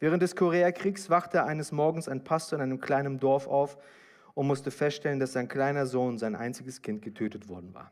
Während 0.00 0.22
des 0.22 0.36
Koreakriegs 0.36 1.10
wachte 1.10 1.44
eines 1.44 1.72
Morgens 1.72 2.08
ein 2.08 2.22
Pastor 2.22 2.58
in 2.58 2.62
einem 2.62 2.80
kleinen 2.80 3.18
Dorf 3.18 3.46
auf 3.48 3.76
und 4.34 4.46
musste 4.46 4.70
feststellen, 4.70 5.18
dass 5.18 5.32
sein 5.32 5.48
kleiner 5.48 5.86
Sohn, 5.86 6.18
sein 6.18 6.36
einziges 6.36 6.82
Kind, 6.82 7.02
getötet 7.02 7.48
worden 7.48 7.74
war. 7.74 7.90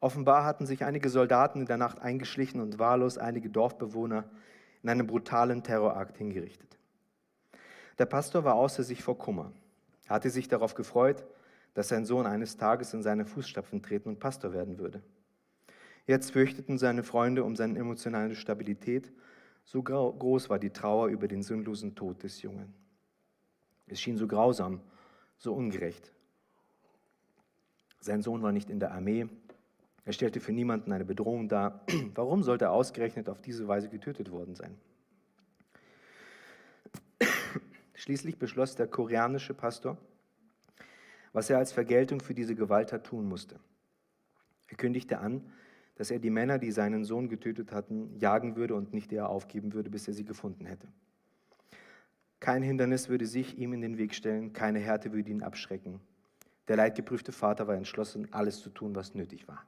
Offenbar 0.00 0.44
hatten 0.44 0.64
sich 0.64 0.84
einige 0.84 1.08
Soldaten 1.08 1.60
in 1.60 1.66
der 1.66 1.76
Nacht 1.76 2.00
eingeschlichen 2.00 2.60
und 2.60 2.78
wahllos 2.78 3.18
einige 3.18 3.50
Dorfbewohner 3.50 4.30
in 4.82 4.88
einem 4.88 5.08
brutalen 5.08 5.64
Terrorakt 5.64 6.16
hingerichtet. 6.18 6.77
Der 7.98 8.06
Pastor 8.06 8.44
war 8.44 8.54
außer 8.54 8.82
sich 8.82 9.02
vor 9.02 9.18
Kummer. 9.18 9.52
Er 10.06 10.16
hatte 10.16 10.30
sich 10.30 10.48
darauf 10.48 10.74
gefreut, 10.74 11.24
dass 11.74 11.88
sein 11.88 12.04
Sohn 12.04 12.26
eines 12.26 12.56
Tages 12.56 12.94
in 12.94 13.02
seine 13.02 13.24
Fußstapfen 13.24 13.82
treten 13.82 14.08
und 14.08 14.20
Pastor 14.20 14.52
werden 14.52 14.78
würde. 14.78 15.02
Jetzt 16.06 16.30
fürchteten 16.30 16.78
seine 16.78 17.02
Freunde 17.02 17.44
um 17.44 17.54
seine 17.54 17.78
emotionale 17.78 18.34
Stabilität 18.34 19.12
so 19.64 19.82
groß 19.82 20.48
war 20.48 20.58
die 20.58 20.70
Trauer 20.70 21.08
über 21.08 21.28
den 21.28 21.42
sinnlosen 21.42 21.94
Tod 21.94 22.22
des 22.22 22.40
Jungen. 22.40 22.72
Es 23.86 24.00
schien 24.00 24.16
so 24.16 24.26
grausam, 24.26 24.80
so 25.36 25.52
ungerecht. 25.52 26.10
Sein 28.00 28.22
Sohn 28.22 28.42
war 28.42 28.52
nicht 28.52 28.70
in 28.70 28.80
der 28.80 28.92
Armee. 28.92 29.28
Er 30.06 30.12
stellte 30.14 30.40
für 30.40 30.52
niemanden 30.52 30.92
eine 30.92 31.04
Bedrohung 31.04 31.48
dar. 31.50 31.84
Warum 32.14 32.42
sollte 32.42 32.66
er 32.66 32.72
ausgerechnet 32.72 33.28
auf 33.28 33.42
diese 33.42 33.68
Weise 33.68 33.90
getötet 33.90 34.30
worden 34.30 34.54
sein? 34.54 34.78
Schließlich 37.98 38.38
beschloss 38.38 38.76
der 38.76 38.86
koreanische 38.86 39.54
Pastor, 39.54 39.98
was 41.32 41.50
er 41.50 41.58
als 41.58 41.72
Vergeltung 41.72 42.20
für 42.20 42.32
diese 42.32 42.54
Gewalttat 42.54 43.04
tun 43.04 43.28
musste. 43.28 43.58
Er 44.68 44.76
kündigte 44.76 45.18
an, 45.18 45.52
dass 45.96 46.12
er 46.12 46.20
die 46.20 46.30
Männer, 46.30 46.58
die 46.58 46.70
seinen 46.70 47.02
Sohn 47.02 47.28
getötet 47.28 47.72
hatten, 47.72 48.16
jagen 48.16 48.54
würde 48.54 48.76
und 48.76 48.94
nicht 48.94 49.12
eher 49.12 49.28
aufgeben 49.28 49.72
würde, 49.72 49.90
bis 49.90 50.06
er 50.06 50.14
sie 50.14 50.24
gefunden 50.24 50.64
hätte. 50.64 50.86
Kein 52.38 52.62
Hindernis 52.62 53.08
würde 53.08 53.26
sich 53.26 53.58
ihm 53.58 53.72
in 53.72 53.80
den 53.80 53.98
Weg 53.98 54.14
stellen, 54.14 54.52
keine 54.52 54.78
Härte 54.78 55.12
würde 55.12 55.32
ihn 55.32 55.42
abschrecken. 55.42 55.98
Der 56.68 56.76
leidgeprüfte 56.76 57.32
Vater 57.32 57.66
war 57.66 57.74
entschlossen, 57.74 58.32
alles 58.32 58.60
zu 58.60 58.70
tun, 58.70 58.94
was 58.94 59.16
nötig 59.16 59.48
war. 59.48 59.66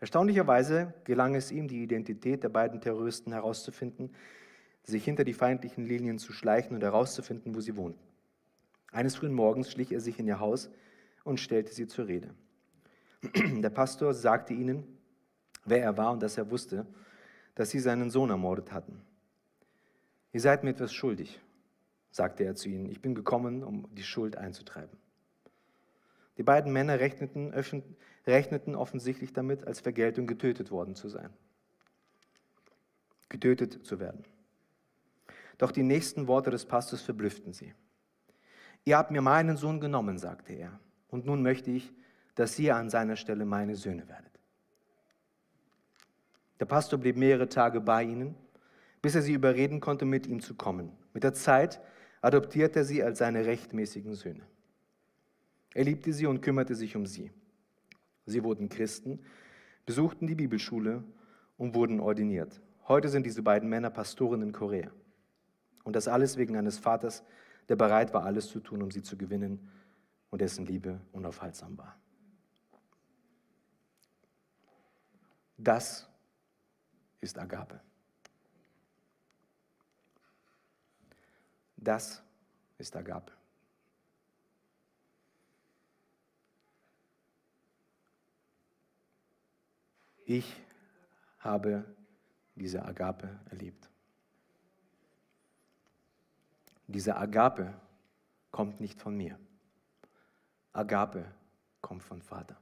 Erstaunlicherweise 0.00 0.94
gelang 1.04 1.34
es 1.34 1.52
ihm, 1.52 1.68
die 1.68 1.82
Identität 1.82 2.42
der 2.42 2.48
beiden 2.48 2.80
Terroristen 2.80 3.32
herauszufinden, 3.32 4.10
sich 4.84 5.04
hinter 5.04 5.24
die 5.24 5.34
feindlichen 5.34 5.84
Linien 5.86 6.18
zu 6.18 6.32
schleichen 6.32 6.74
und 6.74 6.82
herauszufinden, 6.82 7.54
wo 7.54 7.60
sie 7.60 7.76
wohnten. 7.76 8.00
Eines 8.92 9.16
frühen 9.16 9.32
Morgens 9.32 9.70
schlich 9.70 9.92
er 9.92 10.00
sich 10.00 10.18
in 10.18 10.26
ihr 10.26 10.40
Haus 10.40 10.70
und 11.24 11.38
stellte 11.38 11.72
sie 11.72 11.86
zur 11.86 12.08
Rede. 12.08 12.34
Der 13.34 13.70
Pastor 13.70 14.14
sagte 14.14 14.54
ihnen, 14.54 14.98
wer 15.64 15.82
er 15.82 15.96
war 15.96 16.12
und 16.12 16.22
dass 16.22 16.38
er 16.38 16.50
wusste, 16.50 16.86
dass 17.54 17.70
sie 17.70 17.78
seinen 17.78 18.10
Sohn 18.10 18.30
ermordet 18.30 18.72
hatten. 18.72 19.00
Ihr 20.32 20.40
seid 20.40 20.64
mir 20.64 20.70
etwas 20.70 20.92
schuldig, 20.92 21.40
sagte 22.10 22.44
er 22.44 22.54
zu 22.54 22.68
ihnen. 22.68 22.88
Ich 22.88 23.00
bin 23.00 23.14
gekommen, 23.14 23.62
um 23.62 23.92
die 23.94 24.02
Schuld 24.02 24.36
einzutreiben. 24.36 24.96
Die 26.38 26.42
beiden 26.42 26.72
Männer 26.72 27.00
rechneten, 27.00 27.52
rechneten 28.26 28.74
offensichtlich 28.74 29.32
damit, 29.32 29.66
als 29.66 29.80
Vergeltung 29.80 30.26
getötet 30.26 30.70
worden 30.70 30.94
zu 30.94 31.08
sein. 31.08 31.30
Getötet 33.28 33.84
zu 33.84 34.00
werden. 34.00 34.24
Doch 35.60 35.72
die 35.72 35.82
nächsten 35.82 36.26
Worte 36.26 36.50
des 36.50 36.64
Pastors 36.64 37.02
verblüfften 37.02 37.52
sie. 37.52 37.74
Ihr 38.86 38.96
habt 38.96 39.10
mir 39.10 39.20
meinen 39.20 39.58
Sohn 39.58 39.78
genommen, 39.78 40.16
sagte 40.16 40.54
er, 40.54 40.80
und 41.08 41.26
nun 41.26 41.42
möchte 41.42 41.70
ich, 41.70 41.92
dass 42.34 42.58
ihr 42.58 42.76
an 42.76 42.88
seiner 42.88 43.14
Stelle 43.14 43.44
meine 43.44 43.76
Söhne 43.76 44.08
werdet. 44.08 44.40
Der 46.60 46.64
Pastor 46.64 46.98
blieb 46.98 47.18
mehrere 47.18 47.46
Tage 47.46 47.82
bei 47.82 48.04
ihnen, 48.04 48.36
bis 49.02 49.14
er 49.14 49.20
sie 49.20 49.34
überreden 49.34 49.80
konnte, 49.80 50.06
mit 50.06 50.26
ihm 50.26 50.40
zu 50.40 50.54
kommen. 50.54 50.92
Mit 51.12 51.24
der 51.24 51.34
Zeit 51.34 51.78
adoptierte 52.22 52.78
er 52.78 52.84
sie 52.86 53.02
als 53.02 53.18
seine 53.18 53.44
rechtmäßigen 53.44 54.14
Söhne. 54.14 54.46
Er 55.74 55.84
liebte 55.84 56.14
sie 56.14 56.24
und 56.24 56.40
kümmerte 56.40 56.74
sich 56.74 56.96
um 56.96 57.04
sie. 57.04 57.32
Sie 58.24 58.42
wurden 58.42 58.70
Christen, 58.70 59.20
besuchten 59.84 60.26
die 60.26 60.36
Bibelschule 60.36 61.04
und 61.58 61.74
wurden 61.74 62.00
ordiniert. 62.00 62.62
Heute 62.88 63.10
sind 63.10 63.26
diese 63.26 63.42
beiden 63.42 63.68
Männer 63.68 63.90
Pastoren 63.90 64.40
in 64.40 64.52
Korea. 64.52 64.90
Und 65.84 65.96
das 65.96 66.08
alles 66.08 66.36
wegen 66.36 66.56
eines 66.56 66.78
Vaters, 66.78 67.22
der 67.68 67.76
bereit 67.76 68.12
war, 68.12 68.24
alles 68.24 68.48
zu 68.48 68.60
tun, 68.60 68.82
um 68.82 68.90
sie 68.90 69.02
zu 69.02 69.16
gewinnen 69.16 69.70
und 70.30 70.40
dessen 70.40 70.66
Liebe 70.66 71.00
unaufhaltsam 71.12 71.76
war. 71.78 71.98
Das 75.56 76.08
ist 77.20 77.38
Agape. 77.38 77.80
Das 81.76 82.22
ist 82.78 82.96
Agape. 82.96 83.32
Ich 90.24 90.62
habe 91.40 91.84
diese 92.54 92.84
Agape 92.84 93.40
erlebt. 93.50 93.89
Diese 96.90 97.16
Agape 97.16 97.72
kommt 98.50 98.80
nicht 98.80 99.00
von 99.00 99.16
mir. 99.16 99.38
Agape 100.72 101.24
kommt 101.80 102.02
von 102.02 102.20
Vater. 102.20 102.56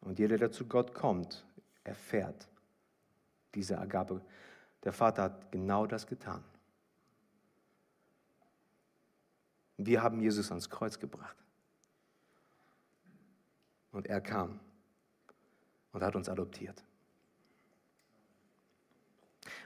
Und 0.00 0.18
jeder, 0.18 0.38
der 0.38 0.50
zu 0.50 0.66
Gott 0.66 0.94
kommt, 0.94 1.44
erfährt 1.84 2.48
diese 3.54 3.78
Agape. 3.78 4.22
Der 4.84 4.94
Vater 4.94 5.24
hat 5.24 5.52
genau 5.52 5.86
das 5.86 6.06
getan. 6.06 6.42
Wir 9.76 10.02
haben 10.02 10.18
Jesus 10.18 10.50
ans 10.50 10.70
Kreuz 10.70 10.98
gebracht. 10.98 11.36
Und 13.90 14.06
er 14.06 14.22
kam 14.22 14.60
und 15.92 16.02
hat 16.02 16.16
uns 16.16 16.30
adoptiert. 16.30 16.82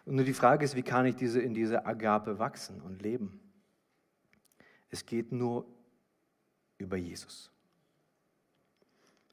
Und 0.07 0.14
nur 0.14 0.24
die 0.24 0.32
Frage 0.32 0.64
ist, 0.64 0.76
wie 0.76 0.82
kann 0.82 1.04
ich 1.04 1.16
diese, 1.16 1.40
in 1.40 1.52
diese 1.52 1.84
Agape 1.84 2.38
wachsen 2.38 2.80
und 2.80 3.02
leben? 3.02 3.40
Es 4.88 5.04
geht 5.04 5.32
nur 5.32 5.66
über 6.78 6.96
Jesus. 6.96 7.50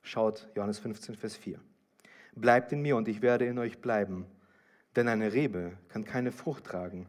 Schaut 0.01 0.49
Johannes 0.55 0.80
15, 0.80 1.15
Vers 1.15 1.38
4. 1.38 1.59
Bleibt 2.36 2.71
in 2.71 2.82
mir 2.82 2.97
und 2.97 3.07
ich 3.07 3.21
werde 3.21 3.45
in 3.45 3.59
euch 3.59 3.80
bleiben. 3.80 4.26
Denn 4.95 5.07
eine 5.07 5.32
Rebe 5.32 5.78
kann 5.89 6.03
keine 6.03 6.32
Frucht 6.32 6.65
tragen, 6.65 7.07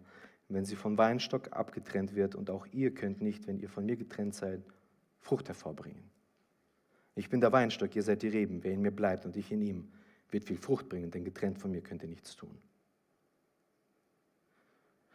wenn 0.48 0.66
sie 0.66 0.76
vom 0.76 0.98
Weinstock 0.98 1.52
abgetrennt 1.52 2.14
wird. 2.14 2.34
Und 2.34 2.50
auch 2.50 2.66
ihr 2.70 2.92
könnt 2.94 3.22
nicht, 3.22 3.46
wenn 3.46 3.58
ihr 3.58 3.70
von 3.70 3.86
mir 3.86 3.96
getrennt 3.96 4.34
seid, 4.34 4.62
Frucht 5.20 5.48
hervorbringen. 5.48 6.10
Ich 7.14 7.30
bin 7.30 7.40
der 7.40 7.52
Weinstock, 7.52 7.96
ihr 7.96 8.02
seid 8.02 8.20
die 8.22 8.28
Reben. 8.28 8.62
Wer 8.62 8.72
in 8.72 8.82
mir 8.82 8.90
bleibt 8.90 9.24
und 9.24 9.36
ich 9.36 9.50
in 9.50 9.62
ihm, 9.62 9.92
wird 10.30 10.44
viel 10.44 10.58
Frucht 10.58 10.90
bringen, 10.90 11.10
denn 11.10 11.24
getrennt 11.24 11.58
von 11.58 11.70
mir 11.70 11.80
könnt 11.80 12.02
ihr 12.02 12.08
nichts 12.08 12.36
tun. 12.36 12.58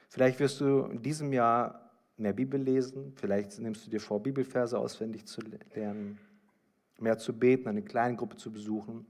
Vielleicht 0.10 0.39
wirst 0.39 0.60
du 0.60 0.86
in 0.86 1.01
diesem 1.01 1.32
Jahr 1.32 1.91
mehr 2.18 2.34
Bibel 2.34 2.60
lesen, 2.60 3.14
vielleicht 3.16 3.57
nimmst 3.60 3.86
du 3.86 3.89
dir 3.91 4.01
vor, 4.01 4.22
Bibelverse 4.22 4.78
auswendig 4.78 5.26
zu 5.26 5.41
lernen, 5.74 6.20
mehr 6.97 7.18
zu 7.18 7.32
beten, 7.32 7.70
eine 7.70 7.84
kleine 7.84 8.18
Gruppe 8.18 8.36
zu 8.36 8.51
besuchen. 8.51 9.05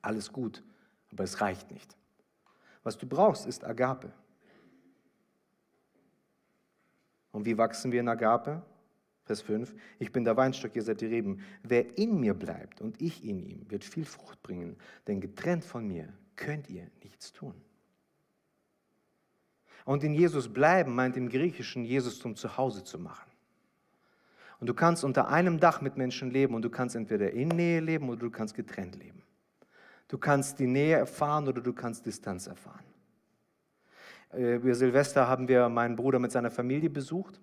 Alles 0.00 0.32
gut, 0.32 0.64
aber 1.12 1.24
es 1.24 1.40
reicht 1.40 1.70
nicht. 1.70 1.96
Was 2.82 2.98
du 2.98 3.06
brauchst, 3.06 3.46
ist 3.46 3.64
Agape. 3.64 4.12
Und 7.30 7.44
wie 7.44 7.56
wachsen 7.58 7.92
wir 7.92 8.00
in 8.00 8.08
Agape? 8.08 8.62
Vers 9.24 9.42
5, 9.42 9.74
ich 9.98 10.12
bin 10.12 10.24
der 10.24 10.36
Weinstock, 10.36 10.74
ihr 10.76 10.82
seid 10.82 11.00
die 11.00 11.06
Reben. 11.06 11.40
Wer 11.62 11.96
in 11.96 12.20
mir 12.20 12.34
bleibt 12.34 12.80
und 12.80 13.00
ich 13.00 13.24
in 13.24 13.42
ihm, 13.42 13.70
wird 13.70 13.84
viel 13.84 14.04
Frucht 14.04 14.42
bringen, 14.42 14.76
denn 15.06 15.20
getrennt 15.20 15.64
von 15.64 15.86
mir 15.86 16.12
könnt 16.36 16.68
ihr 16.68 16.90
nichts 17.02 17.32
tun. 17.32 17.54
Und 19.84 20.02
in 20.02 20.14
Jesus 20.14 20.52
bleiben 20.52 20.94
meint 20.94 21.16
im 21.16 21.28
Griechischen, 21.28 21.84
Jesus 21.84 22.18
zum 22.18 22.36
Zuhause 22.36 22.84
zu 22.84 22.98
machen. 22.98 23.30
Und 24.60 24.68
du 24.68 24.74
kannst 24.74 25.04
unter 25.04 25.28
einem 25.28 25.60
Dach 25.60 25.82
mit 25.82 25.96
Menschen 25.96 26.30
leben 26.30 26.54
und 26.54 26.62
du 26.62 26.70
kannst 26.70 26.96
entweder 26.96 27.30
in 27.32 27.48
Nähe 27.48 27.80
leben 27.80 28.08
oder 28.08 28.20
du 28.20 28.30
kannst 28.30 28.54
getrennt 28.54 28.96
leben. 28.96 29.22
Du 30.08 30.16
kannst 30.16 30.58
die 30.58 30.66
Nähe 30.66 30.96
erfahren 30.96 31.48
oder 31.48 31.60
du 31.60 31.72
kannst 31.72 32.06
Distanz 32.06 32.46
erfahren. 32.46 32.84
Äh, 34.32 34.56
über 34.56 34.74
Silvester 34.74 35.28
haben 35.28 35.48
wir 35.48 35.68
meinen 35.68 35.96
Bruder 35.96 36.18
mit 36.18 36.32
seiner 36.32 36.50
Familie 36.50 36.88
besucht 36.88 37.40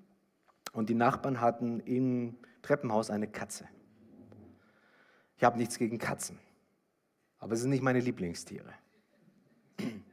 und 0.73 0.89
die 0.89 0.95
Nachbarn 0.95 1.41
hatten 1.41 1.79
im 1.81 2.37
Treppenhaus 2.61 3.09
eine 3.09 3.27
Katze. 3.27 3.67
Ich 5.37 5.43
habe 5.43 5.57
nichts 5.57 5.77
gegen 5.77 5.97
Katzen, 5.97 6.39
aber 7.39 7.55
sie 7.55 7.63
sind 7.63 7.71
nicht 7.71 7.83
meine 7.83 7.99
Lieblingstiere. 7.99 8.73
Ähm, 9.79 10.03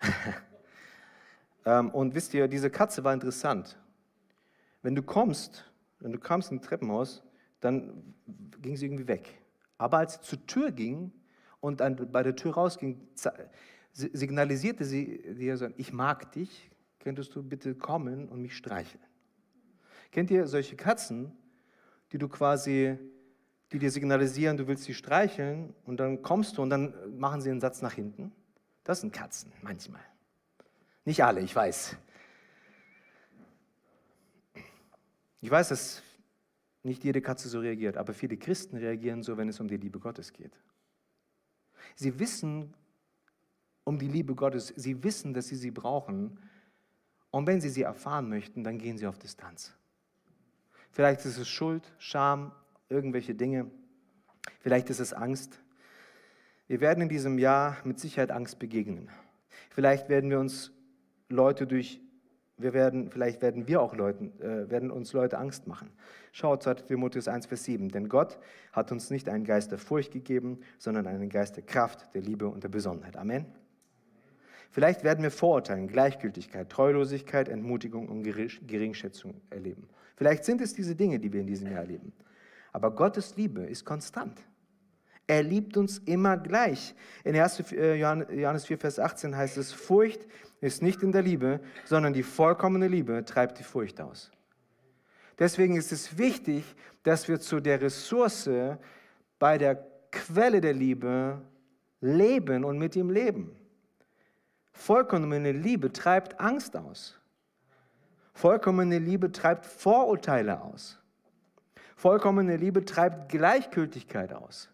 und 1.92 2.14
wisst 2.14 2.34
ihr, 2.34 2.48
diese 2.48 2.70
Katze 2.70 3.04
war 3.04 3.14
interessant. 3.14 3.78
Wenn 4.82 4.94
du 4.94 5.02
kommst, 5.02 5.70
wenn 5.98 6.12
du 6.12 6.18
kamst 6.18 6.50
im 6.50 6.62
Treppenhaus, 6.62 7.22
dann 7.60 8.14
ging 8.62 8.76
sie 8.76 8.86
irgendwie 8.86 9.08
weg. 9.08 9.38
Aber 9.78 9.98
als 9.98 10.14
sie 10.14 10.20
zur 10.20 10.46
Tür 10.46 10.72
ging 10.72 11.12
und 11.60 11.80
dann 11.80 12.10
bei 12.10 12.22
der 12.22 12.36
Tür 12.36 12.54
rausging, 12.54 13.00
signalisierte 13.92 14.84
sie 14.84 15.22
dir 15.34 15.56
so, 15.56 15.68
ich 15.76 15.92
mag 15.92 16.32
dich, 16.32 16.70
könntest 17.00 17.34
du 17.34 17.42
bitte 17.42 17.74
kommen 17.74 18.28
und 18.28 18.40
mich 18.40 18.56
streicheln. 18.56 19.02
Kennt 20.12 20.30
ihr 20.30 20.46
solche 20.46 20.76
Katzen, 20.76 21.32
die 22.12 22.18
du 22.18 22.28
quasi, 22.28 22.98
die 23.72 23.78
dir 23.78 23.90
signalisieren, 23.90 24.56
du 24.56 24.66
willst 24.66 24.84
sie 24.84 24.94
streicheln 24.94 25.74
und 25.84 25.98
dann 26.00 26.22
kommst 26.22 26.58
du 26.58 26.62
und 26.62 26.70
dann 26.70 26.94
machen 27.18 27.40
sie 27.40 27.50
einen 27.50 27.60
Satz 27.60 27.82
nach 27.82 27.92
hinten? 27.94 28.32
Das 28.90 29.02
sind 29.02 29.12
Katzen, 29.12 29.52
manchmal. 29.62 30.00
Nicht 31.04 31.22
alle, 31.22 31.42
ich 31.42 31.54
weiß. 31.54 31.96
Ich 35.40 35.48
weiß, 35.48 35.68
dass 35.68 36.02
nicht 36.82 37.04
jede 37.04 37.22
Katze 37.22 37.48
so 37.48 37.60
reagiert, 37.60 37.96
aber 37.96 38.12
viele 38.12 38.36
Christen 38.36 38.78
reagieren 38.78 39.22
so, 39.22 39.36
wenn 39.36 39.48
es 39.48 39.60
um 39.60 39.68
die 39.68 39.76
Liebe 39.76 40.00
Gottes 40.00 40.32
geht. 40.32 40.58
Sie 41.94 42.18
wissen 42.18 42.74
um 43.84 43.96
die 43.96 44.08
Liebe 44.08 44.34
Gottes, 44.34 44.74
sie 44.74 45.04
wissen, 45.04 45.34
dass 45.34 45.46
sie 45.46 45.54
sie 45.54 45.70
brauchen. 45.70 46.40
Und 47.30 47.46
wenn 47.46 47.60
sie 47.60 47.68
sie 47.68 47.82
erfahren 47.82 48.28
möchten, 48.28 48.64
dann 48.64 48.78
gehen 48.78 48.98
sie 48.98 49.06
auf 49.06 49.20
Distanz. 49.20 49.72
Vielleicht 50.90 51.24
ist 51.26 51.38
es 51.38 51.48
Schuld, 51.48 51.94
Scham, 51.98 52.50
irgendwelche 52.88 53.36
Dinge. 53.36 53.70
Vielleicht 54.58 54.90
ist 54.90 54.98
es 54.98 55.12
Angst. 55.12 55.60
Wir 56.70 56.80
werden 56.80 57.02
in 57.02 57.08
diesem 57.08 57.36
Jahr 57.40 57.78
mit 57.82 57.98
Sicherheit 57.98 58.30
Angst 58.30 58.60
begegnen. 58.60 59.08
Vielleicht 59.70 60.08
werden 60.08 60.30
wir 60.30 60.38
uns 60.38 60.70
Leute 61.28 61.66
durch 61.66 62.00
wir 62.58 62.72
werden, 62.74 63.10
vielleicht 63.10 63.42
werden 63.42 63.66
wir 63.66 63.80
auch 63.80 63.96
Leuten, 63.96 64.38
äh, 64.40 64.70
werden 64.70 64.92
uns 64.92 65.12
Leute 65.12 65.38
Angst 65.38 65.66
machen. 65.66 65.90
Schaut 66.30 66.62
2 66.62 66.74
Timotheus 66.74 67.26
1, 67.26 67.46
Vers 67.46 67.64
7. 67.64 67.88
Denn 67.88 68.08
Gott 68.08 68.38
hat 68.70 68.92
uns 68.92 69.10
nicht 69.10 69.28
einen 69.28 69.42
Geist 69.44 69.72
der 69.72 69.78
Furcht 69.78 70.12
gegeben, 70.12 70.60
sondern 70.78 71.08
einen 71.08 71.28
Geist 71.28 71.56
der 71.56 71.64
Kraft, 71.64 72.14
der 72.14 72.22
Liebe 72.22 72.46
und 72.46 72.62
der 72.62 72.68
Besonnenheit. 72.68 73.16
Amen. 73.16 73.46
Vielleicht 74.70 75.02
werden 75.02 75.24
wir 75.24 75.32
Vorurteilen, 75.32 75.88
Gleichgültigkeit, 75.88 76.70
Treulosigkeit, 76.70 77.48
Entmutigung 77.48 78.08
und 78.08 78.22
Geringschätzung 78.22 79.40
erleben. 79.50 79.88
Vielleicht 80.14 80.44
sind 80.44 80.60
es 80.60 80.72
diese 80.72 80.94
Dinge, 80.94 81.18
die 81.18 81.32
wir 81.32 81.40
in 81.40 81.48
diesem 81.48 81.66
Jahr 81.66 81.80
erleben. 81.80 82.12
Aber 82.72 82.94
Gottes 82.94 83.34
Liebe 83.36 83.62
ist 83.62 83.84
konstant. 83.84 84.40
Er 85.26 85.42
liebt 85.42 85.76
uns 85.76 85.98
immer 85.98 86.36
gleich. 86.36 86.94
In 87.24 87.36
1. 87.36 87.72
Äh, 87.72 87.94
Johannes 87.94 88.66
4, 88.66 88.78
Vers 88.78 88.98
18 88.98 89.36
heißt 89.36 89.56
es, 89.58 89.72
Furcht 89.72 90.26
ist 90.60 90.82
nicht 90.82 91.02
in 91.02 91.12
der 91.12 91.22
Liebe, 91.22 91.60
sondern 91.84 92.12
die 92.12 92.22
vollkommene 92.22 92.88
Liebe 92.88 93.24
treibt 93.24 93.58
die 93.58 93.62
Furcht 93.62 94.00
aus. 94.00 94.30
Deswegen 95.38 95.76
ist 95.76 95.92
es 95.92 96.18
wichtig, 96.18 96.64
dass 97.02 97.28
wir 97.28 97.40
zu 97.40 97.60
der 97.60 97.80
Ressource 97.80 98.50
bei 99.38 99.56
der 99.56 99.86
Quelle 100.10 100.60
der 100.60 100.74
Liebe 100.74 101.40
leben 102.00 102.64
und 102.64 102.78
mit 102.78 102.96
ihm 102.96 103.10
leben. 103.10 103.56
Vollkommene 104.72 105.52
Liebe 105.52 105.92
treibt 105.92 106.40
Angst 106.40 106.76
aus. 106.76 107.18
Vollkommene 108.32 108.98
Liebe 108.98 109.30
treibt 109.30 109.66
Vorurteile 109.66 110.62
aus. 110.62 110.98
Vollkommene 111.96 112.56
Liebe 112.56 112.84
treibt 112.84 113.28
Gleichgültigkeit 113.28 114.32
aus. 114.32 114.69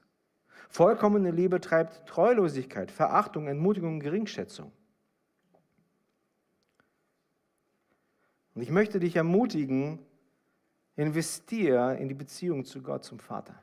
Vollkommene 0.77 1.31
Liebe 1.31 1.59
treibt 1.59 2.07
Treulosigkeit, 2.07 2.91
Verachtung, 2.91 3.47
Entmutigung 3.47 3.99
Geringschätzung. 3.99 4.71
Und 8.55 8.61
ich 8.61 8.69
möchte 8.69 9.01
dich 9.01 9.17
ermutigen, 9.17 10.01
investier 10.97 11.97
in 11.97 12.09
die 12.09 12.15
Beziehung 12.15 12.67
zu 12.67 12.83
Gott, 12.83 13.05
zum 13.05 13.21
Vater. 13.21 13.59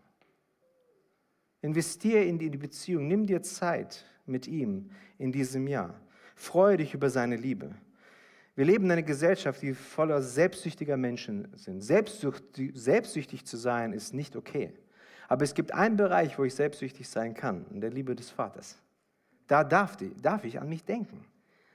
Investier 1.61 2.25
in 2.25 2.39
die 2.39 2.49
Beziehung, 2.49 3.07
nimm 3.07 3.27
dir 3.27 3.43
Zeit 3.43 4.05
mit 4.25 4.47
ihm 4.47 4.89
in 5.19 5.31
diesem 5.31 5.67
Jahr. 5.67 6.01
Freue 6.35 6.77
dich 6.77 6.95
über 6.95 7.11
seine 7.11 7.35
Liebe. 7.35 7.75
Wir 8.55 8.65
leben 8.65 8.85
in 8.85 8.91
einer 8.91 9.03
Gesellschaft, 9.03 9.61
die 9.61 9.75
voller 9.75 10.23
selbstsüchtiger 10.23 10.97
Menschen 10.97 11.47
sind. 11.57 11.81
Selbstsüchtig, 11.81 12.71
selbstsüchtig 12.73 13.45
zu 13.45 13.57
sein 13.57 13.93
ist 13.93 14.15
nicht 14.15 14.35
okay. 14.35 14.73
Aber 15.27 15.43
es 15.43 15.53
gibt 15.53 15.73
einen 15.73 15.97
Bereich, 15.97 16.37
wo 16.37 16.43
ich 16.43 16.55
selbstsüchtig 16.55 17.07
sein 17.07 17.33
kann, 17.33 17.65
in 17.71 17.81
der 17.81 17.89
Liebe 17.89 18.15
des 18.15 18.29
Vaters. 18.29 18.77
Da 19.47 19.63
darf, 19.63 19.97
die, 19.97 20.13
darf 20.21 20.43
ich 20.43 20.59
an 20.59 20.69
mich 20.69 20.83
denken. 20.83 21.25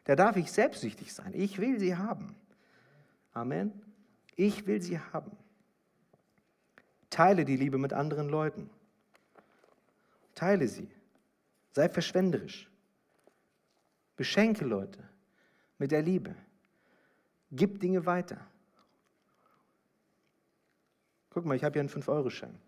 Da 0.04 0.16
darf 0.16 0.36
ich 0.36 0.50
selbstsüchtig 0.50 1.12
sein. 1.12 1.32
Ich 1.34 1.58
will 1.58 1.78
sie 1.78 1.96
haben. 1.96 2.34
Amen. 3.32 3.72
Ich 4.36 4.66
will 4.66 4.80
sie 4.80 4.98
haben. 4.98 5.32
Teile 7.10 7.44
die 7.44 7.56
Liebe 7.56 7.78
mit 7.78 7.92
anderen 7.92 8.28
Leuten. 8.28 8.70
Teile 10.34 10.68
sie. 10.68 10.90
Sei 11.72 11.88
verschwenderisch. 11.88 12.68
Beschenke 14.16 14.64
Leute 14.64 15.02
mit 15.78 15.90
der 15.90 16.02
Liebe. 16.02 16.34
Gib 17.50 17.80
Dinge 17.80 18.04
weiter. 18.04 18.38
Guck 21.30 21.44
mal, 21.44 21.54
ich 21.54 21.64
habe 21.64 21.74
hier 21.74 21.80
einen 21.80 21.88
5-Euro-Schein. 21.88 22.58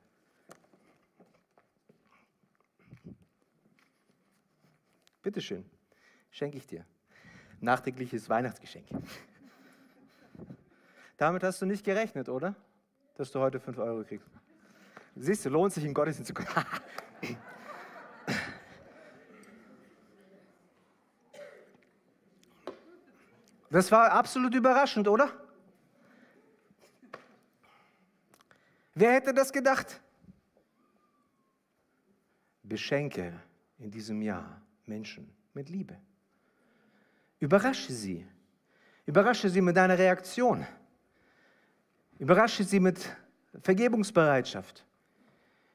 Bitteschön, 5.22 5.64
schenke 6.30 6.56
ich 6.56 6.66
dir. 6.66 6.84
Nachträgliches 7.60 8.28
Weihnachtsgeschenk. 8.28 8.86
Damit 11.16 11.42
hast 11.42 11.60
du 11.60 11.66
nicht 11.66 11.84
gerechnet, 11.84 12.28
oder? 12.28 12.54
Dass 13.16 13.30
du 13.30 13.40
heute 13.40 13.60
5 13.60 13.78
Euro 13.78 14.04
kriegst. 14.04 14.28
Siehst 15.16 15.44
du, 15.44 15.50
lohnt 15.50 15.72
sich 15.72 15.84
in 15.84 15.92
Gottesdienst 15.92 16.28
zu 16.28 16.34
kommen. 16.34 16.66
Das 23.70 23.92
war 23.92 24.10
absolut 24.10 24.52
überraschend, 24.52 25.06
oder? 25.06 25.30
Wer 28.94 29.12
hätte 29.12 29.32
das 29.32 29.52
gedacht? 29.52 30.00
Beschenke 32.64 33.40
in 33.78 33.90
diesem 33.90 34.20
Jahr 34.22 34.60
Menschen 34.91 35.32
mit 35.55 35.70
Liebe. 35.70 35.97
Überrasche 37.38 37.93
sie. 37.93 38.26
Überrasche 39.07 39.49
sie 39.49 39.62
mit 39.62 39.76
deiner 39.76 39.97
Reaktion. 39.97 40.66
Überrasche 42.18 42.64
sie 42.64 42.80
mit 42.80 42.99
Vergebungsbereitschaft. 43.62 44.84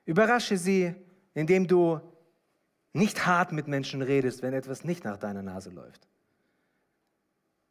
Überrasche 0.06 0.58
sie, 0.58 0.94
indem 1.34 1.66
du 1.66 2.00
nicht 2.94 3.26
hart 3.26 3.52
mit 3.52 3.68
Menschen 3.68 4.02
redest, 4.02 4.42
wenn 4.44 4.54
etwas 4.54 4.84
nicht 4.84 5.04
nach 5.04 5.18
deiner 5.18 5.42
Nase 5.42 5.72
läuft. 5.72 6.08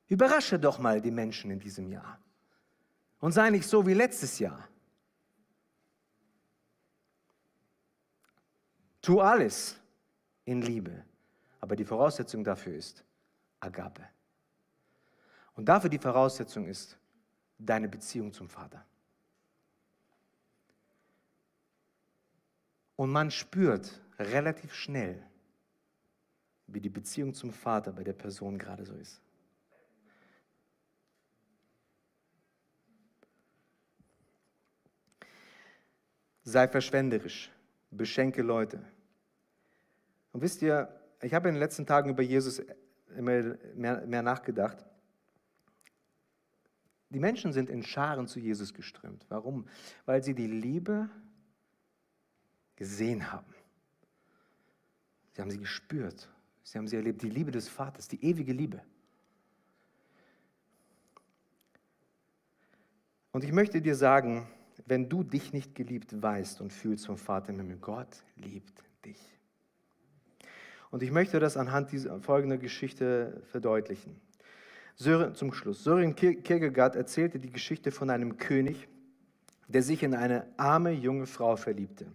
Überrasche 0.08 0.58
doch 0.58 0.78
mal 0.78 1.00
die 1.00 1.12
Menschen 1.12 1.50
in 1.50 1.60
diesem 1.60 1.88
Jahr. 1.88 2.18
Und 3.20 3.32
sei 3.32 3.50
nicht 3.50 3.68
so 3.68 3.86
wie 3.86 3.94
letztes 3.94 4.38
Jahr. 4.38 4.68
Tu 9.00 9.20
alles 9.20 9.78
in 10.44 10.62
Liebe. 10.62 11.04
Aber 11.64 11.76
die 11.76 11.86
Voraussetzung 11.86 12.44
dafür 12.44 12.74
ist 12.74 13.02
Agape. 13.58 14.06
Und 15.54 15.64
dafür 15.64 15.88
die 15.88 15.98
Voraussetzung 15.98 16.66
ist 16.66 16.98
deine 17.56 17.88
Beziehung 17.88 18.34
zum 18.34 18.50
Vater. 18.50 18.84
Und 22.96 23.10
man 23.10 23.30
spürt 23.30 23.98
relativ 24.18 24.74
schnell, 24.74 25.26
wie 26.66 26.82
die 26.82 26.90
Beziehung 26.90 27.32
zum 27.32 27.50
Vater 27.50 27.92
bei 27.92 28.04
der 28.04 28.12
Person 28.12 28.58
gerade 28.58 28.84
so 28.84 28.92
ist. 28.96 29.22
Sei 36.42 36.68
verschwenderisch, 36.68 37.50
beschenke 37.90 38.42
Leute. 38.42 38.84
Und 40.32 40.42
wisst 40.42 40.60
ihr, 40.60 41.00
ich 41.24 41.34
habe 41.34 41.48
in 41.48 41.54
den 41.54 41.60
letzten 41.60 41.86
Tagen 41.86 42.10
über 42.10 42.22
Jesus 42.22 42.62
immer 43.16 43.56
mehr, 43.74 44.06
mehr 44.06 44.22
nachgedacht. 44.22 44.84
Die 47.10 47.20
Menschen 47.20 47.52
sind 47.52 47.70
in 47.70 47.82
Scharen 47.82 48.26
zu 48.26 48.40
Jesus 48.40 48.74
geströmt. 48.74 49.24
Warum? 49.28 49.66
Weil 50.04 50.22
sie 50.22 50.34
die 50.34 50.46
Liebe 50.46 51.08
gesehen 52.76 53.32
haben. 53.32 53.54
Sie 55.32 55.40
haben 55.40 55.50
sie 55.50 55.58
gespürt. 55.58 56.28
Sie 56.62 56.76
haben 56.78 56.88
sie 56.88 56.96
erlebt. 56.96 57.22
Die 57.22 57.30
Liebe 57.30 57.50
des 57.50 57.68
Vaters, 57.68 58.08
die 58.08 58.22
ewige 58.24 58.52
Liebe. 58.52 58.82
Und 63.32 63.44
ich 63.44 63.52
möchte 63.52 63.80
dir 63.80 63.96
sagen, 63.96 64.48
wenn 64.86 65.08
du 65.08 65.22
dich 65.22 65.52
nicht 65.52 65.74
geliebt 65.74 66.20
weißt 66.20 66.60
und 66.60 66.72
fühlst 66.72 67.06
vom 67.06 67.16
Vater 67.16 67.50
im 67.50 67.58
Himmel, 67.58 67.78
Gott 67.78 68.24
liebt 68.36 68.82
dich. 69.04 69.33
Und 70.94 71.02
ich 71.02 71.10
möchte 71.10 71.40
das 71.40 71.56
anhand 71.56 71.90
dieser 71.90 72.20
folgender 72.20 72.56
Geschichte 72.56 73.42
verdeutlichen. 73.50 74.14
Sören, 74.94 75.34
zum 75.34 75.52
Schluss. 75.52 75.82
Sören 75.82 76.14
Kierkegaard 76.14 76.94
erzählte 76.94 77.40
die 77.40 77.50
Geschichte 77.50 77.90
von 77.90 78.10
einem 78.10 78.36
König, 78.36 78.86
der 79.66 79.82
sich 79.82 80.04
in 80.04 80.14
eine 80.14 80.46
arme 80.56 80.92
junge 80.92 81.26
Frau 81.26 81.56
verliebte. 81.56 82.06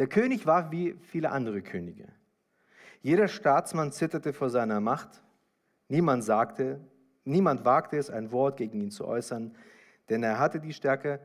Der 0.00 0.08
König 0.08 0.46
war 0.46 0.72
wie 0.72 0.96
viele 1.00 1.30
andere 1.30 1.62
Könige. 1.62 2.08
Jeder 3.02 3.28
Staatsmann 3.28 3.92
zitterte 3.92 4.32
vor 4.32 4.50
seiner 4.50 4.80
Macht. 4.80 5.22
Niemand 5.86 6.24
sagte, 6.24 6.80
niemand 7.22 7.64
wagte 7.64 7.98
es, 7.98 8.10
ein 8.10 8.32
Wort 8.32 8.56
gegen 8.56 8.80
ihn 8.80 8.90
zu 8.90 9.06
äußern, 9.06 9.54
denn 10.08 10.24
er 10.24 10.40
hatte 10.40 10.58
die 10.58 10.72
Stärke, 10.72 11.20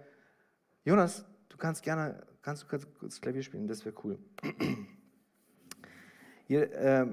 Jonas, 0.83 1.25
du 1.49 1.57
kannst 1.57 1.81
gerne, 1.81 2.21
kannst 2.43 2.71
du 2.71 2.77
kurz 2.99 3.19
Klavier 3.19 3.41
spielen, 3.41 3.67
das 3.67 3.83
wäre 3.83 3.95
cool. 4.03 4.19
Hier, 6.47 6.71
äh, 6.73 7.07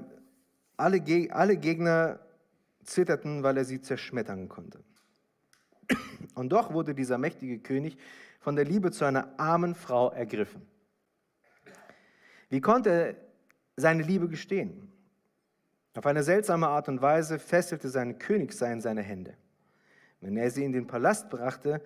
alle, 0.77 1.03
alle 1.31 1.57
Gegner 1.57 2.19
zitterten, 2.83 3.43
weil 3.43 3.57
er 3.57 3.65
sie 3.65 3.81
zerschmettern 3.81 4.49
konnte. 4.49 4.79
Und 6.35 6.49
doch 6.49 6.73
wurde 6.73 6.95
dieser 6.95 7.17
mächtige 7.17 7.59
König 7.59 7.97
von 8.39 8.55
der 8.55 8.65
Liebe 8.65 8.91
zu 8.91 9.05
einer 9.05 9.39
armen 9.39 9.75
Frau 9.75 10.11
ergriffen. 10.11 10.61
Wie 12.49 12.61
konnte 12.61 12.89
er 12.89 13.15
seine 13.75 14.03
Liebe 14.03 14.27
gestehen? 14.27 14.91
Auf 15.95 16.05
eine 16.05 16.23
seltsame 16.23 16.67
Art 16.67 16.89
und 16.89 17.01
Weise 17.01 17.39
fesselte 17.39 17.89
sein 17.89 18.17
Königsein 18.17 18.81
seine 18.81 19.01
Hände. 19.01 19.35
Wenn 20.21 20.37
er 20.37 20.49
sie 20.49 20.63
in 20.63 20.71
den 20.71 20.87
Palast 20.87 21.29
brachte 21.29 21.81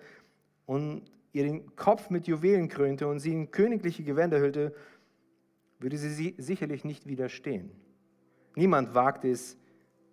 und 0.66 1.04
ihr 1.32 1.44
den 1.44 1.76
Kopf 1.76 2.08
mit 2.08 2.26
Juwelen 2.26 2.68
krönte 2.68 3.06
und 3.06 3.20
sie 3.20 3.32
in 3.32 3.50
königliche 3.50 4.02
Gewänder 4.02 4.40
hüllte, 4.40 4.74
würde 5.78 5.96
sie 5.96 6.34
sicherlich 6.38 6.84
nicht 6.84 7.06
widerstehen. 7.06 7.70
Niemand 8.56 8.94
wagte 8.94 9.30
es, 9.30 9.56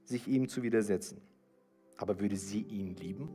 sich 0.03 0.27
ihm 0.27 0.47
zu 0.47 0.61
widersetzen. 0.61 1.19
aber 1.97 2.19
würde 2.19 2.35
sie 2.35 2.61
ihn 2.61 2.95
lieben? 2.95 3.29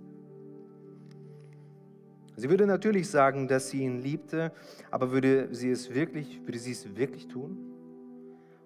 Sie 2.37 2.49
würde 2.49 2.67
natürlich 2.67 3.09
sagen, 3.09 3.49
dass 3.49 3.71
sie 3.71 3.83
ihn 3.83 4.01
liebte, 4.01 4.53
aber 4.91 5.13
würde 5.13 5.49
sie 5.55 5.71
es 5.71 5.95
wirklich, 5.95 6.41
würde 6.45 6.59
sie 6.59 6.73
es 6.73 6.97
wirklich 6.97 7.27
tun? 7.29 7.57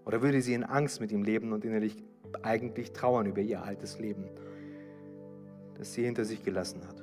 Oder 0.04 0.20
würde 0.20 0.42
sie 0.42 0.52
in 0.54 0.64
Angst 0.64 1.00
mit 1.00 1.12
ihm 1.12 1.22
leben 1.22 1.52
und 1.52 1.64
innerlich 1.64 2.04
eigentlich 2.42 2.92
trauern 2.92 3.26
über 3.26 3.40
ihr 3.40 3.62
altes 3.62 3.98
Leben, 3.98 4.28
das 5.76 5.94
sie 5.94 6.04
hinter 6.04 6.24
sich 6.24 6.42
gelassen 6.42 6.86
hat? 6.86 7.02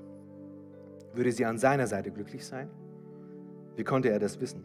Würde 1.14 1.32
sie 1.32 1.45
an 1.45 1.57
seiner 1.57 1.88
Seite 1.88 2.12
glücklich 2.12 2.45
sein? 2.45 2.70
Wie 3.76 3.84
konnte 3.84 4.09
er 4.09 4.20
das 4.20 4.39
wissen? 4.39 4.64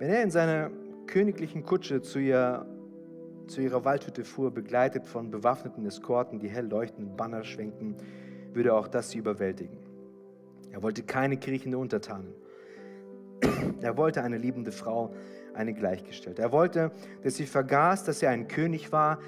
Wenn 0.00 0.08
er 0.08 0.22
in 0.22 0.30
seiner 0.30 0.70
königlichen 1.06 1.62
Kutsche 1.62 2.00
zu, 2.00 2.20
ihr, 2.20 2.64
zu 3.48 3.60
ihrer 3.60 3.84
Waldhütte 3.84 4.24
fuhr, 4.24 4.50
begleitet 4.50 5.06
von 5.06 5.30
bewaffneten 5.30 5.84
Eskorten, 5.84 6.38
die 6.38 6.48
hell 6.48 6.66
leuchtenden 6.66 7.18
Banner 7.18 7.44
schwenkten, 7.44 7.96
würde 8.54 8.72
auch 8.72 8.88
das 8.88 9.10
sie 9.10 9.18
überwältigen. 9.18 9.76
Er 10.70 10.82
wollte 10.82 11.02
keine 11.02 11.36
kriechende 11.36 11.76
Untertanen. 11.76 12.32
Er 13.82 13.98
wollte 13.98 14.22
eine 14.22 14.38
liebende 14.38 14.72
Frau, 14.72 15.14
eine 15.52 15.74
Gleichgestellte. 15.74 16.40
Er 16.40 16.52
wollte, 16.52 16.92
dass 17.22 17.36
sie 17.36 17.44
vergaß, 17.44 18.04
dass 18.04 18.22
er 18.22 18.30
ein 18.30 18.48
König 18.48 18.92
war 18.92 19.18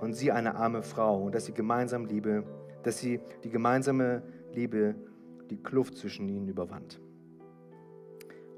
und 0.00 0.12
sie 0.12 0.32
eine 0.32 0.54
arme 0.54 0.82
Frau 0.82 1.22
und 1.22 1.34
dass 1.34 1.46
sie 1.46 1.52
gemeinsam 1.52 2.04
Liebe, 2.04 2.44
dass 2.82 2.98
sie 2.98 3.20
die 3.42 3.50
gemeinsame 3.50 4.22
Liebe 4.52 4.94
die 5.48 5.62
Kluft 5.62 5.96
zwischen 5.96 6.28
ihnen 6.28 6.48
überwand. 6.48 7.00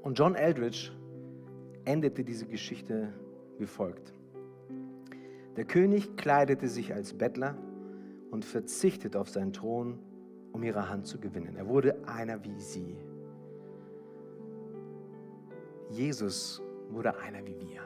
Und 0.01 0.19
John 0.19 0.35
Eldridge 0.35 0.91
endete 1.85 2.23
diese 2.23 2.45
Geschichte 2.45 3.13
wie 3.57 3.65
folgt. 3.65 4.13
Der 5.55 5.65
König 5.65 6.15
kleidete 6.17 6.67
sich 6.67 6.93
als 6.93 7.13
Bettler 7.13 7.55
und 8.31 8.43
verzichtete 8.43 9.19
auf 9.19 9.29
seinen 9.29 9.53
Thron, 9.53 9.99
um 10.51 10.63
ihre 10.63 10.89
Hand 10.89 11.05
zu 11.05 11.19
gewinnen. 11.19 11.55
Er 11.55 11.67
wurde 11.67 12.07
einer 12.07 12.43
wie 12.43 12.59
sie. 12.59 12.97
Jesus 15.89 16.61
wurde 16.89 17.17
einer 17.19 17.45
wie 17.45 17.59
wir. 17.59 17.81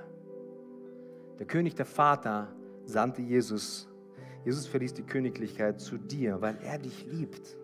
Der 1.39 1.45
König, 1.45 1.75
der 1.75 1.85
Vater, 1.85 2.55
sandte 2.85 3.21
Jesus. 3.21 3.89
Jesus 4.45 4.65
verließ 4.65 4.93
die 4.93 5.03
Königlichkeit 5.03 5.81
zu 5.81 5.97
dir, 5.97 6.41
weil 6.41 6.57
er 6.63 6.77
dich 6.77 7.05
liebt. 7.05 7.57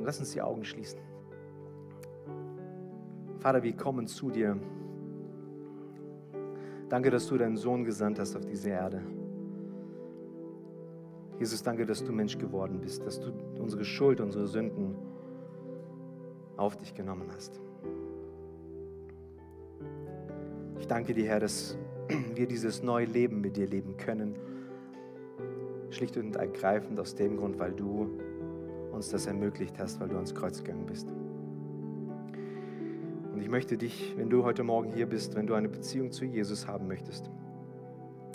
Und 0.00 0.06
lass 0.06 0.18
uns 0.18 0.32
die 0.32 0.40
Augen 0.40 0.64
schließen. 0.64 0.98
Vater, 3.38 3.62
wir 3.62 3.76
kommen 3.76 4.06
zu 4.06 4.30
dir. 4.30 4.58
Danke, 6.88 7.10
dass 7.10 7.26
du 7.26 7.36
deinen 7.36 7.58
Sohn 7.58 7.84
gesandt 7.84 8.18
hast 8.18 8.34
auf 8.34 8.46
diese 8.46 8.70
Erde. 8.70 9.02
Jesus, 11.38 11.62
danke, 11.62 11.84
dass 11.84 12.02
du 12.02 12.12
Mensch 12.12 12.38
geworden 12.38 12.80
bist, 12.80 13.04
dass 13.04 13.20
du 13.20 13.30
unsere 13.58 13.84
Schuld, 13.84 14.22
unsere 14.22 14.46
Sünden 14.46 14.94
auf 16.56 16.78
dich 16.78 16.94
genommen 16.94 17.28
hast. 17.34 17.60
Ich 20.78 20.86
danke 20.86 21.12
dir, 21.12 21.26
Herr, 21.26 21.40
dass 21.40 21.76
wir 22.34 22.46
dieses 22.48 22.82
neue 22.82 23.04
Leben 23.04 23.42
mit 23.42 23.58
dir 23.58 23.66
leben 23.66 23.98
können. 23.98 24.34
Schlicht 25.90 26.16
und 26.16 26.36
ergreifend 26.36 26.98
aus 26.98 27.14
dem 27.14 27.36
Grund, 27.36 27.58
weil 27.58 27.72
du 27.72 28.18
uns 29.00 29.08
das 29.08 29.24
ermöglicht 29.24 29.78
hast, 29.78 29.98
weil 29.98 30.10
du 30.10 30.16
ans 30.16 30.34
Kreuz 30.34 30.62
gegangen 30.62 30.84
bist. 30.84 31.10
Und 33.32 33.40
ich 33.40 33.48
möchte 33.48 33.78
dich, 33.78 34.14
wenn 34.18 34.28
du 34.28 34.44
heute 34.44 34.62
Morgen 34.62 34.92
hier 34.92 35.06
bist, 35.06 35.34
wenn 35.36 35.46
du 35.46 35.54
eine 35.54 35.70
Beziehung 35.70 36.12
zu 36.12 36.26
Jesus 36.26 36.68
haben 36.68 36.86
möchtest, 36.86 37.30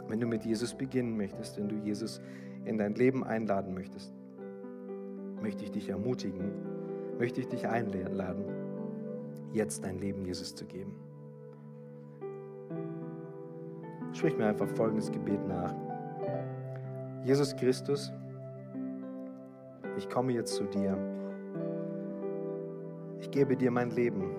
wenn 0.07 0.19
du 0.19 0.25
mit 0.25 0.43
Jesus 0.43 0.73
beginnen 0.73 1.17
möchtest, 1.17 1.57
wenn 1.59 1.69
du 1.69 1.75
Jesus 1.75 2.19
in 2.65 2.79
dein 2.79 2.95
Leben 2.95 3.23
einladen 3.23 3.75
möchtest, 3.75 4.15
möchte 5.39 5.63
ich 5.63 5.71
dich 5.71 5.89
ermutigen, 5.89 6.51
möchte 7.19 7.41
ich 7.41 7.47
dich 7.47 7.67
einladen, 7.67 8.45
jetzt 9.53 9.83
dein 9.83 9.99
Leben 9.99 10.25
Jesus 10.25 10.55
zu 10.55 10.65
geben. 10.65 10.95
Sprich 14.13 14.35
mir 14.35 14.47
einfach 14.47 14.67
folgendes 14.69 15.11
Gebet 15.11 15.47
nach. 15.47 15.75
Jesus 17.23 17.55
Christus, 17.55 18.11
ich 19.97 20.09
komme 20.09 20.33
jetzt 20.33 20.55
zu 20.55 20.65
dir. 20.65 20.97
Ich 23.19 23.31
gebe 23.31 23.55
dir 23.55 23.71
mein 23.71 23.91
Leben. 23.91 24.35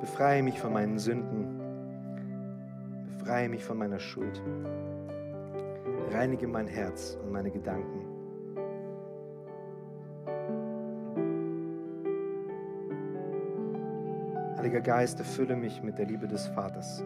Befreie 0.00 0.42
mich 0.42 0.60
von 0.60 0.72
meinen 0.72 0.98
Sünden. 0.98 1.60
Befreie 3.18 3.48
mich 3.48 3.64
von 3.64 3.78
meiner 3.78 3.98
Schuld. 3.98 4.42
Reinige 6.10 6.48
mein 6.48 6.66
Herz 6.66 7.18
und 7.22 7.30
meine 7.32 7.50
Gedanken. 7.50 8.06
Heiliger 14.56 14.80
Geist, 14.80 15.18
erfülle 15.18 15.56
mich 15.56 15.82
mit 15.82 15.98
der 15.98 16.06
Liebe 16.06 16.26
des 16.26 16.46
Vaters. 16.48 17.04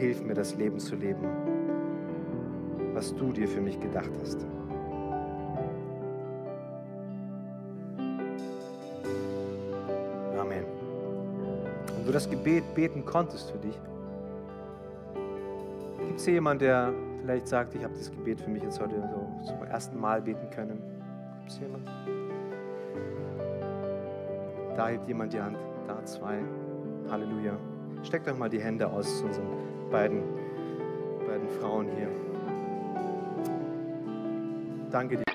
Hilf 0.00 0.22
mir, 0.22 0.34
das 0.34 0.56
Leben 0.56 0.78
zu 0.80 0.96
leben, 0.96 1.28
was 2.94 3.14
du 3.14 3.32
dir 3.32 3.46
für 3.46 3.60
mich 3.60 3.78
gedacht 3.78 4.10
hast. 4.22 4.46
Amen. 10.38 10.64
Und 11.98 12.06
du 12.06 12.12
das 12.12 12.28
Gebet 12.28 12.64
beten 12.74 13.04
konntest 13.04 13.50
für 13.50 13.58
dich, 13.58 13.78
gibt 16.06 16.18
es 16.18 16.24
hier 16.24 16.34
jemanden, 16.34 16.64
der 16.64 16.94
vielleicht 17.20 17.46
sagt, 17.46 17.74
ich 17.74 17.84
habe 17.84 17.94
das 17.94 18.10
Gebet 18.10 18.40
für 18.40 18.50
mich 18.50 18.62
jetzt 18.62 18.80
heute 18.80 18.94
so 18.96 19.46
zum 19.46 19.62
ersten 19.64 20.00
Mal 20.00 20.22
beten 20.22 20.48
können? 20.50 20.82
Gibt 21.40 21.50
es 21.50 21.60
jemanden? 21.60 21.86
Da 24.76 24.88
hebt 24.88 25.06
jemand 25.06 25.34
die 25.34 25.40
Hand, 25.40 25.58
da 25.86 26.02
zwei. 26.06 26.38
Halleluja. 27.10 27.52
Steckt 28.02 28.26
doch 28.26 28.38
mal 28.38 28.48
die 28.48 28.60
Hände 28.60 28.88
aus 28.88 29.20
unseren 29.20 29.46
beiden, 29.90 30.22
beiden 31.26 31.48
Frauen 31.60 31.88
hier. 31.96 32.08
Danke 34.90 35.16
dir. 35.16 35.29